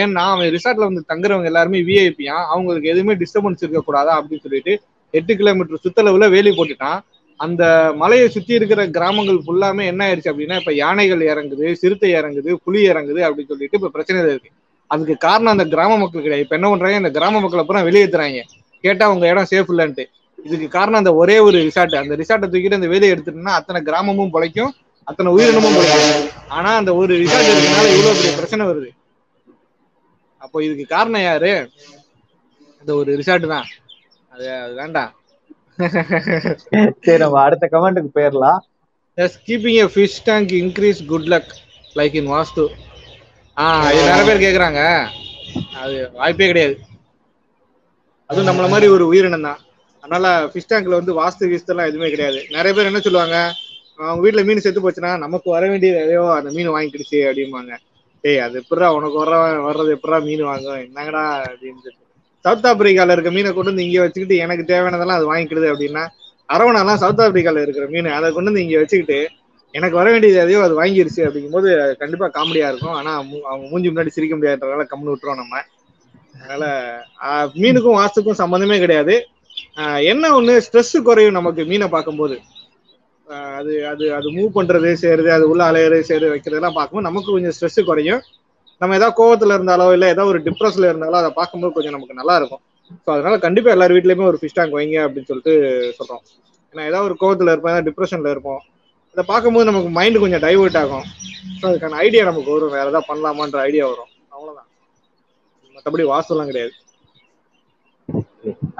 ஏன்னா 0.00 0.24
அவன் 0.34 0.52
ரிசார்ட்ல 0.56 0.88
வந்து 0.88 1.02
தங்குறவங்க 1.12 1.50
எல்லாருமே 1.50 1.80
விஐபியா 1.88 2.36
அவங்களுக்கு 2.54 2.92
எதுவுமே 2.92 3.14
டிஸ்டர்பன்ஸ் 3.22 3.64
இருக்கக்கூடாதா 3.64 4.14
அப்படின்னு 4.18 4.44
சொல்லிட்டு 4.46 4.74
எட்டு 5.14 5.32
கிலோமீட்டர் 5.40 5.84
சுற்றளவுல 5.84 6.28
வேலி 6.36 6.52
போட்டுட்டான். 6.58 7.00
அந்த 7.40 7.64
மலையை 8.00 8.26
சுத்தி 8.34 8.52
இருக்கிற 8.58 8.80
கிராமங்கள் 8.96 9.38
ஃபுல்லாமே 9.44 9.84
என்ன 9.90 10.00
ஆயிடுச்சு 10.06 10.30
அப்படின்னா 10.32 10.56
இப்ப 10.60 10.72
யானைகள் 10.80 11.22
இறங்குது 11.32 11.66
சிறுத்தை 11.82 12.10
இறங்குது 12.18 12.52
புலி 12.64 12.80
இறங்குது 12.88 13.20
அப்படின்னு 13.26 13.52
சொல்லிட்டு 13.52 13.78
இப்ப 13.80 13.90
பிரச்சனை 13.96 14.18
இருக்கு. 14.24 14.50
அதுக்கு 14.90 15.14
காரணம் 15.26 15.54
அந்த 15.54 15.66
கிராம 15.74 15.98
மக்கள் 15.98 16.24
கிடையாது. 16.24 16.44
இப்ப 16.46 16.56
என்ன 16.58 16.70
பண்றாங்க? 16.72 17.00
இந்த 17.02 17.12
கிராம 17.16 17.40
மக்களை 17.40 17.62
அப்புறம் 17.64 17.86
வெளியேற்றுறாங்க 17.88 18.42
கேட்டா 18.84 19.06
உங்க 19.12 19.24
இடம் 19.32 19.50
சேஃப் 19.50 19.70
இல்லைன்ட்டு. 19.72 20.04
இதுக்கு 20.48 20.68
காரணம் 20.76 21.00
அந்த 21.02 21.12
ஒரே 21.22 21.36
ஒரு 21.46 21.58
ரிசார்ட் 21.66 21.96
அந்த 22.02 22.16
ரிசார்ட்டை 22.20 22.48
தூக்கிட்டு 22.52 22.78
அந்த 22.78 22.88
வேலையை 22.92 23.10
எடுத்துட்டோம்னா 23.14 23.56
அத்தனை 23.60 23.80
கிராமமும் 23.88 24.32
பிழைக்கும். 24.36 24.72
அத்தனை 25.08 25.30
உயிரினமும் 25.36 25.78
ஆனா 26.56 26.70
அந்த 26.80 26.90
ஒரு 27.00 27.12
ரிசார்ட் 27.22 27.50
இருக்கனால 27.52 27.86
இவ்வளவு 27.96 28.18
பெரிய 28.18 28.32
பிரச்சனை 28.38 28.64
வருது. 28.70 28.90
அப்போ 30.44 30.58
இதுக்கு 30.66 30.84
காரணம் 30.94 31.24
யாரு? 31.28 31.52
அந்த 32.82 32.90
ஒரு 33.00 33.10
ரிசார்ட் 33.20 33.46
தான். 33.54 33.66
அது 34.32 34.44
வேண்டாம் 34.80 35.10
சரி 37.04 37.18
நம்ம 37.22 37.40
அடுத்த 37.46 37.64
கமெண்ட்டுக்கு 37.74 38.10
போயிடலாம் 38.16 38.60
yes 39.18 39.38
keeping 39.48 39.78
a 39.84 39.86
fish 39.94 40.18
tank 40.28 40.50
increase 40.62 41.00
good 41.12 41.28
luck 41.34 41.50
like 41.98 42.16
in 42.20 42.30
vastu 42.36 42.64
ஆ 43.56 43.64
இது 43.94 44.02
நிறைய 44.10 44.24
பேர் 44.28 44.44
கேக்குறாங்க. 44.44 44.80
அது 45.80 45.96
வாய்ப்பே 46.18 46.48
கிடையாது. 46.50 46.74
அதுவும் 48.30 48.48
நம்மள 48.48 48.66
மாதிரி 48.72 48.86
ஒரு 48.96 49.04
உயிரினம் 49.12 49.46
தான். 49.48 49.60
அதனால 50.02 50.26
ஃபிஷ் 50.52 50.70
டேங்க்ல 50.70 50.98
வந்து 51.00 51.14
வாஸ்து 51.20 51.50
கீஸ்தெல்லாம் 51.50 51.88
எதுவுமே 51.90 52.10
கிடையாது. 52.14 52.40
நிறைய 52.56 52.72
பேர் 52.76 52.90
என்ன 52.90 53.02
சொல்லுவாங்க? 53.06 53.38
அவங்க 54.00 54.20
வீட்டுல 54.24 54.42
மீன் 54.48 54.62
செத்து 54.64 54.80
போச்சுன்னா 54.84 55.10
நமக்கு 55.24 55.48
வர 55.54 55.64
வேண்டியது 55.72 55.98
எதையோ 56.04 56.22
அந்த 56.38 56.50
மீன் 56.56 56.74
வாங்கிக்கிடுச்சு 56.74 57.18
அப்படிம்பாங்க. 57.28 57.72
ஏய் 58.24 58.42
அது 58.46 58.56
எப்படா 58.62 58.86
உனக்கு 58.98 59.16
வர 59.22 59.34
வர்றது 59.66 59.90
எப்படா 59.96 60.18
மீன் 60.28 60.44
வாங்கும்? 60.50 60.80
என்னங்கடா 60.86 61.24
அப்படின்னு 61.48 61.92
சவுத் 62.44 62.66
ஆப்பிரிக்கால 62.70 63.14
இருக்க 63.14 63.30
மீனை 63.34 63.50
கொண்டு 63.52 63.70
வந்து 63.72 63.86
இங்க 63.86 63.98
வச்சுக்கிட்டு 64.04 64.36
எனக்கு 64.44 64.64
தேவையானதெல்லாம் 64.70 65.18
அது 65.20 65.30
வாங்கிக்கிடுது 65.32 65.68
அப்படின்னா 65.72 66.04
அரவணாலாம் 66.48 67.00
சவுத் 67.02 67.22
ஆப்பிரிக்கால 67.24 67.62
இருக்கிற 67.64 67.86
மீன் 67.94 68.08
அதை 68.18 68.28
கொண்டு 68.36 68.50
வந்து 68.50 68.64
இங்க 68.66 68.78
வச்சுக்கிட்டு 68.82 69.18
எனக்கு 69.74 69.98
வர 69.98 70.08
வேண்டியது 70.12 70.38
எதையோ 70.44 70.60
அது 70.66 70.74
வாங்கிருச்சு 70.80 71.20
அப்படிங்கும்போது 71.26 71.68
போது 71.74 71.96
கண்டிப்பா 72.00 72.26
காமெடியா 72.36 72.68
இருக்கும். 72.70 72.96
ஆனா 73.00 73.10
அவங்க 73.18 73.66
மூஞ்சி 73.72 73.88
முன்னாடி 73.90 74.14
சிரிக்க 74.16 74.34
முடியாதுன்றதால 74.36 74.86
கம்னு 74.92 75.12
விட்டுருவோம் 75.12 75.40
நம்ம. 75.42 75.60
அதனால 76.34 76.64
மீனுக்கும் 77.62 77.98
வாசுக்கும் 78.00 78.40
சம்மந்தமே 78.42 78.78
கிடையாது. 78.84 79.14
என்ன 80.12 80.30
ஒண்ணு 80.38 80.54
ஸ்ட்ரெஸ் 80.66 80.94
குறையும் 81.08 81.38
நமக்கு 81.38 81.62
மீனை 81.70 81.88
பார்க்கும்போது. 81.94 82.36
அது 83.58 83.72
அது 83.86 84.04
அது 84.14 84.28
மூவ் 84.30 84.56
பண்ணுறது 84.58 84.92
செய்கிறது 84.94 85.32
அது 85.32 85.48
உள்ள 85.48 85.62
அலையிறது 85.70 86.00
செய்யறது 86.00 86.32
வைக்கிறதெல்லாம் 86.34 86.76
பார்க்கும்போது 86.76 87.08
நமக்கு 87.08 87.30
கொஞ்சம் 87.32 87.54
ஸ்ட்ரெஸ் 87.56 87.80
குறையும். 87.84 88.22
நம்ம 88.80 88.94
ஏதாவது 88.94 89.18
கோவத்துல 89.20 89.56
இருந்தாலோ 89.58 89.92
இல்ல 89.92 90.06
ஏதாவது 90.08 90.28
ஒரு 90.28 90.40
டிப்ரெஸ்ல 90.42 90.90
இருந்தாலோ 90.90 91.12
அதை 91.12 91.30
பார்க்கும்போது 91.30 91.72
கொஞ்சம் 91.72 91.92
நமக்கு 91.92 92.14
நல்லா 92.14 92.36
இருக்கும். 92.36 92.62
ஸோ 93.06 93.08
அதனால 93.12 93.38
கண்டிப்பா 93.38 93.70
எல்லார் 93.70 93.92
வீட்லயுமே 93.92 94.24
ஒரு 94.24 94.38
ஃபிஷ் 94.42 94.56
டேங்க் 94.58 94.76
வைங்க 94.78 94.98
அப்படின்னு 95.06 95.26
சொல்லிட்டு 95.26 95.54
சொல்றோம். 95.98 96.22
ஏன்னா 96.74 96.84
ஏதாவது 96.86 97.04
ஒரு 97.04 97.16
கோவத்துல 97.20 97.52
இருப்போம் 97.52 97.72
ஏதாவது 97.72 97.88
டிப்ரெஷன்ல 97.90 98.30
இருப்போம். 98.30 98.60
அதை 99.16 99.24
பார்க்கும்போது 99.24 99.64
நமக்கு 99.64 99.90
மைண்டு 99.98 100.18
கொஞ்சம் 100.18 100.40
டைவர்ட் 100.40 100.76
ஆகும். 100.76 101.06
ஸோ 101.60 101.64
அதுக்கான 101.70 101.96
ஐடியா 101.96 102.24
நமக்கு 102.24 102.50
வரும். 102.50 102.70
வேற 102.70 102.86
ஏதாவது 102.88 103.08
பண்ணலாமான்ற 103.08 103.58
ஐடியா 103.60 103.86
வரும். 103.86 104.10
அவ்வளவுதான். 104.30 104.68
மற்றபடி 105.76 106.02
வாசலாம் 106.04 106.46
கிடையாது. 106.46 106.74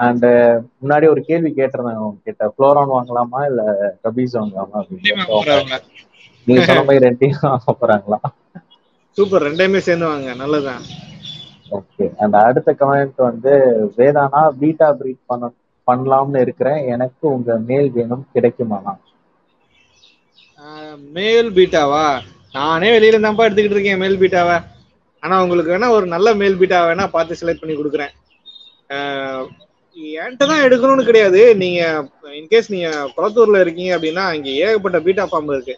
அண்ட் 0.05 0.25
முன்னாடி 0.81 1.05
ஒரு 1.13 1.21
கேள்வி 1.29 1.49
கேட்டிருந்தாங்க 1.57 2.03
உங்ககிட்ட. 2.07 2.45
ஃப்ளோரான் 2.53 2.93
வாங்கலாமா 2.95 3.41
இல்ல 3.49 3.61
கபீஸ் 4.05 4.37
வாங்கலாமா 4.39 4.75
அப்படின்னு 4.81 5.79
நீங்க 6.47 6.61
சொன்ன 6.67 6.83
மாதிரி 6.87 7.05
ரெண்டையும் 7.07 7.41
வாங்க 7.43 8.29
சூப்பர் 9.17 9.45
ரெண்டையுமே 9.47 9.79
சேர்ந்து 9.87 10.07
வாங்க. 10.11 10.29
நல்லதுதான். 10.41 10.83
ஓகே 11.77 12.05
அந்த 12.23 12.35
அடுத்த 12.49 12.69
கமெண்ட் 12.79 13.19
வந்து 13.29 13.51
வேதானா 13.97 14.41
பீட்டா 14.61 14.87
பிரீட் 14.99 15.21
பண்ண 15.31 15.51
பண்ணலாம்னு 15.87 16.41
இருக்கிறேன். 16.45 16.79
எனக்கு 16.93 17.23
உங்க 17.35 17.51
மேல் 17.69 17.89
வேணும். 17.97 18.25
கிடைக்குமாண்ணா 18.35 18.93
மேல் 21.15 21.49
பீட்டாவா? 21.57 22.05
நானே 22.55 22.89
வெளியில 22.95 23.19
தான்ப்பா 23.23 23.45
எடுத்துக்கிட்டு 23.47 23.77
இருக்கேன் 23.77 24.01
மேல் 24.03 24.19
பீட்டாவை. 24.21 24.57
ஆனா 25.23 25.35
உங்களுக்கு 25.43 25.73
வேணா 25.73 25.89
ஒரு 25.97 26.05
நல்ல 26.15 26.33
மேல் 26.41 26.59
பீட்டா 26.59 26.79
வேணா 26.89 27.05
பார்த்து 27.15 27.39
செலக்ட் 27.41 27.61
பண்ணி 27.61 27.75
கொடுக்குறேன். 27.77 28.13
என்கிட்ட 30.15 30.43
தான் 30.45 30.63
எடுக்கணும்னு 30.65 31.07
கிடையாது. 31.07 31.31
நீங்க 31.61 31.79
இன்கேஸ் 32.39 32.73
நீங்க 32.73 32.87
குளத்தூர்ல 33.15 33.61
இருக்கீங்க 33.63 33.91
அப்படின்னா 33.97 34.25
இங்க 34.37 34.49
ஏகப்பட்ட 34.65 34.99
பீட்டா 35.05 35.25
ஃபார்ம் 35.29 35.51
இருக்கு. 35.53 35.75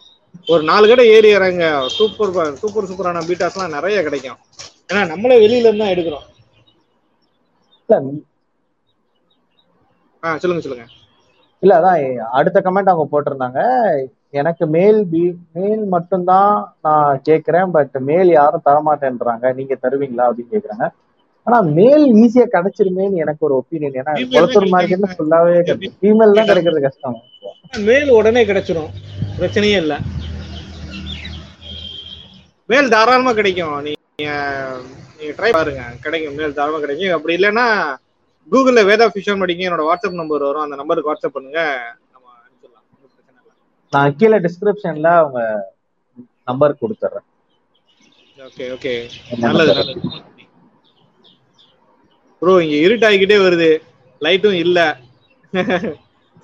ஒரு 0.48 0.62
நாலு 0.68 0.86
கடை 0.88 1.04
ஏறி 1.14 1.28
இறங்க 1.30 1.64
சூப்பர் 1.96 2.32
சூப்பர் 2.62 2.88
சூப்பரான 2.90 3.24
பீட்டாஸ்லாம் 3.28 3.76
நிறைய 3.76 3.98
கிடைக்கும். 4.06 4.40
ஏன்னா 4.90 5.02
நம்மளே 5.12 5.36
வெளியில 5.42 5.66
இருந்து 5.66 5.84
தான் 5.84 5.94
எடுக்கிறோம். 5.94 6.26
இல்ல. 7.88 7.96
ஆ 10.22 10.36
சொல்லுங்க 10.42 10.62
சொல்லுங்க. 10.64 10.86
இல்ல 11.62 11.74
அதான் 11.80 11.98
அடுத்த 12.38 12.58
கமெண்ட் 12.64 12.92
அவங்க 12.92 13.06
போட்டிருந்தாங்க. 13.10 13.60
எனக்கு 14.40 14.64
மேல் 14.76 14.98
பி 15.10 15.22
மேல் 15.56 15.82
மட்டும்தான் 15.94 16.52
நான் 16.80 17.20
கேக்குறேன் 17.28 17.72
பட் 17.76 17.96
மேல் 18.08 18.30
யாரும் 18.32 18.66
தரமாட்டேன்றாங்க. 18.68 19.44
நீங்க 19.58 19.74
தருவீங்களா 19.84 20.28
அப்படின்னு 20.28 20.54
கேக்குறாங்க 20.54 20.86
ஆனா 21.46 21.58
மேல் 21.78 22.04
ஈஸியா 22.20 22.44
கிடைச்சிருமேன்னு 22.52 23.16
எனக்கு 23.16 23.42
ஒரு 23.46 23.54
ஒப்பீனியன் 23.60 23.98
ஏன்னா 24.00 24.12
Female 24.14 24.32
குளத்தூர் 24.34 24.66
மார்க்கெட்ல 24.74 25.08
ஃபுல்லாவே 25.12 25.56
ஃபீமேல் 25.96 26.36
தான் 26.38 26.48
கிடைக்கிறது 26.50 26.80
கஷ்டம். 26.80 27.16
மேல் 27.86 28.10
உடனே 28.10 28.42
கிடைச்சிரும். 28.44 28.90
பிரச்சனையே 29.38 29.76
இல்ல. 29.76 29.94
மேல் 32.68 32.92
தாராளமா 32.92 33.32
கிடைக்கும். 33.32 33.74
நீங்க 33.86 34.30
நீங்க 35.18 35.32
ட்ரை 35.38 35.50
பாருங்க. 35.50 35.82
கிடைக்கும். 36.00 36.36
மேல் 36.38 36.56
தாராளமா 36.56 36.80
கிடைக்கும். 36.80 37.16
அப்படி 37.16 37.36
இல்லைன்னா 37.38 37.66
கூகுள்ல 38.48 38.80
வேதா 38.88 39.06
ஃபிஷன் 39.12 39.42
படிங்க. 39.42 39.68
என்னோட 39.68 39.84
வாட்ஸ்அப் 39.88 40.20
நம்பர் 40.20 40.46
வரும். 40.46 40.64
அந்த 40.64 40.76
நம்பருக்கு 40.80 41.10
வாட்ஸ்அப் 41.10 41.36
பண்ணுங்க. 41.36 41.60
நம்ம 42.14 42.26
அனுப்பிச்சிடலாம். 42.38 42.86
நான் 43.92 44.16
கீழே 44.16 44.38
டிஸ்கிரிப்ஷன்ல 44.46 45.10
அவங்க 45.20 45.40
நம்பர் 46.48 46.80
கொடுத்துட்றேன். 46.80 47.28
ஓகே 48.38 48.64
ஓகே 48.74 48.92
நல்லது 49.44 49.72
நல்லது. 49.74 50.02
ப்ரோ 52.44 52.54
இங்க 52.64 52.76
இருட்டாகிக்கிட்டே 52.86 53.38
வருது. 53.46 53.70
லைட்டும் 54.20 54.58
இல்ல. 54.64 54.78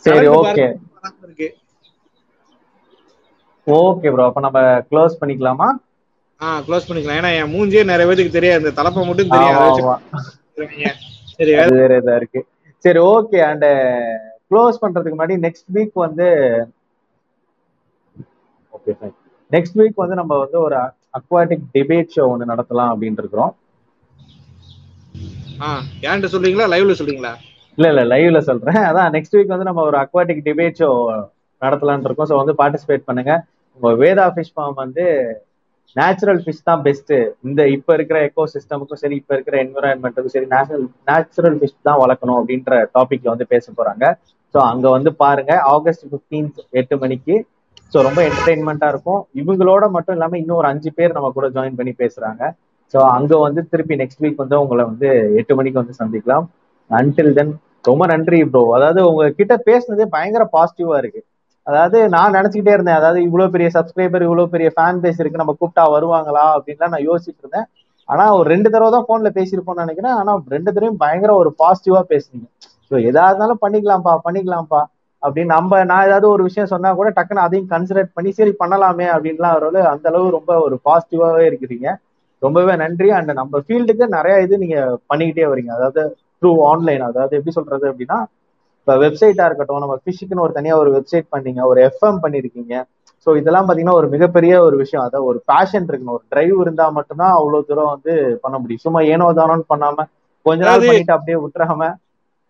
சரி 0.05 0.27
ஓகே 0.41 0.67
ஓகே 3.67 4.11
ப்ரோ 4.15 4.27
அப்ப 4.29 4.41
நம்ம 4.47 4.59
க்ளோஸ் 4.91 5.19
பண்ணிக்கலாமா? 5.21 5.69
ஆ 6.41 6.47
க்ளோஸ் 6.67 6.87
பண்ணிக்கலாம். 6.89 7.19
ஏன்னா 7.21 7.31
என் 7.39 7.53
மூஞ்சியே 7.55 7.83
நிறைய 7.91 8.07
பேருக்கு 8.11 8.37
தெரியாது. 8.37 8.63
இந்த 8.63 8.73
தலைப்பை 8.79 9.03
மட்டும். 9.09 9.33
சொல்றீங்க. 10.57 10.89
சரி 11.37 11.53
வேற 11.81 11.99
இதா 12.01 12.15
இருக்கு. 12.21 12.41
சரி 12.85 13.01
ஓகே 13.15 13.39
அண்ட் 13.51 13.67
க்ளோஸ் 14.51 14.81
பண்றதுக்கு 14.83 15.17
முன்னாடி 15.17 15.37
நெக்ஸ்ட் 15.47 15.71
வீக் 15.77 15.97
வந்து 16.07 16.29
ஓகே 18.77 18.93
ஃபைன் 18.99 19.17
நெக்ஸ்ட் 19.51 19.79
வீக் 19.81 20.03
வந்து 20.03 20.19
நம்ம 20.21 20.33
வந்து 20.45 20.59
ஒரு 20.67 20.77
அக்வாட்டிக் 21.19 21.65
டிபேட் 21.77 22.15
ஷோ 22.17 22.25
ஒன்று 22.33 22.51
நடத்தலாம் 22.53 22.93
அப்படின்னு 22.93 23.23
இருக்கிறோம் 23.23 23.53
ஏன்ட்டு 26.11 26.31
சொல்றீங்களா? 26.33 26.67
லைவ்ல 26.73 26.95
சொல்றீங்களா? 26.99 27.33
இல்ல 27.79 27.89
இல்ல 27.93 28.03
லைவ்ல 28.13 28.39
சொல்றேன். 28.49 28.81
அதான் 28.89 29.13
நெக்ஸ்ட் 29.17 29.37
வீக் 29.37 29.55
வந்து 29.55 29.69
நம்ம 29.69 29.83
ஒரு 29.91 29.99
அக்வாட்டிக் 30.03 30.43
டிபேட் 30.47 30.81
ஷோ 30.81 30.89
நடத்தலாம்னு 31.63 32.09
இருக்கோம். 32.09 32.31
ஸோ 32.31 32.37
வந்து 32.41 32.55
பார்ட்டிசிபேட் 32.61 33.09
பண்ணுங்க. 33.09 33.33
உங்க 33.81 33.91
வேதா 34.03 34.25
ஃபிஷ் 34.35 34.55
ஃபார்ம் 34.55 34.77
வந்து 34.83 35.05
நேச்சுரல் 35.97 36.41
ஃபிஷ் 36.43 36.67
தான் 36.67 36.83
பெஸ்ட் 36.83 37.13
இந்த 37.49 37.61
இப்ப 37.77 37.95
இருக்கிற 37.97 38.19
எக்கோ 38.27 38.45
சிஸ்டமுக்கும் 38.53 39.01
சரி 39.01 39.17
இப்ப 39.21 39.33
இருக்கிற 39.37 39.57
என்விரான்மெண்ட்டுக்கும் 39.65 40.35
சரி 40.35 40.49
நேச்சுரல் 40.53 40.85
நேச்சுரல் 41.11 41.57
ஃபிஷ் 41.61 41.77
தான் 41.83 42.01
வளர்க்கணும் 42.03 42.39
அப்படின்ற 42.39 42.75
டாபிக்ல 42.95 43.33
வந்து 43.35 43.47
பேச 43.47 43.67
போறாங்க. 43.79 44.05
ஸோ 44.55 44.59
அங்க 44.71 44.87
வந்து 44.97 45.11
பாருங்க. 45.23 45.53
ஆகஸ்ட் 45.75 46.05
15th 46.13 46.61
எட்டு 46.81 46.97
மணிக்கு. 47.03 47.35
ஸோ 47.93 47.99
ரொம்ப 48.07 48.21
என்டர்டைன்மெண்ட்டா 48.29 48.89
இருக்கும். 48.93 49.21
இவங்களோட 49.41 49.85
மட்டும் 49.97 50.17
இல்லாம 50.17 50.39
இன்னும் 50.43 50.59
ஒரு 50.59 50.69
அஞ்சு 50.73 50.91
பேர் 50.99 51.17
நம்ம 51.17 51.31
கூட 51.37 51.47
ஜாயின் 51.57 51.79
பண்ணி 51.79 51.95
பேசுறாங்க. 52.03 52.43
ஸோ 52.95 52.99
அங்கே 53.17 53.37
வந்து 53.45 53.61
திருப்பி 53.73 53.95
நெக்ஸ்ட் 54.01 54.23
வீக் 54.25 54.43
வந்து 54.43 54.57
உங்களை 54.63 54.85
வந்து 54.91 55.09
எட்டு 55.41 55.53
மணிக்கு 55.59 55.83
வந்து 55.83 55.99
சந்திக்கலாம். 56.01 56.47
அன்டில் 56.91 57.35
தென் 57.35 57.53
ரொம்ப 57.85 58.05
நன்றி 58.13 58.39
ப்ரோ 58.53 58.63
அதாவது 58.77 59.01
உங்ககிட்ட 59.11 59.55
பேசுனதே 59.69 60.07
பயங்கர 60.15 60.45
பாசிட்டிவா 60.55 60.97
இருக்கு. 61.03 61.21
அதாவது 61.67 61.99
நான் 62.15 62.37
நினைச்சுக்கிட்டே 62.37 62.75
இருந்தேன் 62.77 62.99
அதாவது 63.01 63.21
இவ்வளோ 63.27 63.47
பெரிய 63.55 63.69
சப்ஸ்கிரைபர் 63.77 64.27
இவ்வளோ 64.27 64.47
பெரிய 64.55 64.69
ஃபேன் 64.77 65.01
பேஸ் 65.03 65.21
இருக்கு 65.23 65.43
நம்ம 65.43 65.55
கூப்பிட்டா 65.59 65.85
வருவாங்களா 65.95 66.45
அப்படின்லாம் 66.57 66.95
நான் 66.95 67.07
யோசிச்சுட்டு 67.09 67.43
இருந்தேன். 67.45 67.67
ஆனா 68.09 68.25
ஒரு 68.39 68.47
ரெண்டு 68.53 68.69
தடவை 68.71 68.91
தான் 68.93 69.09
போன்ல 69.09 69.29
பேசியிருப்போம்னு 69.37 69.85
நினைக்கிறேன். 69.85 70.17
ஆனா 70.21 70.33
ரெண்டு 70.55 70.69
தடவையும் 70.69 71.01
பயங்கர 71.03 71.33
ஒரு 71.43 71.51
பாசிட்டிவா 71.63 72.01
பேசுனீங்க. 72.13 72.47
ஸோ 72.91 72.95
எதா 73.11 73.25
இருந்தாலும் 73.31 73.63
பண்ணிக்கலாம்ப்பா 73.65 74.15
பண்ணிக்கலாம்ப்பா. 74.27 74.81
அப்படின்னு 75.23 75.53
நம்ம 75.55 75.79
நான் 75.85 76.07
ஏதாவது 76.07 76.27
ஒரு 76.35 76.43
விஷயம் 76.49 76.71
சொன்னா 76.73 76.91
கூட 76.99 77.09
டக்குன்னு 77.17 77.47
அதையும் 77.47 77.71
கன்சிடர் 77.73 78.15
பண்ணி 78.17 78.31
சரி 78.39 78.53
பண்ணலாமே 78.63 79.07
அப்படின்லாம் 79.15 79.57
ஒரு 79.59 79.83
அந்த 79.93 80.07
அளவு 80.11 80.37
ரொம்ப 80.37 80.53
ஒரு 80.67 80.77
பாசிட்டிவாவே 80.87 81.45
இருக்கிறீங்க. 81.51 81.89
ரொம்பவே 82.43 82.75
நன்றி. 82.83 83.09
அண்ட் 83.19 83.33
நம்ம 83.41 83.61
ஃபீல்டுக்கு 83.65 84.05
நிறைய 84.17 84.35
இது 84.47 84.55
நீங்க 84.65 84.79
பண்ணிக்கிட்டே 85.11 85.47
வரீங்க. 85.53 85.73
அதாவது 85.79 86.03
த்ரூ 86.43 86.53
ஆன்லைன் 86.71 87.03
அதாவது 87.11 87.37
எப்படி 87.39 87.55
சொல்றது 87.59 87.87
அப்படின்னா 87.93 88.19
இப்போ 88.79 88.93
வெப்சைட்டா 89.03 89.45
இருக்கட்டும் 89.49 89.83
நம்ம 89.85 89.97
ஃபிஷுக்குன்னு 90.03 90.45
ஒரு 90.47 90.55
தனியா 90.59 90.75
ஒரு 90.83 90.91
வெப்சைட் 90.97 91.27
பண்ணீங்க 91.35 91.61
ஒரு 91.71 91.81
எஃப்எம் 91.89 92.21
பண்ணிருக்கீங்க. 92.23 92.75
ஸோ 93.27 93.31
இதெல்லாம் 93.41 93.67
பாத்தீங்கன்னா 93.69 93.97
ஒரு 94.01 94.09
மிகப்பெரிய 94.15 94.53
ஒரு 94.67 94.77
விஷயம். 94.83 95.05
அதாவது 95.07 95.29
ஒரு 95.31 95.39
பேஷன் 95.51 95.89
இருக்கணும். 95.89 96.17
ஒரு 96.19 96.25
டிரைவ் 96.33 96.57
இருந்தா 96.65 96.87
மட்டும்தான் 96.99 97.35
அவ்வளவு 97.39 97.67
தூரம் 97.71 97.93
வந்து 97.95 98.13
பண்ண 98.45 98.57
முடியும். 98.63 98.85
சும்மா 98.87 99.01
ஏனோ 99.15 99.27
தானோன்னு 99.41 99.67
பண்ணாம 99.73 100.07
கொஞ்ச 100.47 100.61
நாள் 100.69 100.87
பண்ணிட்டு 100.87 101.17
அப்படியே 101.17 101.39
விட்டுறாம 101.45 101.91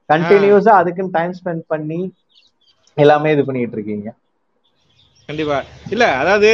கண்டினியூஸா 0.09 0.72
அதுக்குன்னு 0.80 1.16
டைம் 1.18 1.34
ஸ்பெண்ட் 1.38 1.64
பண்ணி 1.72 2.01
எல்லாமே 2.97 3.32
இது 3.34 3.43
பண்ணிட்டு 3.49 3.76
இருக்கீங்க. 3.78 4.09
கண்டிப்பா. 5.28 5.59
இல்ல 5.95 6.05
அதாவது 6.22 6.51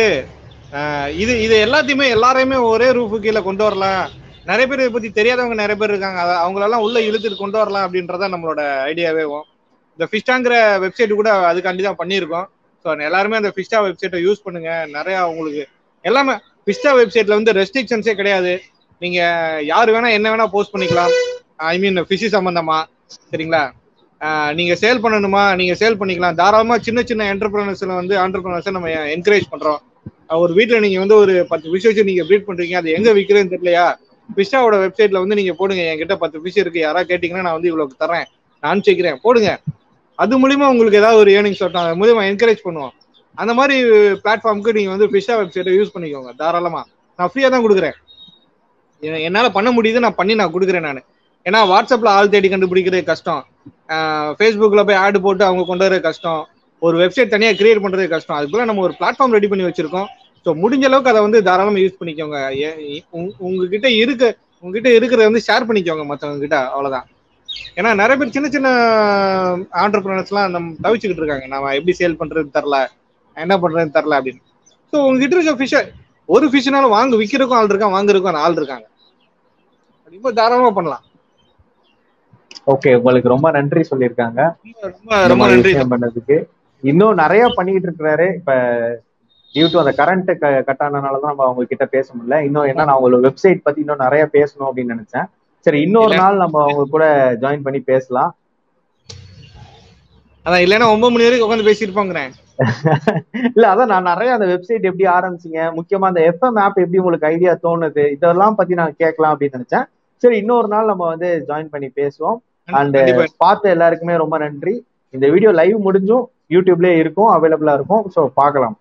இது 1.22 1.32
இது 1.46 1.54
எல்லாத்தையுமே 1.66 2.06
எல்லாரையுமே 2.16 2.56
ஒரே 2.70 2.88
ரூஃபு 2.98 3.16
கீழே 3.24 3.40
கொண்டு 3.48 3.62
வரலாம். 3.66 4.06
நிறைய 4.50 4.64
பேர் 4.68 4.82
இதை 4.82 4.90
பத்தி 4.94 5.08
தெரியாதவங்க 5.18 5.56
நிறைய 5.60 5.76
பேர் 5.80 5.92
இருக்காங்க. 5.92 6.18
அதை 6.24 6.34
அவங்களெல்லாம் 6.42 6.84
உள்ள 6.86 6.98
இழுத்துட்டு 7.08 7.38
கொண்டு 7.42 7.58
வரலாம் 7.60 7.84
அப்படின்றத 7.86 8.28
நம்மளோட 8.34 8.62
ஐடியாவே 8.90 9.24
இந்த 9.98 10.06
ஃபிஷ்டாங்கிற 10.10 10.54
வெப்சைட் 10.84 11.12
கூட 11.20 11.30
அதுக்காண்டி 11.50 11.82
தான் 11.86 12.00
பண்ணியிருக்கோம். 12.00 12.46
ஸோ 12.84 12.96
எல்லாருமே 13.08 13.38
அந்த 13.40 13.50
ஃபிஷ்டா 13.56 13.78
வெப்சைட்டை 13.86 14.18
யூஸ் 14.26 14.44
பண்ணுங்க. 14.46 14.70
நிறைய 14.96 15.16
உங்களுக்கு 15.30 15.62
எல்லாமே 16.04 16.34
ஃபிஷ்டா 16.66 16.90
வெப்சைட்ல 16.98 17.38
வந்து 17.38 17.52
ரெஸ்ட்ரிக்ஷன்ஸே 17.60 18.14
கிடையாது. 18.20 18.52
நீங்க 19.02 19.18
யார் 19.72 19.92
வேணா 19.94 20.10
என்ன 20.18 20.30
வேணா 20.32 20.46
போஸ்ட் 20.54 20.74
பண்ணிக்கலாம். 20.74 21.14
ஐ 21.72 21.74
மீன் 21.82 22.06
ஃபிஷி 22.08 22.28
சம்பந்தமா. 22.36 22.78
சரிங்களா? 23.30 23.64
நீங்க 24.58 24.74
சேல் 24.82 25.02
பண்ணணுமா? 25.04 25.42
நீங்க 25.60 25.74
சேல் 25.80 25.98
பண்ணிக்கலாம். 26.00 26.38
தாராளமா 26.40 26.76
சின்ன 26.86 27.02
சின்ன 27.10 27.34
என்டர்பிரினர்ஸ்ல 27.34 27.92
வந்து 28.00 28.14
ஆண்டர்பிரினர்ஸை 28.24 28.72
நம்ம 28.76 28.88
என்கரேஜ் 29.16 29.52
பண்றோம். 29.52 29.82
ஒரு 30.30 30.52
வீட்டுல 30.58 30.78
நீங்க 30.84 30.98
வந்து 31.02 31.16
ஒரு 31.22 31.34
பத்து 31.50 31.66
விஷயம் 31.74 31.92
வச்சு 31.92 32.08
நீங்க 32.08 32.22
ப்ரீட் 32.28 32.46
பண்றீங்க 32.48 32.76
அது 32.80 32.94
எங்க 32.98 33.10
விற்கிறேன்னு 33.18 33.52
தெரியலையா? 33.54 33.86
ஃபிஷ்ஷாவோட 34.28 34.76
வெப்சைட்ல 34.84 35.20
வந்து 35.24 35.38
நீங்க 35.40 35.52
போடுங்க 35.58 35.82
என்கிட்ட 35.90 36.14
பத்து 36.22 36.40
ஃபிஷ் 36.42 36.60
இருக்கு 36.62 36.80
யாரா 36.86 37.00
கேட்டீங்கன்னா 37.10 37.44
நான் 37.46 37.56
வந்து 37.58 37.70
இவ்வளவு 37.70 38.00
தரேன் 38.04 38.26
நான் 38.62 38.70
அனுப்பிச்சிக்கிறேன் 38.72 39.18
போடுங்க. 39.26 39.50
அது 40.18 40.38
மூலியமா 40.42 40.66
உங்களுக்கு 40.72 41.00
ஏதாவது 41.02 41.20
ஒரு 41.22 41.30
ஏர்னிங்ஸ் 41.36 41.62
வரட்டும் 41.62 41.84
அது 41.84 42.00
மூலியமா 42.00 42.22
என்கரேஜ் 42.30 42.66
பண்ணுவோம். 42.66 42.94
அந்த 43.38 43.52
மாதிரி 43.58 43.76
பிளாட்ஃபார்முக்கு 44.24 44.76
நீங்க 44.76 44.90
வந்து 44.94 45.08
ஃபிஷ்ஷா 45.12 45.34
வெப்சைட்டை 45.40 45.74
யூஸ் 45.78 45.94
பண்ணிக்கோங்க 45.94 46.32
தாராளமா. 46.42 46.82
நான் 47.18 47.30
ஃப்ரீயா 47.32 47.50
தான் 47.54 47.64
கொடுக்குறேன். 47.66 47.96
என்னால 49.28 49.46
பண்ண 49.56 49.68
முடியுது 49.76 50.04
நான் 50.04 50.18
பண்ணி 50.20 50.34
நான் 50.40 50.54
கொடுக்குறேன் 50.54 50.86
நான். 50.88 51.02
ஏன்னா 51.46 51.60
வாட்ஸ்அப்ல 51.72 52.14
ஆள் 52.18 52.32
தேடி 52.34 52.48
கண்டுபிடிக்கிறது 52.52 53.02
கஷ்டம். 53.10 53.42
ஃபேஸ்புக்ல 54.38 54.84
போய் 54.88 55.00
ஆடு 55.04 55.18
போட்டு 55.26 55.44
அவங்க 55.48 55.64
கொண்டு 55.70 55.84
வர 55.86 55.98
கஷ்டம். 56.08 56.42
ஒரு 56.82 56.96
வெப்சைட் 57.02 57.32
தனியா 57.34 57.50
கிரியேட் 57.60 57.82
பண்றது 57.84 58.06
கஷ்டம். 58.14 58.36
அதுக்குள்ள 58.38 58.64
நம்ம 58.70 58.82
ஒரு 58.86 58.94
பிளாட்ஃபார்ம் 58.98 59.36
ரெடி 59.36 59.48
பண்ணி 59.50 59.66
வச்சிருக்கோம். 59.66 60.08
ஸோ 60.46 60.52
முடிஞ்ச 60.62 60.84
அளவுக்கு 60.88 61.12
அதை 61.12 61.20
வந்து 61.26 61.38
தாராளமா 61.48 61.80
யூஸ் 61.84 62.00
பண்ணிக்கோங்க. 62.00 62.38
உங்ககிட்ட 63.46 63.88
இருக்க 64.02 64.24
உங்ககிட்ட 64.64 64.88
இருக்கிறத 64.98 65.28
வந்து 65.28 65.44
ஷேர் 65.46 65.66
பண்ணிக்கோங்க 65.68 66.04
மத்தவங்க 66.10 66.44
கிட்ட 66.44 66.58
அவ்வளவுதான். 66.74 67.06
ஏன்னா 67.78 67.90
நிறைய 68.00 68.14
பேர் 68.20 68.34
சின்ன 68.36 68.48
சின்ன 68.54 68.68
ஆண்டர்பிரினர்ஸ்லாம் 69.82 70.54
நம்ம 70.56 70.74
தவிச்சுக்கிட்டு 70.84 71.22
இருக்காங்க. 71.22 71.46
நம்ம 71.54 71.72
எப்படி 71.78 71.94
சேல் 72.00 72.18
பண்றதுன்னு 72.20 72.56
தெரில 72.58 72.78
என்ன 73.36 73.54
பண்றதுன்னு 73.62 73.96
தெரில 73.98 74.18
அப்படின்னு. 74.18 74.42
ஸோ 74.92 74.96
உங்ககிட்ட 75.08 75.36
இருக்க 75.36 75.54
ஃபிஷ்ஷை 75.60 75.82
ஒரு 76.28 76.46
ஃபிஷ்னாலும் 76.52 76.94
வாங்க 76.96 77.16
விற்கிறதுக்கும் 77.20 77.58
ஆள் 77.60 77.70
இருக்கான் 77.72 77.94
வாங்குறதுக்கும் 77.96 78.44
ஆள் 78.46 78.58
இருக்காங்க. 78.60 78.86
இப்போ 80.12 80.30
தாராளமா 80.38 80.70
பண்ணலாம். 80.78 81.04
ஓகே 82.72 82.92
உங்களுக்கு 82.98 83.32
ரொம்ப 83.34 83.48
நன்றி 83.56 83.82
சொல்லியிருக்காங்க. 83.90 84.40
ரொம்ப 84.92 85.18
ரொம்ப 85.32 85.46
நன்றி. 85.52 85.72
பண்ணதுக்கு. 85.92 86.36
இன்னும் 86.90 87.20
நிறைய 87.22 87.44
பண்ணிட்டு 87.56 87.86
இருக்கிறாரு. 87.88 88.26
இப்ப 88.38 88.52
டியூ 89.54 89.66
டு 89.72 89.78
அந்த 89.82 89.92
கரண்ட் 90.00 90.30
கட் 90.68 90.82
ஆனனாலதான் 90.86 91.30
நம்ம 91.32 91.44
அவங்க 91.46 91.64
கிட்ட 91.70 91.84
பேச 91.94 92.06
முடியல. 92.14 92.38
இன்னும் 92.48 92.68
என்ன 92.70 92.86
நான் 92.88 92.98
உங்களோட 93.00 93.20
வெப்சைட் 93.28 93.64
பத்தி 93.66 93.80
இன்னும் 93.84 94.04
நிறைய 94.04 94.24
பேசணும் 94.36 94.68
அப்படின்னு 94.68 94.94
நினைச்சேன். 94.96 95.28
சரி 95.66 95.78
இன்னொரு. 95.86 96.14
நாள் 96.22 96.42
நம்ம 96.42 96.60
அவங்க 96.64 96.82
கூட 96.94 97.04
ஜாயின் 97.42 97.64
பண்ணி 97.66 97.80
பேசலாம். 97.92 98.32
அதான் 100.46 100.64
இல்லைன்னா 100.64 100.88
ஒன்பது 100.94 101.12
மணி 101.12 101.26
வரைக்கும் 101.26 101.48
உட்காந்து 101.48 101.68
பேசியிருப்பாங்கிறேன் 101.70 102.32
இல்ல 103.54 103.64
அதான் 103.72 103.90
நான் 103.92 104.08
நிறைய 104.10 104.34
அந்த 104.34 104.46
வெப்சைட் 104.52 104.86
எப்படி 104.90 105.06
ஆரம்பிச்சீங்க 105.14 105.58
முக்கியமா 105.78 106.06
அந்த 106.10 106.20
எஃப்எம் 106.30 106.58
ஆப் 106.64 106.78
எப்படி 106.82 107.00
உங்களுக்கு 107.02 107.26
ஐடியா 107.26 107.52
தோணுது 107.64 108.04
இதெல்லாம் 108.12 108.54
பத்தி 108.58 108.74
நான் 108.80 108.94
கேட்கலாம் 109.02 109.32
அப்படின்னு 109.32 109.58
நினைச்சேன். 109.58 109.86
சரி 110.22 110.36
இன்னொரு 110.42 110.68
நாள் 110.74 110.90
நம்ம 110.92 111.04
வந்து 111.12 111.30
ஜாயின் 111.48 111.72
பண்ணி 111.72 111.88
பேசுவோம். 112.00 112.38
அண்ட் 112.78 112.96
பார்த்த 113.36 113.74
எல்லாருக்குமே 113.74 114.14
ரொம்ப 114.22 114.38
நன்றி. 114.38 114.74
இந்த 115.14 115.26
வீடியோ 115.34 115.50
லைவ் 115.60 115.76
முடிஞ்சும். 115.88 116.24
யூடியூப்லயே 116.50 116.96
இருக்கும் 117.02 117.30
அவைலபிளா 117.36 117.74
இருக்கும். 117.78 118.04
ஸோ 118.14 118.20
பார்க்கலாம். 118.40 118.76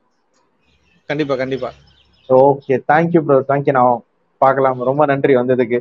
கண்டிப்பா 1.10 1.36
கண்டிப்பா. 1.42 1.70
ஓகே 2.30 2.76
தேங்க்யூ 2.92 3.22
ப்ரோ 3.26 3.38
தேங்க்யூ 3.52 3.74
நான் 3.80 4.04
பார்க்கலாம். 4.42 4.80
ரொம்ப 4.90 5.04
நன்றி 5.12 5.34
வந்ததுக்கு. 5.40 5.80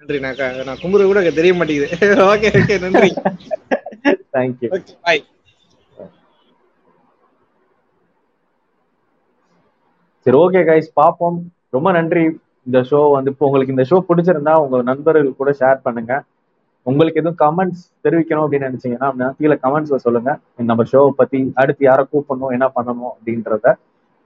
நன்றி 0.00 0.18
நான் 0.24 0.40
நான் 0.68 0.80
கும்புறது 0.82 1.08
கூட 1.10 1.20
தெரிய 1.40 1.52
மாட்டேங்குது. 1.60 1.88
ஓகே 2.32 2.50
ஓகே 2.60 2.76
நன்றி. 2.86 3.10
தேங்க்யூ 4.36 4.70
ஓகே 4.76 4.94
பாய் 5.06 5.22
சரி 10.26 10.36
ஓகே 10.42 10.60
கைஸ் 10.68 10.88
பார்ப்போம். 11.00 11.38
ரொம்ப 11.76 11.88
நன்றி. 11.96 12.24
இந்த 12.66 12.78
ஷோ 12.90 13.00
வந்து 13.16 13.30
இப்போ 13.32 13.46
உங்களுக்கு 13.48 13.74
இந்த 13.74 13.84
ஷோ 13.90 13.96
பிடிச்சிருந்தா 14.08 14.54
உங்க 14.64 14.76
நண்பர்கள் 14.90 15.38
கூட 15.40 15.50
ஷேர் 15.60 15.84
பண்ணுங்க. 15.86 16.12
உங்களுக்கு 16.90 17.20
எதுவும் 17.22 17.38
கமெண்ட்ஸ் 17.44 17.82
தெரிவிக்கணும் 18.04 18.44
அப்படின்னு 18.44 18.68
நினைச்சீங்கன்னா 18.70 19.06
அப்படின்னா 19.08 19.30
கீழே 19.40 19.56
கமெண்ட்ஸ்ல 19.64 19.98
சொல்லுங்க. 20.06 20.30
நம்ம 20.70 20.84
ஷோவை 20.92 21.10
பத்தி 21.20 21.38
அடுத்து 21.62 21.82
யாரை 21.88 22.02
கூப்பிடணும் 22.12 22.54
என்ன 22.56 22.66
பண்ணணும் 22.76 23.10
அப்படின்றத 23.12 23.72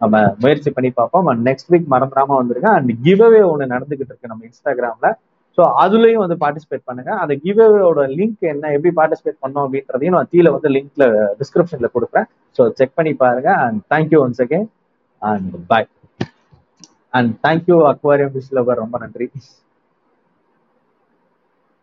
நம்ம 0.00 0.16
முயற்சி 0.42 0.70
பண்ணி 0.76 0.90
பார்ப்போம். 0.98 1.28
நெக்ஸ்ட் 1.48 1.70
வீக் 1.72 1.92
மறந்துடாம 1.94 2.36
வந்துருங்க 2.40 2.70
அண்ட் 2.78 2.90
கிவ்அவே 3.04 3.40
ஒன்று 3.52 3.72
நடந்துகிட்டு 3.74 4.12
இருக்கு 4.12 4.32
நம்ம 4.32 4.44
இன்ஸ்டாகிராம்ல 4.48 5.10
ஸோ 5.58 5.64
அதுலயும் 5.84 6.22
வந்து 6.22 6.36
பார்ட்டிசிபேட் 6.42 6.84
பண்ணுங்க. 6.88 7.10
அந்த 7.22 7.34
கிவ்அவேயோட 7.44 8.00
லிங்க் 8.18 8.44
என்ன 8.52 8.70
எப்படி 8.76 8.90
பார்ட்டிசிபேட் 8.98 9.38
பண்ணோம் 9.44 9.64
அப்படின்றதையும் 9.66 10.16
நான் 10.16 10.30
கீழே 10.34 10.50
வந்து 10.56 10.70
லிங்க்ல 10.76 11.06
டிஸ்கிரிப்ஷன்ல 11.40 11.88
கொடுப்பேன் 11.96 12.26
ஸோ 12.58 12.64
செக் 12.80 12.96
பண்ணி 12.98 13.12
பாருங்க. 13.22 13.50
And 13.64 13.80
thank you 13.94 14.20
once 14.24 14.42
again 14.46 14.66
and 15.22 15.54
bye 15.72 15.88
and 17.18 17.32
thank you 17.46 17.78
aquarium 17.92 18.36
lover 18.58 18.82
ரொம்ப 18.84 18.98
நன்றி. 19.04 19.28